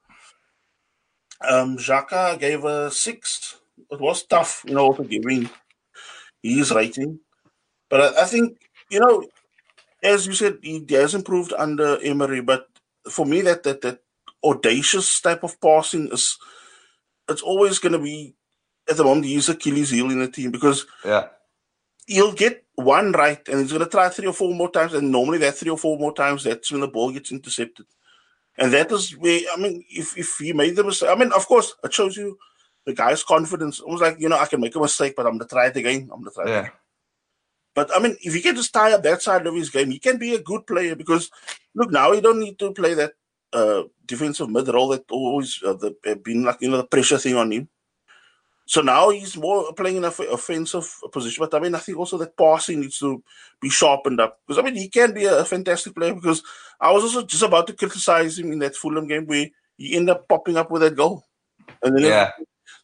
Um, 1.43 1.77
Xhaka 1.77 2.39
gave 2.39 2.65
a 2.65 2.91
six. 2.91 3.57
It 3.91 4.01
was 4.01 4.25
tough, 4.25 4.63
you 4.67 4.75
know, 4.75 4.93
to 4.93 5.05
give 5.05 5.25
him 5.27 5.49
his 6.43 6.71
rating. 6.71 7.21
But 7.89 8.01
I, 8.01 8.23
I, 8.23 8.25
think, 8.25 8.59
you 8.91 9.01
know, 9.01 9.27
as 10.03 10.27
you 10.27 10.33
said, 10.33 10.59
he 10.63 10.85
has 10.91 11.15
improved 11.15 11.53
under 11.57 11.99
Emery. 12.03 12.41
But 12.41 12.70
for 13.11 13.27
me 13.27 13.41
that 13.43 13.63
that 13.65 13.81
that 13.83 14.01
audacious 14.45 15.21
type 15.21 15.43
of 15.43 15.61
passing 15.61 16.09
is 16.13 16.39
it's 17.29 17.43
always 17.43 17.79
going 17.79 17.93
to 17.93 17.99
be 17.99 18.35
at 18.89 18.97
the 18.97 19.05
moment 19.05 19.27
he's 19.27 19.49
Achilles 19.49 19.91
heel 19.91 20.11
in 20.11 20.19
the 20.19 20.29
team 20.29 20.51
because 20.51 20.87
yeah. 21.05 21.29
he'll 22.07 22.33
get 22.33 22.65
one 22.75 23.13
right 23.13 23.47
and 23.49 23.61
he's 23.61 23.73
going 23.73 23.85
to 23.85 23.91
try 23.91 24.09
three 24.09 24.27
or 24.27 24.33
four 24.33 24.55
more 24.55 24.71
times 24.71 24.95
and 24.95 25.11
normally 25.11 25.39
that 25.39 25.57
three 25.57 25.71
or 25.71 25.79
four 25.79 25.99
more 25.99 26.15
times 26.15 26.45
that's 26.45 26.73
when 26.73 26.81
the 26.81 26.89
ball 26.89 27.13
gets 27.13 27.31
intercepted. 27.31 27.87
And 28.57 28.73
that 28.73 28.91
is 28.93 29.17
where 29.17 29.41
I 29.55 29.61
mean 29.61 29.85
if 29.91 30.17
if 30.19 30.37
he 30.39 30.53
made 30.53 30.77
the 30.77 30.85
mistake 30.85 31.11
I 31.11 31.15
mean 31.15 31.33
of 31.33 31.47
course 31.47 31.75
it 31.85 31.93
shows 31.93 32.17
you 32.17 32.39
the 32.87 32.95
guy's 32.95 33.23
confidence. 33.23 33.81
Almost 33.81 34.03
like 34.03 34.17
you 34.19 34.29
know 34.29 34.39
I 34.39 34.47
can 34.47 34.61
make 34.61 34.75
a 34.75 34.81
mistake 34.81 35.15
but 35.17 35.27
I'm 35.27 35.39
going 35.39 35.49
to 35.49 35.55
try 35.55 35.67
it 35.67 35.77
again 35.77 36.09
I'm 36.13 36.23
going 36.23 36.25
to 36.25 36.31
try 36.31 36.47
yeah. 36.47 36.57
it 36.57 36.61
again 36.61 36.73
but 37.75 37.91
I 37.95 38.01
mean, 38.01 38.17
if 38.21 38.35
he 38.35 38.41
can 38.41 38.57
just 38.57 38.73
tie 38.73 38.93
up 38.93 39.03
that 39.03 39.23
side 39.23 39.47
of 39.47 39.55
his 39.55 39.71
game, 39.71 39.91
he 39.91 39.99
can 39.99 40.19
be 40.19 40.35
a 40.35 40.43
good 40.43 40.67
player 40.67 40.97
because 40.97 41.31
look, 41.75 41.91
now 41.91 42.13
he 42.13 42.21
don't 42.21 42.41
need 42.41 42.59
to 42.59 42.73
play 42.73 42.95
that 42.95 43.13
uh, 43.53 43.85
defensive 44.07 44.51
mid 44.51 44.69
role 44.69 44.89
that 44.89 45.05
always 45.11 45.61
uh, 45.65 45.75
the, 45.75 45.95
uh, 46.07 46.15
been 46.17 46.45
like 46.45 46.59
you 46.61 46.71
know 46.71 46.79
the 46.79 46.85
pressure 46.85 47.19
thing 47.19 47.37
on 47.37 47.53
him. 47.53 47.69
So 48.67 48.83
now 48.83 49.11
he's 49.11 49.37
more 49.37 49.73
playing 49.73 49.97
in 49.97 50.05
an 50.05 50.13
offensive 50.31 50.89
position. 51.11 51.45
But 51.45 51.57
I 51.57 51.61
mean, 51.61 51.75
I 51.75 51.79
think 51.79 51.99
also 51.99 52.17
that 52.19 52.37
passing 52.37 52.81
needs 52.81 52.99
to 53.01 53.23
be 53.61 53.69
sharpened 53.69 54.21
up 54.21 54.39
because 54.47 54.59
I 54.59 54.63
mean 54.63 54.77
he 54.77 54.89
can 54.89 55.13
be 55.13 55.25
a, 55.25 55.39
a 55.39 55.45
fantastic 55.45 55.95
player. 55.95 56.15
Because 56.15 56.43
I 56.81 56.93
was 56.93 57.03
also 57.03 57.25
just 57.25 57.43
about 57.43 57.67
to 57.69 57.73
criticize 57.73 58.39
him 58.39 58.53
in 58.53 58.61
that 58.61 58.77
Fulham 58.77 59.09
game 59.09 59.27
where 59.27 59.49
he 59.77 59.97
ended 59.97 60.17
up 60.17 60.29
popping 60.29 60.57
up 60.57 60.71
with 60.71 60.83
that 60.83 60.97
goal, 60.97 61.25
and 61.83 61.97
then 61.97 62.05
yeah. 62.05 62.31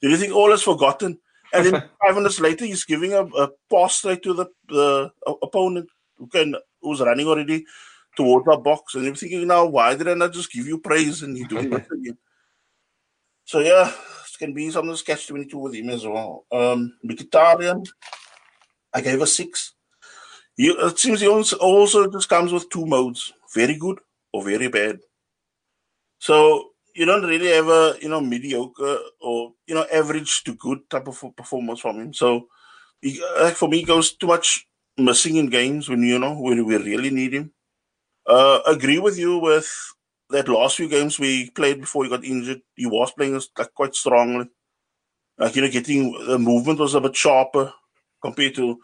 did 0.01 0.11
you 0.11 0.17
think 0.17 0.35
all 0.35 0.53
is 0.53 0.63
forgotten? 0.63 1.19
And 1.53 1.67
then 1.67 1.85
five 2.05 2.15
minutes 2.15 2.41
later, 2.41 2.65
he's 2.65 2.85
giving 2.85 3.13
a, 3.13 3.23
a 3.25 3.51
pass 3.71 3.97
straight 3.97 4.23
to 4.23 4.35
the, 4.35 4.47
the 4.69 5.11
opponent 5.43 5.89
who 6.17 6.27
can 6.29 6.57
who's 6.81 7.01
running 7.01 7.27
already 7.27 7.65
towards 8.17 8.49
our 8.49 8.61
box. 8.61 8.95
And 8.95 9.05
you're 9.05 9.15
thinking 9.15 9.47
now, 9.47 9.67
why 9.67 9.95
didn't 9.95 10.23
I 10.23 10.27
not 10.27 10.35
just 10.35 10.53
give 10.53 10.67
you 10.67 10.79
praise 10.79 11.23
and 11.23 11.37
you 11.37 11.47
doing 11.47 11.73
it 11.73 11.87
again? 11.93 12.19
So 13.45 13.61
yeah, 13.61 13.89
it 13.89 14.39
can 14.39 14.55
be 14.55 14.71
something 14.71 14.97
sketch 14.97 15.29
22 15.29 15.59
with 15.59 15.75
him 15.75 15.91
as 15.91 16.07
well. 16.07 16.45
Um 16.51 16.97
Mkhitaryan, 17.05 17.87
I 18.93 19.01
gave 19.01 19.21
a 19.21 19.27
six. 19.27 19.73
He, 20.57 20.69
it 20.69 20.99
seems 20.99 21.21
he 21.21 21.29
also, 21.29 21.57
also 21.59 22.11
just 22.11 22.31
comes 22.31 22.51
with 22.51 22.71
two 22.71 22.87
modes, 22.87 23.33
very 23.55 23.77
good 23.77 23.99
or 24.33 24.43
very 24.43 24.69
bad. 24.69 25.01
So 26.19 26.71
you 26.97 27.05
don't 27.05 27.25
really 27.25 27.53
a 27.53 27.97
you 27.99 28.09
know 28.09 28.21
mediocre 28.21 28.99
or 29.21 29.53
you 29.67 29.75
know 29.75 29.87
average 29.93 30.43
to 30.45 30.55
good 30.55 30.89
type 30.91 31.07
of 31.09 31.23
performance 31.37 31.81
from 31.81 32.01
him. 32.01 32.15
So 32.15 32.49
he, 33.03 33.23
like 33.41 33.55
for 33.55 33.69
me, 33.69 33.85
goes 33.85 34.15
too 34.17 34.27
much 34.29 34.67
missing 34.99 35.37
in 35.37 35.49
games 35.49 35.89
when 35.89 36.03
you 36.03 36.19
know 36.19 36.35
when 36.41 36.65
we 36.65 36.77
really 36.77 37.11
need 37.11 37.35
him. 37.35 37.53
Uh, 38.27 38.61
agree 38.67 38.99
with 38.99 39.19
you 39.19 39.39
with 39.39 39.69
that 40.31 40.49
last 40.49 40.77
few 40.77 40.89
games 40.89 41.19
we 41.19 41.51
played 41.51 41.81
before 41.81 42.05
he 42.05 42.11
got 42.11 42.25
injured. 42.25 42.63
He 42.75 42.87
was 42.87 43.13
playing 43.13 43.35
like 43.59 43.75
quite 43.75 43.95
strongly. 43.95 44.49
Like 45.39 45.57
you 45.57 45.63
know, 45.63 45.71
getting 45.71 46.13
the 46.27 46.39
movement 46.39 46.81
was 46.81 46.95
a 46.95 47.01
bit 47.01 47.17
sharper 47.17 47.73
compared 48.23 48.55
to 48.57 48.79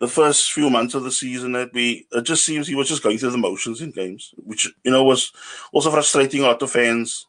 the 0.00 0.08
first 0.08 0.52
few 0.52 0.70
months 0.70 0.94
of 0.94 1.04
the 1.04 1.12
season. 1.12 1.52
That 1.52 1.72
we 1.74 2.06
it 2.12 2.22
just 2.24 2.44
seems 2.44 2.68
he 2.68 2.74
was 2.76 2.88
just 2.88 3.02
going 3.02 3.18
through 3.18 3.30
the 3.32 3.38
motions 3.38 3.80
in 3.82 3.90
games, 3.90 4.32
which 4.38 4.72
you 4.84 4.90
know 4.92 5.04
was 5.04 5.32
also 5.72 5.90
frustrating 5.90 6.42
a 6.42 6.46
lot 6.48 6.62
of 6.62 6.70
fans 6.70 7.26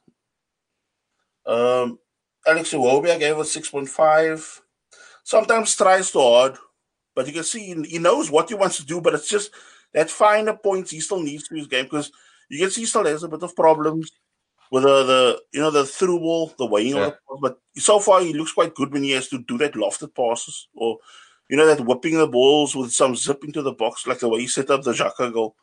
um, 1.52 2.00
Alex 2.48 2.74
Iwobi, 2.74 3.12
I 3.12 3.18
gave 3.18 3.38
a 3.38 3.42
6.5. 3.42 4.60
Sometimes 5.24 5.76
tries 5.76 6.12
too 6.12 6.20
hard, 6.20 6.58
but 7.16 7.28
you 7.28 7.34
can 7.34 7.44
see 7.44 7.76
he 7.84 8.00
knows 8.00 8.32
what 8.32 8.50
he 8.50 8.56
wants 8.56 8.78
to 8.78 8.86
do, 8.86 9.02
but 9.02 9.14
it's 9.14 9.30
just 9.30 9.52
that 9.94 10.10
finer 10.10 10.56
points 10.56 10.92
he 10.92 11.00
still 11.00 11.22
needs 11.22 11.48
to 11.48 11.56
his 11.56 11.68
game 11.68 11.86
because 11.86 12.12
you 12.50 12.60
can 12.60 12.72
see 12.72 12.82
he 12.82 12.88
still 12.88 13.06
has 13.06 13.24
a 13.24 13.28
bit 13.28 13.44
of 13.44 13.56
problems 13.56 14.12
with 14.72 14.84
the, 14.84 15.04
the 15.04 15.42
you 15.54 15.60
know 15.62 15.70
the 15.70 15.86
through 15.86 16.20
ball, 16.20 16.54
the 16.58 16.66
weighing 16.66 16.96
yeah. 16.96 17.08
of 17.08 17.12
the 17.12 17.18
ball. 17.28 17.40
But 17.42 17.60
so 17.76 18.00
far 18.00 18.22
he 18.22 18.34
looks 18.34 18.54
quite 18.54 18.74
good 18.74 18.92
when 18.92 19.04
he 19.04 19.12
has 19.12 19.28
to 19.30 19.44
do 19.44 19.58
that 19.60 19.74
lofted 19.74 20.16
passes 20.16 20.68
or 20.74 20.98
you 21.50 21.58
know 21.58 21.68
that 21.68 21.86
whipping 21.86 22.18
the 22.18 22.28
balls 22.28 22.76
with 22.76 22.92
some 22.92 23.16
zip 23.16 23.44
into 23.44 23.62
the 23.62 23.74
box, 23.74 24.08
like 24.08 24.20
the 24.20 24.30
way 24.30 24.40
he 24.40 24.48
set 24.48 24.72
up 24.72 24.84
the 24.84 24.94
Xhaka 24.94 25.32
goal. 25.32 25.56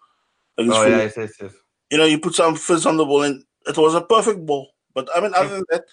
oh 0.58 0.86
yeah, 0.86 0.98
yes, 0.98 1.14
yes, 1.16 1.32
yes. 1.40 1.52
You 1.90 1.98
know, 1.98 2.04
you 2.04 2.20
put 2.20 2.34
some 2.34 2.54
fizz 2.54 2.86
on 2.86 2.98
the 2.98 3.04
ball 3.04 3.22
and 3.22 3.42
it 3.66 3.76
was 3.76 3.94
a 3.94 4.02
perfect 4.02 4.44
ball. 4.44 4.70
But 4.98 5.10
I 5.14 5.20
mean, 5.20 5.32
other 5.32 5.48
than 5.48 5.64
that, 5.70 5.84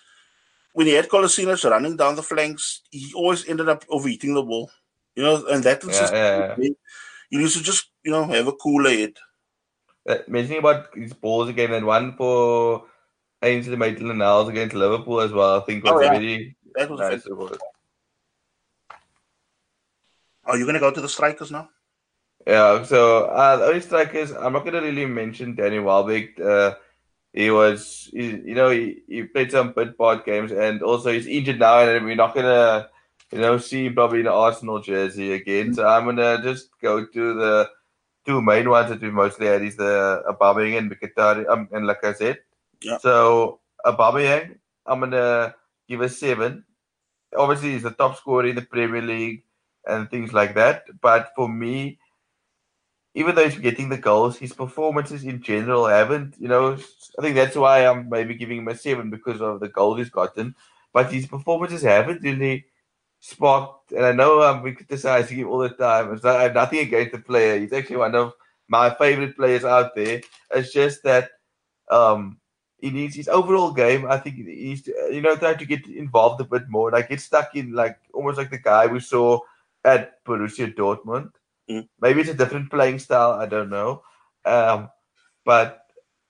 when 0.73 0.87
he 0.87 0.93
had 0.93 1.07
Kolasinac 1.07 1.69
running 1.69 1.95
down 1.95 2.15
the 2.15 2.23
flanks, 2.23 2.81
he 2.89 3.13
always 3.13 3.47
ended 3.47 3.69
up 3.69 3.85
overeating 3.87 4.33
the 4.33 4.41
ball. 4.41 4.71
You 5.15 5.21
know, 5.21 5.45
and 5.45 5.63
that 5.63 5.83
was 5.83 5.93
yeah, 5.95 6.01
just 6.01 6.13
yeah, 6.13 6.55
yeah. 6.57 6.69
you 7.29 7.39
need 7.39 7.51
to 7.51 7.61
just 7.61 7.91
you 8.03 8.11
know 8.11 8.25
have 8.25 8.47
a 8.47 8.53
cooler 8.53 8.89
head. 8.89 9.13
Uh, 10.09 10.17
mentioning 10.27 10.57
about 10.57 10.89
his 10.95 11.13
balls 11.13 11.49
again, 11.49 11.71
and 11.71 11.85
one 11.85 12.17
for 12.17 12.85
Ainsley 13.43 13.75
Maitland 13.75 14.17
Niles 14.17 14.49
against 14.49 14.75
Liverpool 14.75 15.21
as 15.21 15.31
well. 15.31 15.61
I 15.61 15.65
think 15.65 15.83
was 15.83 15.93
Oh, 15.93 16.01
yeah. 16.01 16.09
very 16.17 16.57
That 16.73 16.89
was 16.89 16.99
nice. 16.99 17.25
it. 17.27 17.61
Are 20.45 20.57
you 20.57 20.65
going 20.65 20.73
to 20.73 20.79
go 20.79 20.91
to 20.91 21.01
the 21.01 21.09
strikers 21.09 21.51
now? 21.51 21.69
Yeah, 22.47 22.83
so 22.83 23.25
uh, 23.25 23.57
the 23.57 23.65
only 23.65 23.81
strikers, 23.81 24.31
I'm 24.31 24.53
not 24.53 24.65
going 24.65 24.73
to 24.73 24.81
really 24.81 25.05
mention 25.05 25.55
Danny 25.55 25.79
Welbeck. 25.79 26.39
Uh, 26.39 26.75
he 27.35 27.51
was, 27.51 28.09
he, 28.13 28.27
you 28.27 28.55
know, 28.55 28.69
he, 28.69 29.01
he 29.09 29.23
played 29.23 29.51
some 29.51 29.73
bit 29.73 29.97
part 29.97 30.25
games 30.25 30.53
and 30.53 30.81
also 30.81 31.11
he's 31.11 31.27
injured 31.27 31.59
now, 31.59 31.79
and 31.81 32.05
we're 32.05 32.15
not 32.15 32.33
going 32.33 32.45
to, 32.45 32.89
you 33.31 33.39
know, 33.39 33.57
see 33.57 33.85
him 33.85 33.93
probably 33.93 34.19
in 34.19 34.25
the 34.25 34.31
Arsenal 34.31 34.79
jersey 34.79 35.33
again. 35.33 35.73
So 35.73 35.85
I'm 35.85 36.15
to 36.15 36.39
just 36.41 36.69
go 36.81 37.05
to 37.05 37.33
the 37.33 37.69
two 38.25 38.41
main 38.41 38.69
ones 38.69 38.89
that 38.89 39.01
we 39.01 39.11
mostly 39.11 39.47
had 39.47 39.61
is 39.61 39.75
the 39.75 40.23
Aubameyang 40.29 40.77
and 40.77 40.91
Mkhitaryan, 40.91 41.49
um, 41.49 41.67
and 41.73 41.85
like 41.85 42.03
I 42.05 42.13
said. 42.13 42.39
Yeah. 42.81 42.99
So 42.99 43.59
Aubameyang, 43.85 44.57
I'm 44.85 45.11
to 45.11 45.53
give 45.89 45.99
a 45.99 46.07
seven. 46.07 46.63
Obviously, 47.35 47.71
he's 47.71 47.83
the 47.83 47.91
top 47.91 48.15
scorer 48.15 48.47
in 48.47 48.55
the 48.55 48.61
Premier 48.61 49.01
League 49.01 49.43
and 49.85 50.09
things 50.09 50.31
like 50.31 50.55
that. 50.55 50.85
But 51.01 51.33
for 51.35 51.49
me, 51.49 51.99
even 53.15 53.33
though 53.33 53.47
he's 53.47 53.57
getting 53.57 53.87
the 53.89 53.97
goals, 53.97 54.37
his 54.37 54.53
performances 54.53 55.23
in 55.23 55.41
general 55.41 55.87
haven't, 55.87 56.35
you 56.37 56.49
know, 56.49 56.73
I 57.17 57.21
think 57.21 57.35
that's 57.35 57.55
why 57.55 57.87
I'm 57.87 58.09
maybe 58.09 58.35
giving 58.35 58.57
him 58.57 58.67
a 58.67 58.75
seven 58.75 59.09
because 59.09 59.41
of 59.41 59.61
the 59.61 59.69
goal 59.69 59.95
he's 59.95 60.09
gotten. 60.09 60.53
But 60.93 61.11
his 61.13 61.25
performances 61.25 61.81
haven't 61.81 62.23
really 62.23 62.65
sparked, 63.21 63.93
and 63.93 64.05
I 64.05 64.11
know 64.11 64.41
I'm 64.41 64.61
criticizing 64.61 65.37
him 65.37 65.47
all 65.47 65.59
the 65.59 65.69
time. 65.69 66.13
It's 66.13 66.23
not, 66.23 66.35
I 66.35 66.43
have 66.43 66.53
nothing 66.53 66.79
against 66.79 67.13
the 67.13 67.19
player. 67.19 67.57
He's 67.57 67.73
actually 67.73 67.97
one 67.97 68.15
of 68.15 68.33
my 68.67 68.89
favorite 68.89 69.37
players 69.37 69.63
out 69.63 69.95
there. 69.95 70.21
It's 70.51 70.73
just 70.73 71.03
that 71.03 71.31
um, 71.89 72.37
he 72.79 72.89
needs 72.89 73.15
his 73.15 73.29
overall 73.29 73.71
game. 73.71 74.05
I 74.09 74.17
think 74.17 74.35
he's 74.35 74.87
you 74.87 75.21
know, 75.21 75.37
trying 75.37 75.57
to 75.57 75.65
get 75.65 75.87
involved 75.87 76.41
a 76.41 76.45
bit 76.45 76.67
more. 76.69 76.91
Like 76.91 77.09
get 77.09 77.21
stuck 77.21 77.55
in, 77.55 77.71
like 77.71 77.97
almost 78.13 78.37
like 78.37 78.51
the 78.51 78.59
guy 78.59 78.87
we 78.87 78.99
saw 78.99 79.39
at 79.85 80.23
Borussia 80.25 80.73
Dortmund. 80.73 81.31
Mm. 81.69 81.87
Maybe 81.99 82.21
it's 82.21 82.29
a 82.29 82.33
different 82.33 82.69
playing 82.69 82.99
style. 82.99 83.31
I 83.31 83.45
don't 83.45 83.69
know. 83.69 84.03
Um, 84.45 84.89
but 85.45 85.81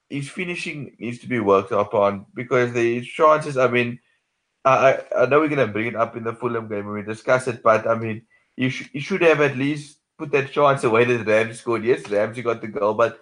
his 0.09 0.29
finishing 0.29 0.95
needs 0.99 1.19
to 1.19 1.27
be 1.27 1.39
worked 1.39 1.71
upon 1.71 2.25
because 2.33 2.73
the 2.73 3.01
chances. 3.01 3.57
I 3.57 3.67
mean, 3.67 3.99
I 4.63 4.99
I 5.15 5.25
know 5.25 5.39
we're 5.39 5.49
gonna 5.49 5.67
bring 5.67 5.87
it 5.87 5.95
up 5.95 6.15
in 6.15 6.23
the 6.23 6.33
Fulham 6.33 6.67
game 6.67 6.85
when 6.85 6.95
we 6.95 7.03
discuss 7.03 7.47
it, 7.47 7.61
but 7.61 7.87
I 7.87 7.95
mean, 7.95 8.23
you 8.55 8.69
sh- 8.69 8.89
you 8.93 9.01
should 9.01 9.21
have 9.21 9.41
at 9.41 9.57
least 9.57 9.99
put 10.17 10.31
that 10.31 10.51
chance 10.51 10.83
away 10.83 11.05
that 11.05 11.25
Ramsey 11.25 11.55
scored. 11.55 11.83
Yes, 11.83 12.09
Ramsey 12.09 12.41
got 12.41 12.61
the 12.61 12.67
goal, 12.67 12.93
but 12.93 13.19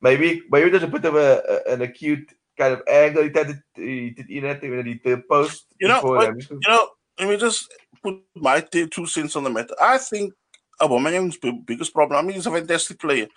maybe 0.00 0.42
maybe 0.50 0.70
there's 0.70 0.82
a 0.82 0.88
bit 0.88 1.04
of 1.04 1.16
a, 1.16 1.42
a 1.48 1.72
an 1.74 1.82
acute 1.82 2.32
kind 2.58 2.72
of 2.72 2.82
angle. 2.88 3.22
He 3.22 3.30
tried 3.30 3.48
to 3.48 3.62
he 3.74 4.10
did 4.10 4.28
you 4.28 4.40
know 4.40 4.54
he 4.54 5.00
the 5.04 5.22
post 5.28 5.66
You 5.78 5.88
know, 5.88 6.00
but, 6.02 6.36
you 6.50 6.60
know, 6.66 6.88
let 7.18 7.28
me 7.28 7.36
just 7.36 7.72
put 8.02 8.16
my 8.34 8.60
two 8.60 9.06
cents 9.06 9.36
on 9.36 9.44
the 9.44 9.50
matter. 9.50 9.74
I 9.80 9.98
think 9.98 10.32
Aubameyang's 10.80 11.36
b- 11.38 11.62
biggest 11.64 11.92
problem. 11.92 12.18
I 12.18 12.22
mean, 12.22 12.36
he's 12.36 12.46
a 12.46 12.50
fantastic 12.50 12.98
player, 12.98 13.28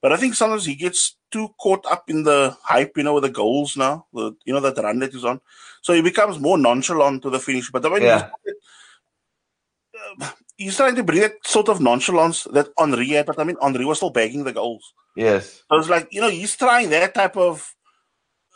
but 0.00 0.12
I 0.12 0.16
think 0.16 0.34
sometimes 0.34 0.64
he 0.64 0.74
gets 0.74 1.16
too 1.30 1.48
caught 1.60 1.84
up 1.86 2.08
in 2.10 2.22
the 2.24 2.56
hype, 2.62 2.96
you 2.96 3.02
know, 3.02 3.14
with 3.14 3.24
the 3.24 3.30
goals 3.30 3.76
now, 3.76 4.06
the 4.12 4.32
you 4.44 4.52
know 4.52 4.60
that 4.60 4.76
run 4.82 4.98
that 5.00 5.12
he's 5.12 5.24
on. 5.24 5.40
So 5.82 5.92
he 5.92 6.02
becomes 6.02 6.38
more 6.38 6.58
nonchalant 6.58 7.22
to 7.22 7.30
the 7.30 7.38
finish. 7.38 7.70
But 7.70 7.84
mean, 7.84 8.02
Yeah. 8.02 8.30
he's, 8.44 8.54
uh, 10.20 10.30
he's 10.56 10.76
trying 10.76 10.94
to 10.96 11.02
bring 11.02 11.20
that 11.20 11.34
sort 11.44 11.68
of 11.68 11.80
nonchalance 11.80 12.44
that 12.52 12.68
Henri 12.78 13.08
had. 13.10 13.26
But 13.26 13.38
I 13.38 13.44
mean, 13.44 13.56
Henri 13.60 13.84
was 13.84 13.98
still 13.98 14.10
bagging 14.10 14.44
the 14.44 14.52
goals. 14.52 14.94
Yes, 15.16 15.62
So 15.70 15.78
it's 15.78 15.88
like 15.88 16.08
you 16.12 16.20
know 16.20 16.30
he's 16.30 16.56
trying 16.56 16.90
that 16.90 17.14
type 17.14 17.36
of 17.36 17.74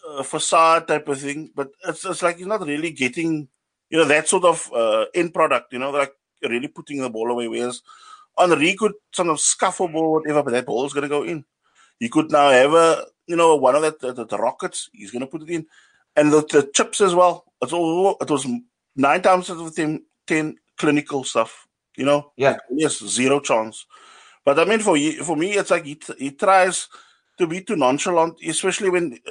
uh, 0.09 0.23
facade 0.23 0.87
type 0.89 1.09
of 1.09 1.21
thing, 1.21 1.51
but 1.55 1.71
it's, 1.87 2.05
it's 2.05 2.23
like 2.23 2.37
he's 2.39 2.47
not 2.47 2.67
really 2.67 2.91
getting 2.91 3.49
you 3.91 3.99
know 3.99 4.05
that 4.05 4.29
sort 4.29 4.45
of 4.45 4.71
uh, 4.73 5.07
end 5.15 5.35
product. 5.35 5.73
You 5.73 5.81
know, 5.81 5.91
like 5.91 6.13
really 6.43 6.69
putting 6.69 7.01
the 7.01 7.11
ball 7.11 7.31
away. 7.31 7.49
Whereas 7.49 7.83
Henri 8.39 8.75
could 8.75 8.93
sort 9.13 9.29
of 9.29 9.41
scuffle 9.41 9.89
ball 9.89 10.13
whatever, 10.13 10.43
but 10.43 10.53
that 10.53 10.67
ball 10.67 10.87
is 10.87 10.93
going 10.93 11.03
to 11.03 11.09
go 11.09 11.23
in. 11.25 11.45
He 11.99 12.09
could 12.09 12.31
now 12.31 12.51
have 12.51 12.75
a 12.75 13.07
you 13.27 13.37
know 13.37 13.57
one 13.57 13.75
of 13.75 13.83
that 13.83 14.01
the, 14.01 14.13
the, 14.13 14.27
the 14.27 14.39
rockets. 14.39 14.89
He's 14.93 15.11
going 15.11 15.21
to 15.21 15.27
put 15.27 15.43
it 15.43 15.51
in, 15.51 15.67
and 16.17 16.33
the, 16.33 16.41
the 16.43 16.71
chips 16.75 17.01
as 17.01 17.15
well. 17.15 17.45
It's 17.61 17.73
all 17.73 18.17
it 18.21 18.31
was 18.31 18.47
nine 18.97 19.23
times 19.23 19.51
out 19.51 19.59
of 19.59 19.75
ten, 19.75 20.03
10 20.27 20.57
clinical 20.77 21.25
stuff. 21.25 21.67
You 21.97 22.07
know, 22.07 22.33
Yeah. 22.37 22.57
Yes, 22.71 23.05
zero 23.05 23.39
chance. 23.39 23.87
But 24.45 24.59
I 24.59 24.65
mean, 24.65 24.81
for 24.81 24.97
for 25.25 25.37
me, 25.37 25.53
it's 25.53 25.71
like 25.71 25.85
he, 25.85 26.01
he 26.19 26.31
tries 26.33 26.89
to 27.39 27.47
be 27.47 27.61
too 27.61 27.77
nonchalant, 27.77 28.39
especially 28.47 28.91
when 28.91 29.19
uh, 29.27 29.31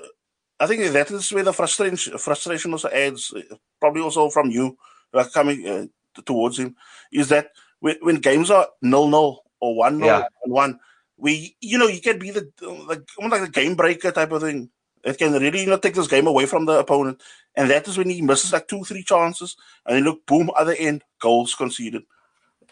I 0.60 0.68
think 0.68 0.84
that 0.94 1.12
is 1.12 1.32
where 1.32 1.44
the 1.44 1.54
frustration 1.54 2.18
frustration 2.18 2.72
also 2.72 2.90
adds, 2.90 3.34
uh, 3.36 3.56
probably 3.80 4.02
also 4.04 4.30
from 4.30 4.52
you, 4.52 4.78
like 5.12 5.32
coming 5.34 5.68
uh, 5.68 6.22
towards 6.24 6.60
him, 6.60 6.76
is 7.12 7.30
that 7.30 7.50
when, 7.82 7.98
when 8.02 8.16
games 8.18 8.50
are 8.50 8.68
nil 8.82 9.08
nil 9.10 9.44
or 9.60 9.76
one 9.76 10.00
nil 10.00 10.08
Yeah. 10.08 10.24
and 10.44 10.54
one, 10.54 10.80
we 11.18 11.56
you 11.60 11.78
know 11.78 11.88
you 11.88 12.02
can 12.02 12.18
be 12.18 12.32
the 12.32 12.50
like 12.88 13.04
almost 13.20 13.42
like 13.42 13.50
a 13.50 13.52
game 13.52 13.76
breaker 13.76 14.12
type 14.12 14.32
of 14.32 14.42
thing. 14.42 14.70
It 15.04 15.18
can 15.18 15.34
really 15.34 15.62
you 15.62 15.68
know 15.68 15.78
take 15.78 15.96
this 15.96 16.08
game 16.08 16.28
away 16.28 16.46
from 16.46 16.66
the 16.66 16.80
opponent, 16.80 17.22
and 17.56 17.70
that 17.70 17.88
is 17.88 17.98
when 17.98 18.10
he 18.10 18.22
misses 18.22 18.54
like 18.54 18.68
two 18.68 18.84
three 18.84 19.04
chances, 19.04 19.58
and 19.86 19.98
then 19.98 20.04
look 20.04 20.26
boom 20.26 20.50
other 20.56 20.76
end 20.78 21.04
goals 21.20 21.54
conceded. 21.54 22.04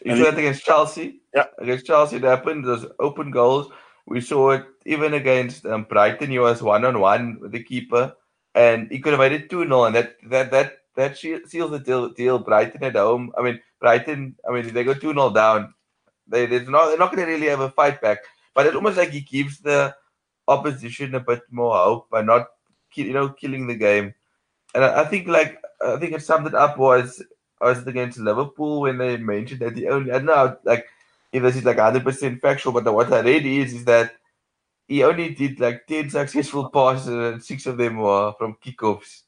You 0.06 0.16
saw 0.16 0.30
it 0.30 0.38
against 0.38 0.64
Chelsea. 0.64 1.22
Yeah. 1.36 1.46
Against 1.58 1.86
Chelsea, 1.86 2.16
it 2.18 2.24
happened. 2.24 2.66
Those 2.66 2.86
open 3.00 3.32
goals. 3.32 3.70
We 4.06 4.22
saw 4.22 4.52
it 4.52 4.66
even 4.86 5.14
against 5.14 5.66
um, 5.66 5.84
Brighton. 5.84 6.32
He 6.32 6.40
was 6.40 6.64
one 6.64 6.86
on 6.86 7.00
one 7.00 7.40
with 7.42 7.52
the 7.52 7.64
keeper, 7.64 8.16
and 8.56 8.90
he 8.90 9.00
could 9.00 9.14
have 9.14 9.20
made 9.20 9.34
it 9.34 9.50
two 9.50 9.64
0 9.64 9.84
and 9.86 9.96
that 9.96 10.16
that 10.30 10.52
that 10.52 10.78
that 11.00 11.18
seals 11.18 11.72
the 11.72 11.80
deal. 11.80 12.10
Deal. 12.10 12.40
Brighton 12.40 12.84
at 12.84 12.96
home. 12.96 13.32
I 13.38 13.42
mean, 13.42 13.60
Brighton. 13.80 14.36
I 14.48 14.52
mean, 14.52 14.74
they 14.74 14.84
go 14.84 14.94
two 14.94 15.14
0 15.14 15.32
down, 15.32 15.74
they 16.28 16.46
they're 16.46 16.70
not 16.70 16.88
they're 16.88 16.98
not 16.98 17.14
going 17.16 17.26
to 17.26 17.32
really 17.32 17.48
have 17.48 17.62
a 17.62 17.72
fight 17.72 18.02
back. 18.02 18.20
But 18.54 18.68
it's 18.68 18.76
almost 18.76 18.98
like 18.98 19.10
he 19.10 19.22
gives 19.22 19.60
the 19.60 19.96
opposition 20.48 21.16
a 21.16 21.20
bit 21.20 21.42
more 21.50 21.76
hope 21.76 22.10
by 22.10 22.22
not, 22.22 22.48
you 22.96 23.14
know, 23.14 23.30
killing 23.30 23.68
the 23.68 23.76
game. 23.76 24.14
And 24.76 24.84
I, 24.84 25.02
I 25.02 25.06
think 25.06 25.28
like 25.28 25.62
I 25.82 25.98
think 25.98 26.14
it 26.14 26.22
summed 26.22 26.48
it 26.48 26.56
up 26.56 26.78
was 26.78 27.24
was 27.62 27.86
against 27.88 28.20
Liverpool 28.20 28.82
when 28.82 28.98
they 28.98 29.18
mentioned 29.18 29.62
that 29.62 29.76
the 29.76 29.90
only 29.90 30.12
I 30.12 30.20
don't 30.20 30.26
know 30.26 30.58
like 30.64 30.86
if 31.32 31.44
this 31.44 31.56
is 31.56 31.66
like 31.66 31.80
hundred 31.80 32.04
percent 32.04 32.42
factual, 32.42 32.74
but 32.74 32.94
what 32.94 33.12
I 33.12 33.22
read 33.22 33.46
is 33.46 33.74
is 33.74 33.86
that 33.86 34.14
he 34.88 35.04
only 35.04 35.34
did 35.34 35.60
like 35.60 35.88
ten 35.88 36.10
successful 36.10 36.70
passes 36.70 37.08
and 37.08 37.44
six 37.44 37.66
of 37.66 37.78
them 37.78 37.98
were 37.98 38.34
from 38.38 38.58
kickoffs. 38.64 39.24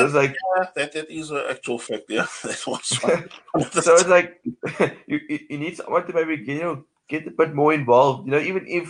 It 0.00 0.02
was 0.04 0.14
like 0.14 0.30
Yeah, 0.56 0.64
that, 0.76 0.92
that 0.92 1.10
is 1.10 1.30
an 1.30 1.42
actual 1.50 1.78
fact. 1.78 2.04
Yeah, 2.08 2.26
that 2.44 2.62
was 2.66 2.86
so 3.84 3.94
it's 3.94 4.08
like 4.08 4.40
you, 5.06 5.20
you 5.28 5.58
need 5.58 5.76
someone 5.76 6.06
to 6.06 6.12
maybe 6.12 6.42
you 6.50 6.60
know 6.60 6.84
get 7.08 7.26
a 7.26 7.30
bit 7.30 7.54
more 7.54 7.72
involved. 7.74 8.26
You 8.26 8.32
know, 8.32 8.40
even 8.40 8.66
if 8.66 8.88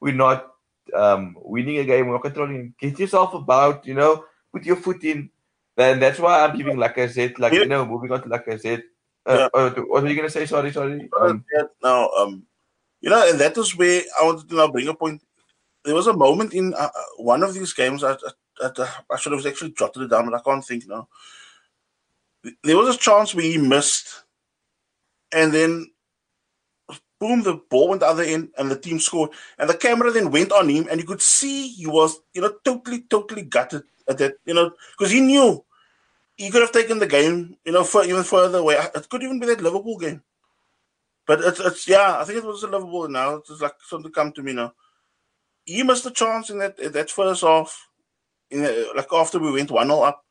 we're 0.00 0.14
not 0.14 0.46
um, 0.94 1.36
winning 1.42 1.78
a 1.78 1.84
game, 1.84 2.06
we're 2.06 2.14
not 2.14 2.22
controlling. 2.22 2.74
Get 2.80 2.98
yourself 2.98 3.34
about. 3.34 3.86
You 3.86 3.94
know, 3.94 4.24
put 4.52 4.64
your 4.64 4.76
foot 4.76 5.02
in. 5.04 5.30
Then 5.76 6.00
that's 6.00 6.18
why 6.18 6.40
I'm 6.44 6.56
giving 6.56 6.76
like 6.76 6.98
I 6.98 7.06
said, 7.06 7.38
like 7.38 7.52
Yeah. 7.52 7.60
you 7.60 7.66
know, 7.68 7.86
moving 7.86 8.10
on 8.12 8.22
to 8.22 8.28
Lacazette. 8.28 8.82
Uh, 9.26 9.36
Yeah. 9.38 9.48
oh, 9.54 9.70
what 9.86 10.02
were 10.02 10.08
you 10.08 10.16
gonna 10.16 10.30
say? 10.30 10.46
Sorry, 10.46 10.72
sorry. 10.72 11.08
Um, 11.20 11.44
now, 11.82 12.08
um, 12.10 12.42
you 13.00 13.10
know, 13.10 13.28
and 13.28 13.38
that 13.38 13.56
is 13.56 13.76
where 13.76 14.02
I 14.20 14.24
wanted 14.24 14.48
to 14.48 14.56
now 14.56 14.68
bring 14.68 14.88
a 14.88 14.94
point. 14.94 15.22
There 15.84 15.94
was 15.94 16.06
a 16.08 16.12
moment 16.12 16.52
in 16.54 16.74
uh, 16.74 16.90
uh, 16.94 17.02
one 17.18 17.42
of 17.42 17.54
these 17.54 17.72
games 17.72 18.02
that, 18.02 18.20
that, 18.20 18.34
that 18.60 18.78
uh, 18.78 18.88
I 19.10 19.16
should 19.16 19.32
have 19.32 19.46
actually 19.46 19.72
jotted 19.72 20.02
it 20.02 20.10
down, 20.10 20.30
but 20.30 20.38
I 20.38 20.42
can't 20.42 20.64
think 20.64 20.86
now. 20.86 21.08
There 22.62 22.76
was 22.76 22.94
a 22.94 22.98
chance 22.98 23.34
where 23.34 23.44
he 23.44 23.58
missed, 23.58 24.24
and 25.32 25.52
then 25.52 25.90
boom, 27.18 27.42
the 27.42 27.60
ball 27.68 27.88
went 27.88 28.00
the 28.00 28.06
other 28.06 28.22
end, 28.22 28.50
and 28.58 28.70
the 28.70 28.78
team 28.78 28.98
scored. 28.98 29.30
And 29.58 29.68
the 29.68 29.76
camera 29.76 30.10
then 30.10 30.30
went 30.30 30.52
on 30.52 30.68
him, 30.68 30.86
and 30.90 31.00
you 31.00 31.06
could 31.06 31.22
see 31.22 31.68
he 31.68 31.86
was, 31.86 32.20
you 32.32 32.40
know, 32.40 32.54
totally, 32.64 33.02
totally 33.02 33.42
gutted 33.42 33.82
at 34.08 34.18
that, 34.18 34.34
you 34.44 34.54
know, 34.54 34.70
because 34.96 35.12
he 35.12 35.20
knew 35.20 35.64
he 36.36 36.50
could 36.50 36.62
have 36.62 36.72
taken 36.72 36.98
the 36.98 37.06
game, 37.06 37.56
you 37.64 37.72
know, 37.72 37.84
for, 37.84 38.04
even 38.04 38.22
further 38.22 38.58
away. 38.58 38.76
It 38.94 39.08
could 39.08 39.22
even 39.22 39.40
be 39.40 39.46
that 39.46 39.60
Liverpool 39.60 39.98
game. 39.98 40.22
But 41.26 41.40
it's, 41.40 41.60
it's 41.60 41.88
yeah, 41.88 42.18
I 42.18 42.24
think 42.24 42.38
it 42.38 42.44
was 42.44 42.62
a 42.62 42.68
Liverpool 42.68 43.08
now. 43.08 43.36
It's 43.36 43.60
like 43.60 43.74
something 43.82 44.12
come 44.12 44.32
to 44.32 44.42
me 44.42 44.52
now. 44.54 44.72
He 45.64 45.82
missed 45.82 46.06
a 46.06 46.10
chance 46.10 46.48
in 46.48 46.58
that 46.58 46.78
in 46.78 46.92
that 46.92 47.10
first 47.10 47.42
half, 47.42 47.87
the, 48.50 48.90
like 48.96 49.12
after 49.12 49.38
we 49.38 49.52
went 49.52 49.70
one 49.70 49.88
0 49.88 50.00
up, 50.00 50.24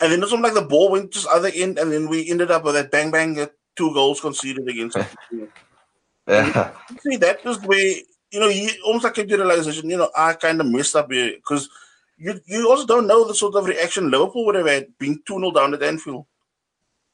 and 0.00 0.12
then 0.12 0.22
it's 0.22 0.32
almost 0.32 0.54
like 0.54 0.62
the 0.62 0.68
ball 0.68 0.90
went 0.90 1.12
just 1.12 1.26
other 1.28 1.50
end, 1.54 1.78
and 1.78 1.92
then 1.92 2.08
we 2.08 2.28
ended 2.30 2.50
up 2.50 2.64
with 2.64 2.74
that 2.74 2.90
bang 2.90 3.10
bang, 3.10 3.38
uh, 3.38 3.46
two 3.76 3.92
goals 3.94 4.20
conceded 4.20 4.68
against. 4.68 4.96
yeah. 6.26 6.70
See, 7.00 7.16
that 7.16 7.44
is 7.44 7.60
where 7.60 7.94
you 8.30 8.40
know 8.40 8.48
you 8.48 8.70
almost 8.84 9.04
like 9.04 9.18
a 9.18 9.24
realization. 9.24 9.90
You 9.90 9.98
know, 9.98 10.10
I 10.16 10.34
kind 10.34 10.60
of 10.60 10.66
messed 10.66 10.96
up 10.96 11.10
here 11.10 11.34
because 11.36 11.68
you 12.16 12.40
you 12.46 12.70
also 12.70 12.86
don't 12.86 13.06
know 13.06 13.26
the 13.26 13.34
sort 13.34 13.54
of 13.54 13.66
reaction 13.66 14.10
Liverpool 14.10 14.46
would 14.46 14.54
have 14.54 14.66
had 14.66 14.98
being 14.98 15.20
two 15.26 15.38
0 15.38 15.52
down 15.52 15.74
at 15.74 15.82
Anfield. 15.82 16.26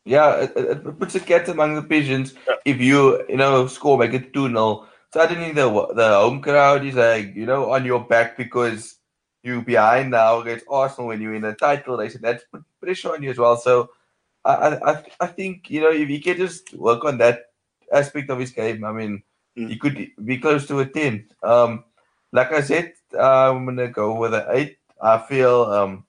Yeah, 0.04 0.36
it, 0.36 0.52
it 0.56 0.86
it 0.86 0.98
puts 0.98 1.14
a 1.14 1.20
cat 1.20 1.48
among 1.48 1.74
the 1.74 1.82
pigeons 1.82 2.34
if 2.64 2.80
you 2.80 3.24
you 3.28 3.36
know 3.36 3.66
score 3.66 3.98
make 3.98 4.14
it 4.14 4.32
two 4.32 4.48
0 4.48 4.86
Suddenly 5.12 5.52
the 5.52 5.68
the 5.94 6.08
home 6.08 6.40
crowd 6.42 6.84
is 6.84 6.94
like 6.94 7.34
you 7.34 7.46
know 7.46 7.72
on 7.72 7.84
your 7.84 8.00
back 8.00 8.36
because 8.36 8.97
you 9.42 9.62
behind 9.62 10.10
now 10.10 10.40
against 10.40 10.66
Arsenal 10.68 11.08
when 11.08 11.20
you 11.20 11.30
win 11.30 11.44
a 11.44 11.54
title. 11.54 11.96
They 11.96 12.08
said 12.08 12.22
that's 12.22 12.44
put 12.52 12.62
pressure 12.80 13.12
on 13.14 13.22
you 13.22 13.30
as 13.30 13.38
well. 13.38 13.56
So 13.56 13.90
I 14.44 14.52
I 14.82 15.04
I- 15.20 15.26
think 15.28 15.70
you 15.70 15.80
know 15.80 15.90
if 15.90 16.08
he 16.08 16.20
can 16.20 16.36
just 16.36 16.74
work 16.74 17.04
on 17.04 17.18
that 17.18 17.46
aspect 17.92 18.30
of 18.30 18.38
his 18.38 18.52
game, 18.52 18.84
I 18.84 18.92
mean 18.92 19.22
Mm. 19.58 19.68
he 19.70 19.76
could 19.78 19.96
be 20.24 20.38
close 20.38 20.66
to 20.68 20.80
a 20.80 20.86
ten. 20.86 21.26
Um, 21.42 21.84
Lacazette, 22.34 22.94
I'm 23.18 23.64
gonna 23.66 23.88
go 23.88 24.14
with 24.14 24.34
an 24.34 24.46
eight. 24.50 24.78
I 25.02 25.18
feel 25.18 25.64
um 25.64 26.04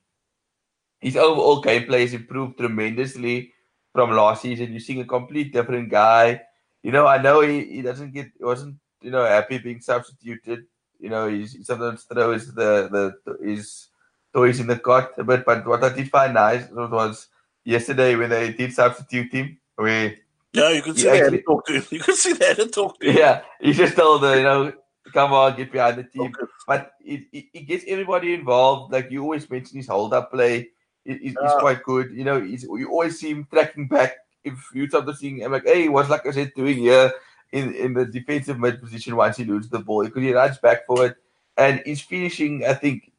his 1.01 1.15
overall 1.15 1.61
gameplay 1.63 2.01
has 2.01 2.13
improved 2.13 2.57
tremendously 2.57 3.53
from 3.93 4.11
last 4.11 4.41
season. 4.41 4.71
You're 4.71 4.79
seeing 4.79 5.01
a 5.01 5.05
complete 5.05 5.53
different 5.53 5.89
guy. 5.89 6.41
You 6.83 6.91
know, 6.91 7.07
I 7.07 7.21
know 7.21 7.41
he, 7.41 7.65
he 7.65 7.81
doesn't 7.81 8.13
get 8.13 8.27
he 8.37 8.43
wasn't 8.43 8.77
you 9.01 9.11
know 9.11 9.25
happy 9.25 9.57
being 9.59 9.81
substituted. 9.81 10.65
You 10.99 11.09
know, 11.09 11.29
he's, 11.29 11.53
he 11.53 11.63
sometimes 11.63 12.03
throws 12.03 12.53
the 12.53 12.89
the 13.25 13.37
his 13.45 13.87
toys 14.33 14.59
in 14.59 14.67
the 14.67 14.77
cot 14.77 15.11
a 15.17 15.23
bit. 15.23 15.45
But 15.45 15.65
what 15.65 15.83
I 15.83 15.89
did 15.95 16.09
find 16.09 16.33
nice 16.33 16.69
was 16.69 17.27
yesterday 17.63 18.15
when 18.15 18.29
they 18.29 18.51
did 18.53 18.73
substitute 18.73 19.31
him, 19.31 19.57
where 19.75 20.15
Yeah, 20.53 20.69
you 20.71 20.81
could 20.81 20.97
see 20.97 21.07
that 21.07 21.33
and 21.33 21.43
talk 21.45 21.65
to 21.67 21.73
him. 21.73 21.85
You 21.91 21.99
could 21.99 22.15
see 22.15 22.33
that 22.33 22.59
and 22.59 22.71
talk 22.73 22.99
to 22.99 23.09
him. 23.09 23.17
yeah, 23.17 23.41
he 23.61 23.73
just 23.73 23.95
told 23.95 24.21
the 24.23 24.37
you 24.37 24.43
know 24.43 24.73
come 25.13 25.33
on 25.33 25.55
get 25.55 25.71
behind 25.71 25.97
the 25.97 26.03
team. 26.03 26.33
Okay. 26.35 26.45
But 26.67 26.91
it, 27.03 27.21
it, 27.33 27.45
it 27.53 27.61
gets 27.67 27.83
everybody 27.87 28.33
involved. 28.33 28.91
Like 28.93 29.09
you 29.09 29.23
always 29.23 29.49
mention 29.49 29.77
his 29.77 29.87
hold 29.87 30.13
up 30.13 30.31
play. 30.31 30.69
It, 31.05 31.21
it- 31.23 31.37
Yeah. 31.41 31.59
quite 31.59 31.83
good. 31.83 32.11
You 32.11 32.23
know, 32.25 32.37
you 32.37 32.89
always 32.89 33.19
see 33.19 33.29
him 33.31 33.47
tracking 33.51 33.87
back. 33.87 34.17
If 34.43 34.55
you 34.73 34.87
seeing 35.15 35.37
him 35.39 35.51
like, 35.51 35.65
hey, 35.65 35.89
what's 35.89 36.09
Lacazette 36.09 36.53
doing 36.55 36.77
here 36.77 37.11
in, 37.51 37.73
in 37.73 37.93
the 37.93 38.05
defensive 38.05 38.59
mid 38.59 38.81
position 38.81 39.15
once 39.15 39.37
he 39.37 39.45
loses 39.45 39.69
the 39.69 39.79
ball? 39.79 40.05
Because 40.05 40.23
he 40.23 40.33
runs 40.33 40.57
back 40.57 40.85
for 40.85 41.05
it. 41.05 41.15
And 41.57 41.81
he's 41.85 42.01
finishing, 42.01 42.65
I 42.65 42.73
think, 42.73 43.11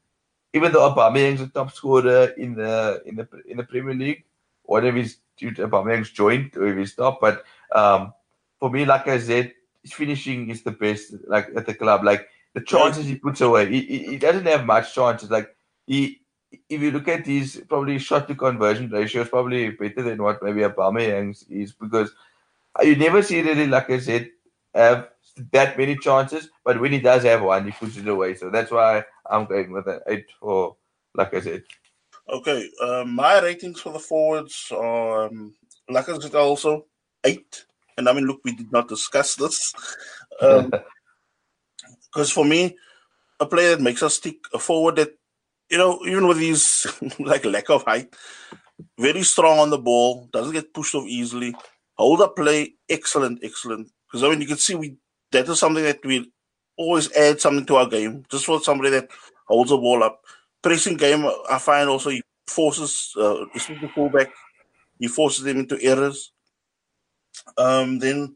even 0.53 0.73
though 0.73 0.91
Aubameyang's 0.91 1.43
a 1.43 1.49
top 1.49 1.73
scorer 1.73 2.27
in 2.37 2.55
the 2.55 3.03
in 3.05 3.17
the 3.17 3.29
in 3.47 3.57
the 3.57 3.65
Premier 3.65 3.95
League, 3.95 4.25
one 4.63 4.87
of 4.87 4.95
his 4.95 5.19
due 5.37 5.53
to 5.53 5.69
Aubameyang's 5.69 6.11
joint 6.11 6.57
or 6.57 6.67
if 6.67 6.79
he's 6.79 6.95
top, 6.95 7.21
but 7.21 7.45
um 7.75 8.13
for 8.59 8.71
me, 8.71 8.85
Lacazette, 8.85 9.53
his 9.83 9.93
finishing 9.93 10.51
is 10.51 10.63
the 10.63 10.71
best. 10.71 11.15
Like 11.27 11.49
at 11.57 11.67
the 11.67 11.75
club, 11.75 12.05
like 12.05 12.29
the 12.55 12.61
chances 12.61 13.07
he 13.07 13.17
puts 13.17 13.41
away, 13.41 13.71
he, 13.71 13.81
he, 13.81 13.99
he 14.05 14.17
doesn't 14.19 14.47
have 14.47 14.67
much 14.67 14.95
chances. 14.95 15.31
Like 15.31 15.55
he, 15.87 16.21
if 16.69 16.81
you 16.81 16.91
look 16.91 17.09
at 17.09 17.27
his 17.27 17.63
probably 17.69 17.99
shot 17.99 18.29
to 18.29 18.35
conversion 18.35 18.91
ratio, 18.91 19.23
is 19.23 19.29
probably 19.29 19.71
better 19.71 20.03
than 20.03 20.23
what 20.23 20.43
maybe 20.43 20.61
Aubameyang's 20.61 21.45
is 21.49 21.73
because 21.73 22.13
you 22.83 22.97
never 22.97 23.23
see 23.23 23.43
really, 23.43 23.67
Lacazette, 23.67 24.31
have 24.75 25.09
that 25.53 25.77
many 25.77 25.97
chances. 25.97 26.49
But 26.65 26.81
when 26.81 26.93
he 26.93 27.01
does 27.01 27.25
have 27.25 27.43
one, 27.43 27.65
he 27.65 27.73
puts 27.73 27.97
it 27.97 28.09
away. 28.09 28.35
So 28.35 28.51
that's 28.51 28.71
why 28.71 29.05
I'm 29.29 29.47
going 29.47 29.73
with 29.73 29.87
an 29.87 30.01
eight 30.09 30.27
for, 30.41 30.77
Lacazette. 31.17 31.65
Okay, 32.29 32.71
uh, 32.81 33.05
my 33.05 33.41
ratings 33.41 33.81
for 33.81 33.93
the 33.93 33.99
forwards 33.99 34.71
are, 34.73 35.25
um, 35.25 35.55
Lacazette, 35.91 36.35
also 36.35 36.87
eight. 37.25 37.65
And 37.97 38.09
I 38.09 38.13
mean, 38.13 38.27
look, 38.27 38.41
we 38.45 38.55
did 38.55 38.71
not 38.73 38.89
discuss 38.89 39.35
this. 39.35 39.75
Because 42.13 42.31
for 42.31 42.45
me, 42.45 42.77
a 43.39 43.47
player 43.47 43.77
that 43.77 43.83
makes 43.83 44.03
us 44.03 44.15
stick, 44.15 44.39
a 44.53 44.59
forward 44.59 44.97
that, 44.97 45.11
you 45.71 45.79
know, 45.79 46.01
even 46.07 46.27
with 46.27 46.39
his 46.39 46.87
like 47.21 47.45
lack 47.45 47.71
of 47.71 47.85
height, 47.85 48.15
very 48.99 49.23
strong 49.23 49.59
on 49.59 49.71
the 49.71 49.79
ball, 49.79 50.29
doesn't 50.33 50.53
get 50.53 50.75
pushed 50.75 50.95
off 50.95 51.07
easily. 51.07 51.55
Hold 52.01 52.23
up 52.23 52.35
play, 52.35 52.73
excellent, 52.89 53.45
excellent. 53.45 53.93
Because 54.07 54.25
I 54.25 54.31
mean, 54.31 54.41
you 54.41 54.47
can 54.47 54.57
see 54.57 54.75
we 54.75 54.97
that 55.33 55.47
is 55.49 55.59
something 55.59 55.85
that 55.85 56.03
we 56.03 56.33
always 56.79 57.13
add 57.13 57.41
something 57.41 57.67
to 57.67 57.77
our 57.77 57.87
game. 57.87 58.25
Just 58.31 58.47
for 58.47 58.59
somebody 58.59 58.89
that 58.89 59.09
holds 59.47 59.69
the 59.69 59.77
ball 59.77 60.03
up. 60.03 60.25
Pressing 60.63 60.97
game, 60.97 61.29
I 61.51 61.59
find 61.59 61.91
also 61.91 62.09
he 62.09 62.23
forces, 62.47 63.13
uh, 63.19 63.45
especially 63.55 63.87
the 63.87 63.93
fullback, 63.95 64.33
he 64.99 65.09
forces 65.09 65.45
them 65.45 65.59
into 65.59 65.81
errors. 65.83 66.33
Um, 67.59 67.99
then 67.99 68.35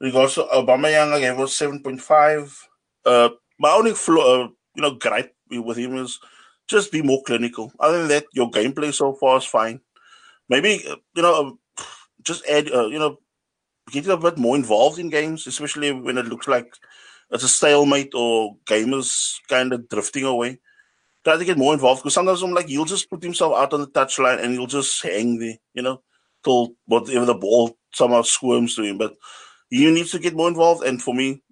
regards 0.00 0.34
to 0.34 0.44
Aubameyang, 0.44 1.12
I 1.12 1.20
gave 1.20 1.38
us 1.38 1.54
seven 1.54 1.82
point 1.82 2.00
five. 2.00 2.56
Uh, 3.04 3.28
my 3.58 3.72
only 3.72 3.92
flaw, 3.92 4.44
uh, 4.44 4.48
you 4.74 4.82
know, 4.82 4.94
gripe 4.94 5.34
with 5.50 5.76
him 5.76 5.96
is 5.96 6.18
just 6.66 6.92
be 6.92 7.02
more 7.02 7.22
clinical. 7.24 7.72
Other 7.78 7.98
than 7.98 8.08
that, 8.08 8.24
your 8.32 8.50
gameplay 8.50 8.92
so 8.92 9.12
far 9.12 9.36
is 9.36 9.44
fine. 9.44 9.80
Maybe 10.48 10.82
uh, 10.88 10.96
you 11.14 11.22
know, 11.22 11.58
just 12.26 12.46
add, 12.46 12.70
uh, 12.72 12.86
you 12.86 12.98
know, 12.98 13.18
get 13.90 14.06
a 14.08 14.16
bit 14.16 14.36
more 14.36 14.56
involved 14.56 14.98
in 14.98 15.08
games, 15.08 15.46
especially 15.46 15.92
when 15.92 16.18
it 16.18 16.26
looks 16.26 16.48
like 16.48 16.74
it's 17.30 17.44
a 17.44 17.48
stalemate 17.48 18.14
or 18.14 18.56
gamers 18.66 19.36
kind 19.48 19.72
of 19.72 19.88
drifting 19.88 20.24
away. 20.24 20.58
Try 21.24 21.36
to 21.36 21.44
get 21.44 21.58
more 21.58 21.74
involved 21.74 22.02
because 22.02 22.14
sometimes 22.14 22.42
I'm 22.42 22.52
like, 22.52 22.68
he'll 22.68 22.84
just 22.84 23.10
put 23.10 23.22
himself 23.22 23.56
out 23.56 23.72
on 23.72 23.80
the 23.80 23.88
touchline 23.88 24.42
and 24.42 24.52
he'll 24.52 24.66
just 24.66 25.02
hang 25.02 25.38
there, 25.38 25.56
you 25.74 25.82
know, 25.82 26.02
till 26.44 26.74
whatever 26.86 27.24
the 27.24 27.34
ball 27.34 27.76
somehow 27.92 28.22
squirms 28.22 28.76
to 28.76 28.82
him. 28.82 28.98
But 28.98 29.16
you 29.70 29.90
need 29.90 30.06
to 30.08 30.18
get 30.18 30.34
more 30.34 30.48
involved 30.48 30.84
and 30.84 31.02
for 31.02 31.14
me, 31.14 31.42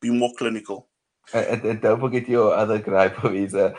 be 0.00 0.10
more 0.10 0.32
clinical. 0.36 0.88
And, 1.32 1.64
and 1.64 1.80
don't 1.80 2.00
forget 2.00 2.28
your 2.28 2.54
other 2.54 2.78
gripe 2.78 3.24
of 3.24 3.32
his 3.32 3.54
uh, 3.54 3.74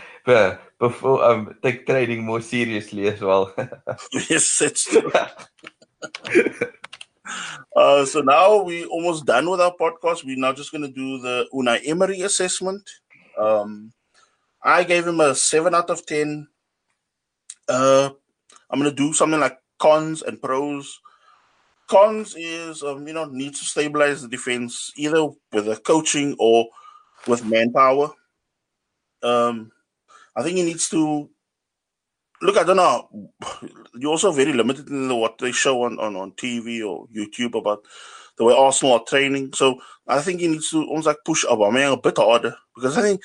before 0.80 1.24
um 1.24 1.56
take 1.62 1.86
training 1.86 2.26
more 2.26 2.41
seriously 2.41 3.08
as 3.08 3.22
well. 3.22 3.53
yes, 4.12 4.62
it's 4.62 4.86
true. 4.86 5.12
uh, 7.76 8.06
so 8.06 8.22
now 8.22 8.64
we're 8.64 8.88
almost 8.88 9.26
done 9.26 9.49
with 9.49 9.62
our 9.62 9.74
podcast. 9.80 10.24
We're 10.24 10.38
now 10.38 10.53
just 10.53 10.72
going 10.72 10.84
to 10.84 10.91
do 10.91 11.20
the 11.20 11.47
Unai 11.53 11.82
Emery 11.86 12.22
assessment. 12.22 12.89
Um, 13.38 13.91
I 14.64 14.84
gave 14.84 15.08
him 15.08 15.20
a 15.20 15.36
seven 15.36 15.76
out 15.76 15.89
of 15.89 16.06
ten. 16.06 16.47
Uh, 17.68 18.10
I'm 18.70 18.80
going 18.80 18.89
to 18.89 18.95
do 18.95 19.14
something 19.14 19.39
like 19.39 19.58
cons 19.80 20.22
and 20.22 20.41
pros. 20.41 20.99
Cons 21.88 22.36
is 22.36 22.82
um, 22.82 23.08
you 23.08 23.14
know 23.14 23.26
needs 23.26 23.60
to 23.60 23.66
stabilize 23.66 24.22
the 24.22 24.28
defense 24.28 24.91
either 24.97 25.28
with 25.51 25.66
the 25.66 25.76
coaching 25.78 26.36
or 26.39 26.68
with 27.28 27.45
manpower. 27.45 28.10
Um, 29.22 29.72
I 30.36 30.43
think 30.43 30.58
he 30.58 30.64
needs 30.64 30.89
to 30.89 31.30
look. 32.41 32.57
I 32.57 32.63
don't 32.63 32.77
know. 32.77 33.31
You're 33.95 34.11
also 34.11 34.31
very 34.31 34.53
limited 34.53 34.89
in 34.89 35.15
what 35.17 35.38
they 35.38 35.51
show 35.51 35.83
on, 35.83 35.99
on, 35.99 36.15
on 36.15 36.31
TV 36.33 36.86
or 36.86 37.07
YouTube 37.07 37.57
about 37.57 37.83
the 38.38 38.43
way 38.43 38.53
Arsenal 38.53 38.95
are 38.95 39.03
training. 39.07 39.53
So 39.53 39.79
I 40.07 40.19
think 40.21 40.41
he 40.41 40.47
needs 40.47 40.69
to 40.71 40.83
almost 40.83 41.07
like 41.07 41.17
push 41.25 41.45
Aubameyang 41.45 41.93
a 41.93 41.97
bit 41.97 42.17
harder 42.17 42.55
because 42.75 42.97
I 42.97 43.01
think 43.01 43.21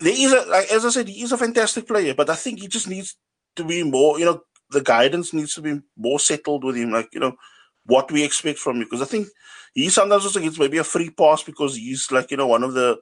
there 0.00 0.14
is 0.16 0.32
a 0.32 0.48
like 0.48 0.70
as 0.70 0.84
I 0.84 0.90
said, 0.90 1.08
he 1.08 1.22
is 1.22 1.32
a 1.32 1.38
fantastic 1.38 1.86
player, 1.86 2.14
but 2.14 2.30
I 2.30 2.34
think 2.34 2.60
he 2.60 2.68
just 2.68 2.88
needs 2.88 3.16
to 3.56 3.64
be 3.64 3.82
more. 3.82 4.18
You 4.18 4.26
know, 4.26 4.42
the 4.70 4.80
guidance 4.80 5.32
needs 5.32 5.54
to 5.54 5.62
be 5.62 5.80
more 5.96 6.20
settled 6.20 6.64
with 6.64 6.76
him. 6.76 6.92
Like 6.92 7.08
you 7.12 7.20
know 7.20 7.36
what 7.84 8.10
we 8.12 8.22
expect 8.22 8.58
from 8.58 8.76
you 8.76 8.84
because 8.84 9.02
I 9.02 9.06
think 9.06 9.28
he 9.74 9.88
sometimes 9.88 10.24
also 10.24 10.40
gets 10.40 10.58
maybe 10.58 10.78
a 10.78 10.84
free 10.84 11.10
pass 11.10 11.42
because 11.42 11.76
he's 11.76 12.10
like 12.12 12.30
you 12.30 12.36
know 12.36 12.46
one 12.46 12.62
of 12.62 12.74
the 12.74 12.98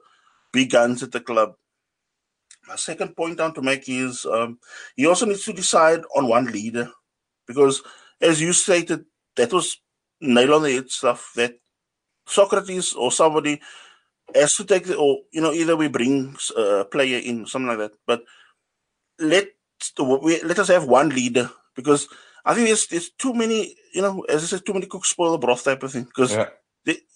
big 0.51 0.71
guns 0.71 1.03
at 1.03 1.11
the 1.11 1.19
club. 1.19 1.53
My 2.67 2.75
second 2.75 3.15
point 3.15 3.37
down 3.37 3.53
to 3.53 3.61
make 3.61 3.87
is 3.87 4.25
um, 4.25 4.59
he 4.95 5.07
also 5.07 5.25
needs 5.25 5.45
to 5.45 5.53
decide 5.53 6.01
on 6.15 6.27
one 6.27 6.45
leader 6.45 6.91
because, 7.45 7.81
as 8.19 8.41
you 8.41 8.51
stated, 8.51 9.05
that 9.37 9.53
was 9.53 9.79
nail 10.19 10.55
on 10.55 10.63
the 10.63 10.73
head 10.73 10.89
stuff 10.89 11.31
that 11.35 11.55
Sokratis 12.27 12.95
or 12.95 13.11
somebody 13.11 13.61
has 14.35 14.55
to 14.55 14.65
take 14.65 14.85
the, 14.85 14.97
or 14.97 15.19
you 15.31 15.41
know, 15.41 15.53
either 15.53 15.77
we 15.77 15.87
bring 15.87 16.35
a 16.57 16.83
player 16.83 17.19
in, 17.19 17.45
something 17.45 17.67
like 17.67 17.77
that. 17.77 17.93
But 18.05 18.23
let 19.17 19.47
we, 19.97 20.41
let 20.43 20.59
us 20.59 20.67
have 20.67 20.85
one 20.85 21.09
leader 21.09 21.49
because 21.73 22.09
I 22.43 22.53
think 22.53 22.67
there's 22.67 22.87
there's 22.87 23.09
too 23.11 23.33
many, 23.33 23.77
you 23.93 24.01
know, 24.01 24.25
as 24.27 24.43
I 24.43 24.47
said, 24.47 24.65
too 24.65 24.73
many 24.73 24.87
cooks 24.87 25.09
spoil 25.09 25.31
the 25.31 25.37
broth 25.37 25.63
type 25.63 25.83
of 25.83 25.93
thing. 25.93 26.03
Because 26.03 26.33
yeah. 26.33 26.49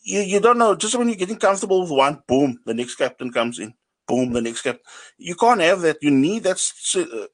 you 0.04 0.22
you 0.22 0.40
don't 0.40 0.58
know, 0.58 0.76
just 0.76 0.96
when 0.96 1.10
you're 1.10 1.18
getting 1.18 1.38
comfortable 1.38 1.82
with 1.82 1.92
one, 1.92 2.24
boom, 2.26 2.60
the 2.66 2.74
next 2.74 2.96
captain 2.96 3.34
comes 3.34 3.60
in 3.60 3.74
boom, 4.08 4.34
the 4.34 4.42
next 4.42 4.62
captain. 4.62 4.84
You 5.18 5.36
can't 5.36 5.62
have 5.62 5.82
that. 5.82 5.98
You 6.02 6.12
need 6.12 6.44
that. 6.44 6.62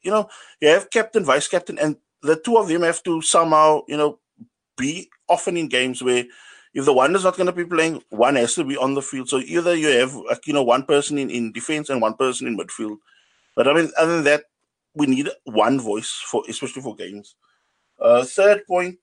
You 0.02 0.12
know, 0.12 0.30
you 0.62 0.70
have 0.70 0.90
captain, 0.90 1.26
vice 1.26 1.48
captain, 1.48 1.78
and 1.80 1.98
the 2.22 2.36
two 2.36 2.58
of 2.58 2.68
them 2.68 2.82
have 2.82 3.04
to 3.04 3.22
somehow, 3.22 3.82
you 3.88 3.98
know, 3.98 4.20
be 4.78 5.10
often 5.28 5.58
in 5.58 5.68
games 5.68 6.04
where 6.04 6.26
if 6.74 6.86
the 6.86 6.94
one 6.94 7.16
is 7.16 7.24
not 7.24 7.36
going 7.36 7.48
to 7.48 7.54
be 7.54 7.66
playing, 7.66 8.04
one 8.10 8.36
has 8.36 8.54
to 8.56 8.64
be 8.64 8.78
on 8.78 8.94
the 8.94 9.02
field. 9.02 9.30
So 9.30 9.40
either 9.40 9.76
you 9.76 9.88
have, 9.88 10.16
you 10.46 10.54
know, 10.54 10.64
one 10.64 10.84
person 10.84 11.18
in, 11.18 11.30
in 11.30 11.52
defense 11.52 11.90
and 11.90 12.02
one 12.02 12.14
person 12.14 12.48
in 12.48 12.58
midfield. 12.58 12.98
But 13.56 13.68
I 13.68 13.74
mean, 13.74 13.90
other 13.98 14.16
than 14.16 14.24
that, 14.26 14.44
we 14.94 15.08
need 15.08 15.30
one 15.46 15.80
voice 15.80 16.10
for, 16.10 16.44
especially 16.48 16.82
for 16.84 16.96
games. 16.96 17.36
Uh, 18.00 18.24
third 18.24 18.66
point, 18.68 19.00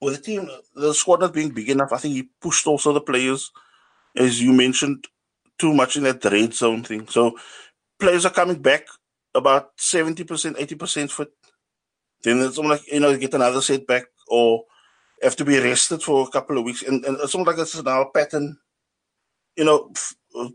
with 0.00 0.16
the 0.16 0.22
team, 0.22 0.50
the 0.74 0.92
squad 0.92 1.20
not 1.20 1.32
being 1.32 1.50
big 1.50 1.70
enough, 1.70 1.92
I 1.92 1.96
think 1.96 2.14
he 2.14 2.28
pushed 2.40 2.66
also 2.66 2.92
the 2.92 3.00
players, 3.00 3.50
as 4.16 4.42
you 4.42 4.52
mentioned, 4.52 5.06
too 5.58 5.72
much 5.72 5.96
in 5.96 6.04
that 6.04 6.24
red 6.24 6.54
zone 6.54 6.82
thing. 6.82 7.06
So 7.08 7.36
players 7.98 8.26
are 8.26 8.30
coming 8.30 8.60
back 8.60 8.86
about 9.34 9.76
70%, 9.76 10.24
80% 10.24 11.10
fit. 11.10 11.28
Then 12.22 12.40
it's 12.40 12.58
almost 12.58 12.82
like, 12.82 12.92
you 12.92 13.00
know, 13.00 13.16
get 13.16 13.34
another 13.34 13.60
setback 13.60 14.04
or 14.28 14.64
have 15.22 15.36
to 15.36 15.44
be 15.44 15.58
rested 15.58 16.02
for 16.02 16.26
a 16.26 16.30
couple 16.30 16.58
of 16.58 16.64
weeks. 16.64 16.82
And, 16.82 17.04
and 17.04 17.18
it's 17.20 17.34
almost 17.34 17.48
like 17.48 17.56
this 17.56 17.74
is 17.74 17.84
now 17.84 18.02
a 18.02 18.10
pattern, 18.10 18.58
you 19.56 19.64
know, 19.64 19.90
f- 19.94 20.14
uh, 20.36 20.48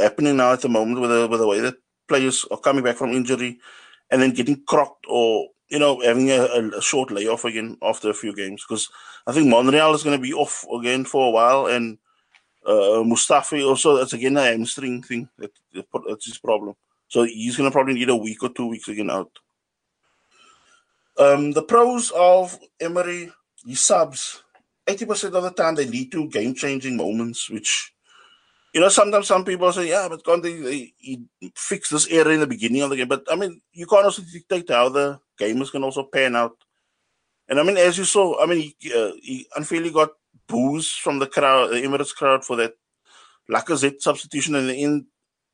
happening 0.00 0.36
now 0.36 0.52
at 0.52 0.60
the 0.60 0.68
moment 0.68 1.00
with 1.00 1.10
the, 1.10 1.26
with 1.26 1.40
the 1.40 1.46
way 1.46 1.60
that 1.60 1.76
players 2.08 2.44
are 2.50 2.58
coming 2.58 2.84
back 2.84 2.96
from 2.96 3.12
injury 3.12 3.58
and 4.10 4.22
then 4.22 4.32
getting 4.32 4.62
crocked 4.66 5.04
or, 5.08 5.48
you 5.68 5.78
know, 5.78 6.00
having 6.00 6.30
a, 6.30 6.44
a 6.76 6.82
short 6.82 7.10
layoff 7.10 7.44
again 7.44 7.76
after 7.82 8.08
a 8.10 8.14
few 8.14 8.34
games. 8.34 8.64
Because 8.66 8.88
I 9.26 9.32
think 9.32 9.48
Monreal 9.48 9.94
is 9.94 10.02
going 10.02 10.16
to 10.16 10.22
be 10.22 10.32
off 10.32 10.64
again 10.72 11.04
for 11.04 11.28
a 11.28 11.30
while 11.30 11.66
and 11.66 11.98
uh, 12.68 13.02
Mustafi 13.02 13.66
also 13.66 13.96
that's 13.96 14.12
again 14.12 14.36
a 14.36 14.44
hamstring 14.44 15.02
thing. 15.02 15.28
That, 15.38 15.50
that's 16.06 16.26
his 16.26 16.38
problem. 16.38 16.74
So 17.08 17.22
he's 17.22 17.56
gonna 17.56 17.70
probably 17.70 17.94
need 17.94 18.10
a 18.10 18.16
week 18.16 18.42
or 18.42 18.50
two 18.50 18.66
weeks 18.66 18.88
again 18.88 19.10
out. 19.10 19.30
Um, 21.18 21.52
the 21.52 21.62
pros 21.62 22.12
of 22.14 22.58
Emery, 22.78 23.32
he 23.64 23.74
subs. 23.74 24.42
Eighty 24.86 25.06
percent 25.06 25.34
of 25.34 25.42
the 25.42 25.50
time 25.50 25.74
they 25.74 25.86
lead 25.86 26.12
to 26.12 26.28
game 26.28 26.54
changing 26.54 26.96
moments, 26.96 27.50
which 27.50 27.92
you 28.74 28.80
know 28.80 28.88
sometimes 28.90 29.26
some 29.26 29.44
people 29.44 29.72
say, 29.72 29.88
yeah, 29.88 30.06
but 30.08 30.24
can't 30.24 30.42
they, 30.42 30.60
they 30.60 30.92
he 30.98 31.22
fix 31.54 31.88
this 31.88 32.06
error 32.08 32.32
in 32.32 32.40
the 32.40 32.46
beginning 32.46 32.82
of 32.82 32.90
the 32.90 32.96
game? 32.96 33.08
But 33.08 33.24
I 33.30 33.36
mean, 33.36 33.60
you 33.72 33.86
can't 33.86 34.04
also 34.04 34.22
dictate 34.22 34.68
how 34.70 34.90
the 34.90 35.20
gamers 35.40 35.70
can 35.70 35.84
also 35.84 36.04
pan 36.04 36.36
out. 36.36 36.56
And 37.48 37.58
I 37.58 37.62
mean, 37.62 37.78
as 37.78 37.96
you 37.96 38.04
saw, 38.04 38.42
I 38.42 38.46
mean, 38.46 38.72
he, 38.78 38.92
uh, 38.92 39.12
he 39.22 39.46
unfairly 39.56 39.90
got 39.90 40.10
boos 40.48 40.90
from 40.90 41.18
the 41.18 41.26
crowd, 41.26 41.70
the 41.70 41.76
Emirates 41.76 42.14
crowd 42.14 42.44
for 42.44 42.56
that 42.56 42.74
Lacazette 43.50 44.00
substitution, 44.00 44.54
and 44.54 44.70
in 44.70 45.06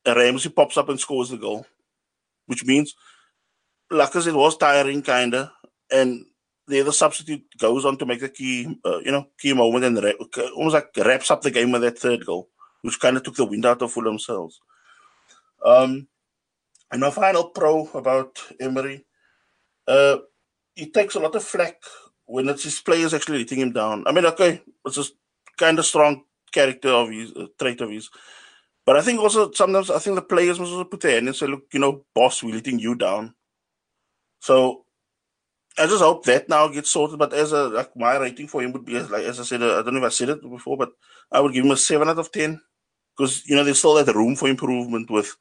Ramsey 0.05 0.49
pops 0.49 0.77
up 0.77 0.89
and 0.89 0.99
scores 0.99 1.29
the 1.29 1.37
goal, 1.37 1.65
which 2.47 2.65
means 2.65 2.95
Lacazette 3.91 4.35
was 4.35 4.57
tiring, 4.57 5.01
kinda, 5.01 5.51
and 5.91 6.25
the 6.67 6.81
other 6.81 6.91
substitute 6.91 7.43
goes 7.59 7.85
on 7.85 7.97
to 7.97 8.05
make 8.05 8.19
the 8.21 8.29
key, 8.29 8.79
uh, 8.85 8.99
you 8.99 9.11
know, 9.11 9.27
key 9.39 9.53
moment 9.53 9.85
and 9.85 9.97
almost 10.55 10.73
like 10.73 10.89
wraps 10.97 11.29
up 11.29 11.41
the 11.41 11.51
game 11.51 11.71
with 11.71 11.81
that 11.81 11.99
third 11.99 12.25
goal, 12.25 12.49
which 12.81 12.99
kind 12.99 13.17
of 13.17 13.23
took 13.23 13.35
the 13.35 13.45
wind 13.45 13.65
out 13.65 13.81
of 13.81 13.91
Fulham 13.91 14.13
themselves. 14.13 14.59
Um, 15.63 16.07
and 16.91 17.01
my 17.01 17.09
final 17.11 17.49
pro 17.49 17.87
about 17.93 18.39
Emery, 18.59 19.05
uh, 19.87 20.17
he 20.75 20.89
takes 20.89 21.15
a 21.15 21.19
lot 21.19 21.35
of 21.35 21.43
flack 21.43 21.77
when 22.25 22.49
it's 22.49 22.63
his 22.63 22.79
players 22.81 23.13
actually 23.13 23.39
letting 23.39 23.59
him 23.59 23.71
down. 23.71 24.03
I 24.07 24.11
mean, 24.11 24.25
okay, 24.27 24.61
it's 24.85 24.97
a 24.97 25.03
kind 25.57 25.79
of 25.79 25.85
strong 25.85 26.23
character 26.51 26.89
of 26.89 27.09
his, 27.09 27.31
uh, 27.33 27.47
trait 27.59 27.81
of 27.81 27.89
his. 27.89 28.09
But 28.85 28.97
I 28.97 29.01
think 29.01 29.19
also 29.19 29.51
sometimes 29.51 29.89
I 29.89 29.99
think 29.99 30.15
the 30.15 30.21
players 30.21 30.59
must 30.59 30.71
also 30.71 30.83
put 30.85 31.01
their 31.01 31.13
hand 31.13 31.27
and 31.27 31.35
say, 31.35 31.47
look, 31.47 31.63
you 31.73 31.79
know, 31.79 32.05
boss, 32.13 32.43
we're 32.43 32.53
letting 32.53 32.79
you 32.79 32.95
down. 32.95 33.33
So 34.39 34.85
I 35.77 35.87
just 35.87 36.03
hope 36.03 36.23
that 36.25 36.47
now 36.47 36.67
gets 36.67 36.89
sorted. 36.89 37.19
But 37.19 37.33
as 37.33 37.51
a 37.51 37.67
like 37.67 37.95
my 37.97 38.17
rating 38.17 38.47
for 38.47 38.61
him 38.61 38.71
would 38.73 38.85
be 38.85 38.99
like 38.99 39.23
as 39.23 39.39
I 39.39 39.43
said, 39.43 39.63
uh, 39.63 39.79
I 39.79 39.81
don't 39.81 39.95
know 39.95 39.99
if 39.99 40.05
I 40.05 40.09
said 40.09 40.29
it 40.29 40.41
before, 40.41 40.77
but 40.77 40.91
I 41.31 41.41
would 41.41 41.53
give 41.53 41.65
him 41.65 41.71
a 41.71 41.77
seven 41.77 42.09
out 42.09 42.19
of 42.19 42.31
ten 42.31 42.61
because 43.17 43.45
you 43.47 43.55
know 43.55 43.63
there's 43.63 43.79
still 43.79 43.95
that 43.95 44.15
room 44.15 44.35
for 44.35 44.47
improvement 44.47 45.09
with, 45.09 45.35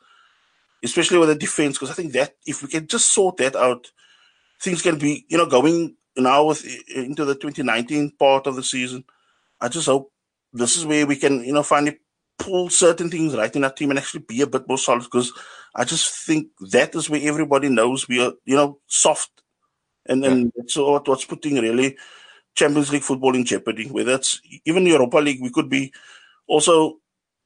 especially 0.82 1.18
with 1.18 1.28
the 1.28 1.34
defense. 1.34 1.76
Because 1.76 1.90
I 1.90 1.94
think 1.94 2.12
that 2.14 2.34
if 2.46 2.62
we 2.62 2.68
can 2.68 2.86
just 2.86 3.12
sort 3.12 3.36
that 3.36 3.54
out, 3.54 3.86
things 4.60 4.82
can 4.82 4.98
be 4.98 5.26
you 5.28 5.38
know 5.38 5.46
going 5.46 5.96
now 6.16 6.44
with 6.44 6.64
into 6.88 7.24
the 7.24 7.34
2019 7.34 8.12
part 8.18 8.46
of 8.46 8.56
the 8.56 8.62
season, 8.62 9.04
I 9.60 9.68
just 9.68 9.86
hope 9.86 10.12
this 10.52 10.76
is 10.76 10.86
where 10.86 11.06
we 11.06 11.16
can, 11.16 11.44
you 11.44 11.52
know, 11.52 11.62
finally 11.62 11.98
pull 12.38 12.68
certain 12.68 13.10
things 13.10 13.36
right 13.36 13.54
in 13.54 13.64
our 13.64 13.72
team 13.72 13.90
and 13.90 13.98
actually 13.98 14.24
be 14.28 14.40
a 14.40 14.46
bit 14.46 14.68
more 14.68 14.78
solid. 14.78 15.04
Because 15.04 15.32
I 15.74 15.84
just 15.84 16.26
think 16.26 16.48
that 16.70 16.94
is 16.94 17.10
where 17.10 17.20
everybody 17.22 17.68
knows 17.68 18.08
we 18.08 18.24
are, 18.24 18.32
you 18.44 18.56
know, 18.56 18.78
soft, 18.86 19.30
and 20.06 20.24
and 20.24 20.44
yeah. 20.44 20.50
that's 20.56 20.76
what, 20.76 21.08
what's 21.08 21.24
putting 21.24 21.56
really 21.56 21.96
Champions 22.54 22.92
League 22.92 23.02
football 23.02 23.34
in 23.34 23.44
jeopardy. 23.44 23.88
Whether 23.88 24.14
it's 24.14 24.40
even 24.64 24.86
Europa 24.86 25.18
League, 25.18 25.42
we 25.42 25.50
could 25.50 25.68
be 25.68 25.92
also 26.46 26.98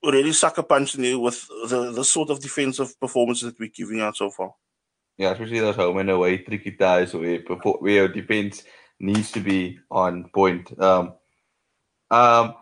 really 0.04 0.32
sucker 0.32 0.62
punching 0.62 1.02
there 1.02 1.18
with 1.18 1.46
the 1.68 1.92
the 1.92 2.04
sort 2.04 2.30
of 2.30 2.40
defensive 2.40 2.98
performances 3.00 3.50
that 3.50 3.58
we're 3.58 3.70
giving 3.74 4.00
out 4.00 4.16
so 4.16 4.30
far. 4.30 4.52
Yeah, 5.18 5.32
especially 5.32 5.58
those 5.58 5.76
home 5.76 5.98
and 5.98 6.10
away 6.10 6.38
tricky 6.38 6.72
ties 6.72 7.12
where 7.12 7.40
where 7.40 7.92
your 7.92 8.08
defense 8.08 8.62
needs 9.00 9.32
to 9.32 9.40
be 9.40 9.78
on 9.90 10.30
point. 10.32 10.72
Um, 10.80 11.14
um, 12.10 12.54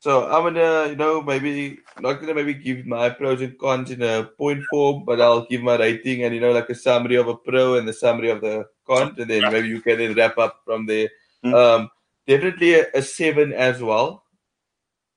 so 0.00 0.30
I'm 0.30 0.54
gonna, 0.54 0.90
you 0.90 0.96
know, 0.96 1.20
maybe 1.20 1.78
not 1.98 2.20
gonna 2.20 2.34
maybe 2.34 2.54
give 2.54 2.86
my 2.86 3.10
pros 3.10 3.42
and 3.42 3.58
cons 3.58 3.90
in 3.90 4.02
a 4.02 4.24
point 4.38 4.62
form, 4.70 5.04
but 5.04 5.20
I'll 5.20 5.46
give 5.46 5.62
my 5.62 5.76
rating 5.76 6.22
and 6.22 6.32
you 6.34 6.40
know, 6.40 6.52
like 6.52 6.70
a 6.70 6.74
summary 6.74 7.16
of 7.16 7.26
a 7.26 7.34
pro 7.34 7.74
and 7.74 7.88
the 7.88 7.92
summary 7.92 8.30
of 8.30 8.40
the 8.40 8.66
cons, 8.86 9.18
and 9.18 9.28
then 9.28 9.52
maybe 9.52 9.68
you 9.68 9.80
can 9.80 9.98
then 9.98 10.14
wrap 10.14 10.38
up 10.38 10.60
from 10.64 10.86
there. 10.86 11.08
Mm. 11.44 11.54
Um, 11.54 11.90
definitely 12.28 12.74
a, 12.74 12.86
a, 12.94 13.02
seven 13.02 13.52
as 13.52 13.82
well. 13.82 14.24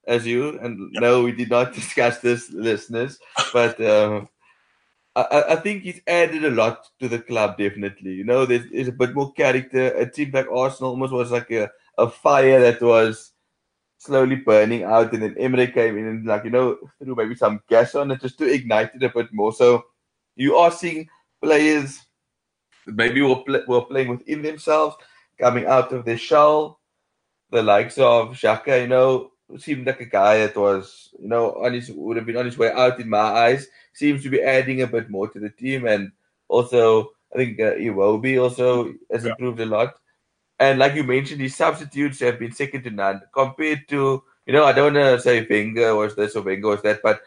as 0.06 0.26
you. 0.26 0.58
And 0.58 0.90
yep. 0.92 1.00
no, 1.00 1.22
we 1.22 1.32
did 1.32 1.50
not 1.50 1.74
discuss 1.80 2.18
this, 2.18 2.50
listeners. 2.50 3.18
But 3.52 3.80
um, 3.80 4.28
I, 5.14 5.44
I, 5.50 5.56
think 5.56 5.82
he's 5.82 6.00
added 6.06 6.44
a 6.44 6.50
lot 6.50 6.86
to 7.00 7.08
the 7.08 7.18
club, 7.18 7.58
definitely. 7.58 8.12
You 8.12 8.24
know, 8.24 8.46
there's, 8.46 8.70
there's 8.70 8.88
a 8.88 8.92
bit 8.92 9.14
more 9.14 9.32
character. 9.32 9.88
A 9.88 10.10
team 10.10 10.30
like 10.32 10.50
Arsenal 10.50 10.90
almost 10.90 11.12
was 11.12 11.30
like 11.30 11.50
a, 11.50 11.70
a 11.98 12.08
fire 12.08 12.60
that 12.60 12.80
was 12.80 13.32
slowly 13.98 14.36
burning 14.36 14.84
out. 14.84 15.12
And 15.12 15.22
then 15.22 15.36
Emery 15.38 15.68
came 15.68 15.98
in 15.98 16.06
and, 16.06 16.26
like, 16.26 16.44
you 16.44 16.50
know, 16.50 16.78
threw 16.98 17.14
maybe 17.14 17.34
some 17.34 17.60
gas 17.68 17.94
on 17.94 18.10
it 18.10 18.22
just 18.22 18.38
to 18.38 18.50
ignite 18.50 18.94
it 18.94 19.02
a 19.02 19.10
bit 19.10 19.28
more. 19.32 19.52
So 19.52 19.84
you 20.34 20.56
are 20.56 20.70
seeing 20.70 21.08
players 21.42 22.00
maybe 22.86 23.20
were, 23.20 23.42
play, 23.42 23.60
were 23.66 23.84
playing 23.84 24.08
within 24.08 24.42
themselves, 24.42 24.96
coming 25.38 25.66
out 25.66 25.92
of 25.92 26.04
their 26.04 26.18
shell. 26.18 26.80
The 27.50 27.62
likes 27.62 27.98
of 27.98 28.30
Xhaka, 28.30 28.80
you 28.80 28.88
know, 28.88 29.31
seemed 29.58 29.86
like 29.86 30.00
a 30.00 30.06
guy 30.06 30.38
that 30.38 30.56
was, 30.56 31.10
you 31.18 31.28
know, 31.28 31.52
on 31.54 31.74
his 31.74 31.90
would 31.90 32.16
have 32.16 32.26
been 32.26 32.36
on 32.36 32.46
his 32.46 32.58
way 32.58 32.70
out 32.70 33.00
in 33.00 33.08
my 33.08 33.18
eyes. 33.18 33.66
Seems 33.92 34.22
to 34.22 34.30
be 34.30 34.42
adding 34.42 34.82
a 34.82 34.86
bit 34.86 35.10
more 35.10 35.28
to 35.28 35.38
the 35.38 35.50
team, 35.50 35.86
and 35.86 36.12
also 36.48 37.12
I 37.32 37.36
think 37.36 37.60
uh, 37.60 37.74
Iwobi 37.74 38.40
also 38.40 38.92
has 39.10 39.24
yeah. 39.24 39.30
improved 39.30 39.60
a 39.60 39.66
lot. 39.66 39.94
And 40.58 40.78
like 40.78 40.94
you 40.94 41.02
mentioned, 41.02 41.40
his 41.40 41.56
substitutes 41.56 42.20
have 42.20 42.38
been 42.38 42.52
second 42.52 42.84
to 42.84 42.90
none 42.90 43.22
compared 43.34 43.88
to, 43.88 44.22
you 44.46 44.52
know, 44.52 44.64
I 44.64 44.72
don't 44.72 44.94
want 44.94 45.04
to 45.04 45.20
say 45.20 45.46
Wenger 45.48 45.96
was 45.96 46.14
this 46.14 46.36
or 46.36 46.42
Wenger 46.42 46.68
was 46.68 46.82
that, 46.82 47.02
but 47.02 47.20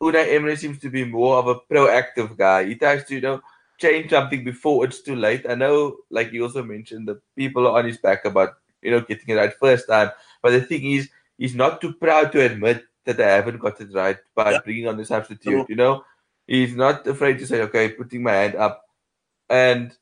Unai 0.00 0.34
Emery 0.34 0.56
seems 0.56 0.78
to 0.80 0.90
be 0.90 1.04
more 1.04 1.36
of 1.36 1.48
a 1.48 1.56
proactive 1.72 2.36
guy. 2.38 2.64
He 2.64 2.76
tries 2.76 3.04
to, 3.04 3.14
you 3.14 3.20
know, 3.20 3.42
change 3.78 4.10
something 4.10 4.44
before 4.44 4.84
it's 4.84 5.02
too 5.02 5.16
late. 5.16 5.44
I 5.48 5.54
know, 5.54 5.98
like 6.10 6.32
you 6.32 6.44
also 6.44 6.62
mentioned, 6.62 7.08
the 7.08 7.20
people 7.36 7.66
are 7.66 7.78
on 7.78 7.84
his 7.84 7.98
back 7.98 8.24
about, 8.24 8.54
you 8.80 8.90
know, 8.90 9.00
getting 9.00 9.28
it 9.28 9.34
right 9.34 9.52
first 9.58 9.88
time. 9.88 10.10
But 10.40 10.52
the 10.52 10.60
thing 10.62 10.92
is, 10.92 11.08
he's 11.38 11.54
not 11.54 11.80
too 11.80 11.94
proud 11.94 12.32
to 12.32 12.44
admit 12.44 12.84
that 13.06 13.16
they 13.16 13.24
haven't 13.24 13.58
got 13.58 13.80
it 13.80 13.94
right 13.94 14.18
by 14.34 14.52
yeah. 14.52 14.60
bringing 14.62 14.88
on 14.88 14.98
the 14.98 15.04
substitute. 15.04 15.70
You 15.70 15.76
know, 15.76 16.04
he's 16.46 16.74
not 16.74 17.06
afraid 17.06 17.38
to 17.38 17.46
say, 17.46 17.62
okay, 17.62 17.88
putting 17.90 18.22
my 18.22 18.32
hand 18.32 18.56
up. 18.56 18.84
And 19.48 19.96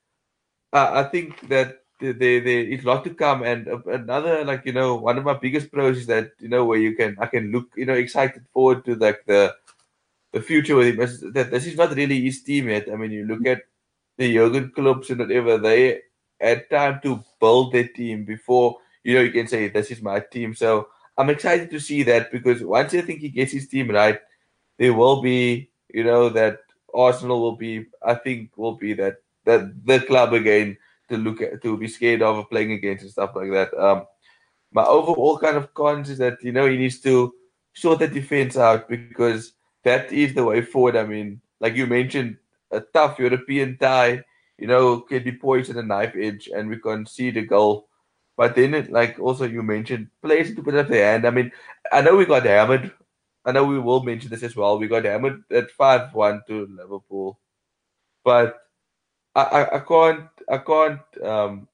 uh, 0.72 0.90
I 0.94 1.04
think 1.04 1.48
that 1.48 1.82
there, 2.00 2.14
there, 2.14 2.40
there 2.40 2.64
is 2.64 2.82
a 2.82 2.86
lot 2.88 3.04
to 3.04 3.14
come. 3.14 3.42
And 3.44 3.68
another, 3.86 4.44
like, 4.44 4.66
you 4.66 4.72
know, 4.72 4.96
one 4.96 5.18
of 5.18 5.24
my 5.24 5.34
biggest 5.34 5.70
pros 5.70 5.98
is 5.98 6.06
that, 6.06 6.32
you 6.40 6.48
know, 6.48 6.64
where 6.64 6.78
you 6.78 6.96
can, 6.96 7.16
I 7.20 7.26
can 7.26 7.52
look, 7.52 7.68
you 7.76 7.86
know, 7.86 7.94
excited 7.94 8.44
forward 8.52 8.84
to 8.86 8.96
like 8.96 9.24
the, 9.26 9.54
the 10.32 10.40
future 10.42 10.74
with 10.74 10.88
him 10.88 11.00
is 11.00 11.20
that 11.20 11.50
this 11.50 11.66
is 11.66 11.76
not 11.76 11.94
really 11.94 12.20
his 12.20 12.42
team 12.42 12.68
yet. 12.68 12.88
I 12.92 12.96
mean, 12.96 13.12
you 13.12 13.24
look 13.24 13.46
at 13.46 13.62
the 14.18 14.34
Jurgen 14.34 14.72
clubs 14.74 15.10
and 15.10 15.20
whatever, 15.20 15.58
they 15.58 16.00
had 16.40 16.68
time 16.68 17.00
to 17.04 17.22
build 17.40 17.72
their 17.72 17.88
team 17.88 18.24
before, 18.24 18.78
you 19.04 19.14
know, 19.14 19.22
you 19.22 19.30
can 19.30 19.46
say, 19.46 19.68
this 19.68 19.90
is 19.90 20.02
my 20.02 20.20
team. 20.20 20.54
So 20.54 20.88
I'm 21.18 21.30
excited 21.30 21.70
to 21.70 21.80
see 21.80 22.02
that 22.04 22.30
because 22.30 22.62
once 22.62 22.94
I 22.94 23.00
think 23.00 23.20
he 23.20 23.28
gets 23.28 23.52
his 23.52 23.68
team 23.68 23.90
right, 23.90 24.20
there 24.78 24.92
will 24.92 25.22
be, 25.22 25.70
you 25.92 26.04
know, 26.04 26.28
that 26.30 26.60
Arsenal 26.94 27.40
will 27.40 27.56
be, 27.56 27.86
I 28.02 28.14
think, 28.14 28.50
will 28.56 28.76
be 28.76 28.92
that 28.94 29.16
that 29.44 29.86
the 29.86 30.00
club 30.00 30.32
again 30.32 30.76
to 31.08 31.16
look 31.16 31.40
at, 31.40 31.62
to 31.62 31.76
be 31.76 31.88
scared 31.88 32.22
of 32.22 32.50
playing 32.50 32.72
against 32.72 33.02
and 33.02 33.12
stuff 33.12 33.30
like 33.34 33.50
that. 33.52 33.72
Um, 33.78 34.06
my 34.72 34.84
overall 34.84 35.38
kind 35.38 35.56
of 35.56 35.72
cons 35.72 36.10
is 36.10 36.18
that 36.18 36.42
you 36.42 36.52
know 36.52 36.66
he 36.68 36.76
needs 36.76 37.00
to 37.00 37.32
sort 37.74 38.00
the 38.00 38.08
defense 38.08 38.56
out 38.56 38.88
because 38.88 39.52
that 39.84 40.12
is 40.12 40.34
the 40.34 40.44
way 40.44 40.62
forward. 40.62 40.96
I 40.96 41.04
mean, 41.04 41.40
like 41.60 41.76
you 41.76 41.86
mentioned, 41.86 42.36
a 42.70 42.80
tough 42.80 43.18
European 43.18 43.78
tie, 43.78 44.24
you 44.58 44.66
know, 44.66 45.00
can 45.00 45.22
be 45.22 45.32
poised 45.32 45.70
at 45.70 45.76
a 45.76 45.82
knife 45.82 46.14
edge, 46.16 46.50
and 46.54 46.68
we 46.68 46.78
see 47.06 47.30
the 47.30 47.42
goal. 47.42 47.85
But 48.36 48.54
then, 48.54 48.74
it, 48.74 48.92
like 48.92 49.18
also 49.18 49.44
you 49.46 49.62
mentioned, 49.62 50.08
players 50.22 50.54
to 50.54 50.62
put 50.62 50.74
up 50.74 50.88
their 50.88 51.12
hand. 51.12 51.26
I 51.26 51.30
mean, 51.30 51.52
I 51.90 52.02
know 52.02 52.16
we 52.16 52.26
got 52.26 52.44
hammered. 52.44 52.92
I 53.44 53.52
know 53.52 53.64
we 53.64 53.78
will 53.78 54.02
mention 54.02 54.30
this 54.30 54.42
as 54.42 54.56
well. 54.56 54.78
We 54.78 54.88
got 54.88 55.04
hammered 55.04 55.44
at 55.50 55.70
five 55.70 56.12
one 56.14 56.42
to 56.48 56.66
Liverpool, 56.66 57.38
but 58.24 58.58
I, 59.34 59.42
I, 59.42 59.76
I 59.76 59.78
can't 59.80 60.28
I 60.48 60.58
can't 60.58 61.24
um 61.24 61.68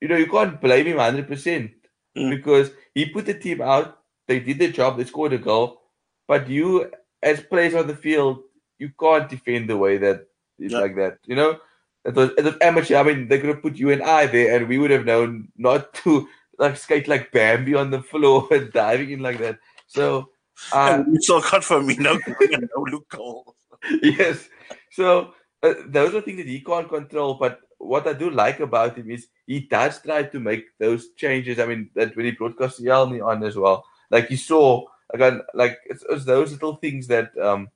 you 0.00 0.08
know 0.08 0.16
you 0.16 0.26
can't 0.30 0.60
blame 0.60 0.86
him 0.86 0.98
hundred 0.98 1.28
percent 1.28 1.72
mm. 2.16 2.30
because 2.30 2.70
he 2.94 3.06
put 3.06 3.26
the 3.26 3.34
team 3.34 3.60
out. 3.60 3.98
They 4.26 4.40
did 4.40 4.58
their 4.58 4.72
job. 4.72 4.96
They 4.96 5.04
scored 5.04 5.32
a 5.32 5.38
goal, 5.38 5.82
but 6.26 6.48
you 6.48 6.90
as 7.22 7.40
players 7.40 7.74
on 7.74 7.86
the 7.86 7.96
field, 7.96 8.40
you 8.78 8.90
can't 8.98 9.28
defend 9.28 9.68
the 9.68 9.76
way 9.76 9.98
that 9.98 10.26
it's 10.58 10.72
yeah. 10.72 10.80
like 10.80 10.96
that. 10.96 11.18
You 11.26 11.36
know, 11.36 11.58
it 12.04 12.14
was, 12.14 12.30
it 12.38 12.44
was 12.44 12.54
amateur. 12.60 12.96
I 12.96 13.02
mean, 13.02 13.28
they 13.28 13.38
could 13.38 13.50
have 13.50 13.62
put 13.62 13.76
you 13.76 13.90
and 13.90 14.02
I 14.02 14.26
there, 14.26 14.56
and 14.56 14.68
we 14.68 14.78
would 14.78 14.90
have 14.90 15.04
known 15.04 15.48
not 15.56 15.92
to 16.04 16.28
like 16.58 16.76
skate 16.76 17.08
like 17.08 17.32
Bambi 17.32 17.74
on 17.74 17.90
the 17.90 18.02
floor 18.02 18.46
and 18.50 18.72
diving 18.72 19.10
in 19.10 19.20
like 19.20 19.38
that. 19.38 19.58
So, 19.86 20.30
uh, 20.72 21.04
you 21.06 21.20
still 21.20 21.40
cut 21.40 21.64
for 21.64 21.82
me, 21.82 21.96
no, 21.96 22.18
no 22.40 22.82
look 22.90 23.08
goal. 23.08 23.54
yes. 24.02 24.48
So 24.90 25.32
uh, 25.62 25.74
those 25.86 26.14
are 26.14 26.20
things 26.20 26.38
that 26.38 26.46
he 26.46 26.60
can't 26.60 26.88
control. 26.88 27.34
But 27.34 27.60
what 27.78 28.06
I 28.06 28.12
do 28.12 28.30
like 28.30 28.60
about 28.60 28.96
him 28.96 29.10
is 29.10 29.28
he 29.46 29.60
does 29.60 30.00
try 30.02 30.24
to 30.24 30.40
make 30.40 30.66
those 30.78 31.10
changes. 31.16 31.58
I 31.58 31.66
mean, 31.66 31.90
that 31.94 32.16
when 32.16 32.26
he 32.26 32.32
brought 32.32 32.56
Koscielny 32.56 33.24
on 33.24 33.44
as 33.44 33.56
well, 33.56 33.84
like 34.10 34.30
you 34.30 34.36
saw 34.36 34.84
again, 35.14 35.42
like 35.54 35.78
it's, 35.86 36.04
it's 36.08 36.24
those 36.24 36.52
little 36.52 36.76
things 36.76 37.06
that 37.06 37.36
um, 37.38 37.68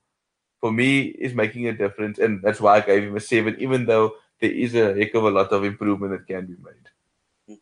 for 0.63 0.73
me 0.73 1.01
is 1.01 1.35
making 1.35 1.67
a 1.67 1.73
difference, 1.73 2.21
and 2.21 2.41
that's 2.41 2.61
why 2.61 2.77
I 2.77 2.81
gave 2.81 3.03
him 3.03 3.17
a 3.17 3.21
seven, 3.21 3.57
even 3.59 3.85
though 3.85 4.13
there 4.41 4.53
is 4.53 4.77
a 4.77 4.95
heck 4.95 5.13
of 5.15 5.25
a 5.25 5.31
lot 5.31 5.51
of 5.51 5.65
improvement 5.65 6.13
that 6.13 6.33
can 6.33 6.47
be 6.47 6.55
made. 6.63 7.59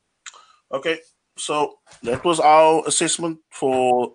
Okay, 0.70 0.98
so 1.36 1.78
that 2.03 2.22
was 2.22 2.40
our 2.40 2.86
assessment 2.86 3.38
for 3.48 4.12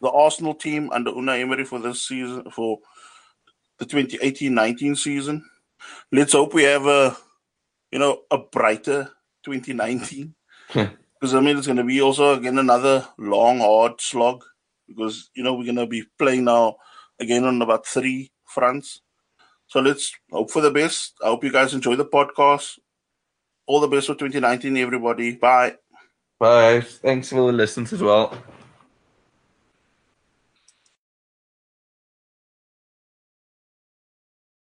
the 0.00 0.08
Arsenal 0.08 0.54
team 0.54 0.88
under 0.92 1.10
Unai 1.10 1.40
Emery 1.40 1.64
for 1.64 1.80
this 1.80 2.06
season 2.06 2.48
for 2.52 2.78
the 3.78 3.86
2018-19 3.86 4.96
season. 4.96 5.44
Let's 6.12 6.32
hope 6.32 6.54
we 6.54 6.62
have 6.62 6.86
a 6.86 7.16
you 7.90 7.98
know 7.98 8.20
a 8.30 8.38
brighter 8.38 9.10
2019 9.44 10.32
hmm. 10.68 10.82
because 11.20 11.34
I 11.34 11.40
mean 11.40 11.58
it's 11.58 11.66
going 11.66 11.76
to 11.76 11.84
be 11.84 12.00
also 12.00 12.34
again 12.34 12.58
another 12.58 13.06
long 13.18 13.58
hard 13.58 14.00
slog 14.00 14.44
because 14.86 15.28
you 15.34 15.42
know 15.42 15.54
we're 15.54 15.66
gonna 15.66 15.86
be 15.86 16.04
playing 16.18 16.44
now 16.44 16.76
again 17.22 17.44
on 17.44 17.62
about 17.62 17.86
three 17.86 18.30
fronts. 18.44 19.00
So 19.66 19.80
let's 19.80 20.12
hope 20.30 20.50
for 20.50 20.60
the 20.60 20.70
best. 20.70 21.14
I 21.22 21.28
hope 21.28 21.44
you 21.44 21.52
guys 21.52 21.72
enjoy 21.72 21.96
the 21.96 22.04
podcast. 22.04 22.78
All 23.66 23.80
the 23.80 23.88
best 23.88 24.08
for 24.08 24.14
2019, 24.14 24.76
everybody. 24.76 25.36
Bye. 25.36 25.76
Bye. 26.38 26.80
Thanks 26.80 27.30
for 27.30 27.36
the 27.36 27.52
listens 27.52 27.92
as 27.92 28.02
well. 28.02 28.36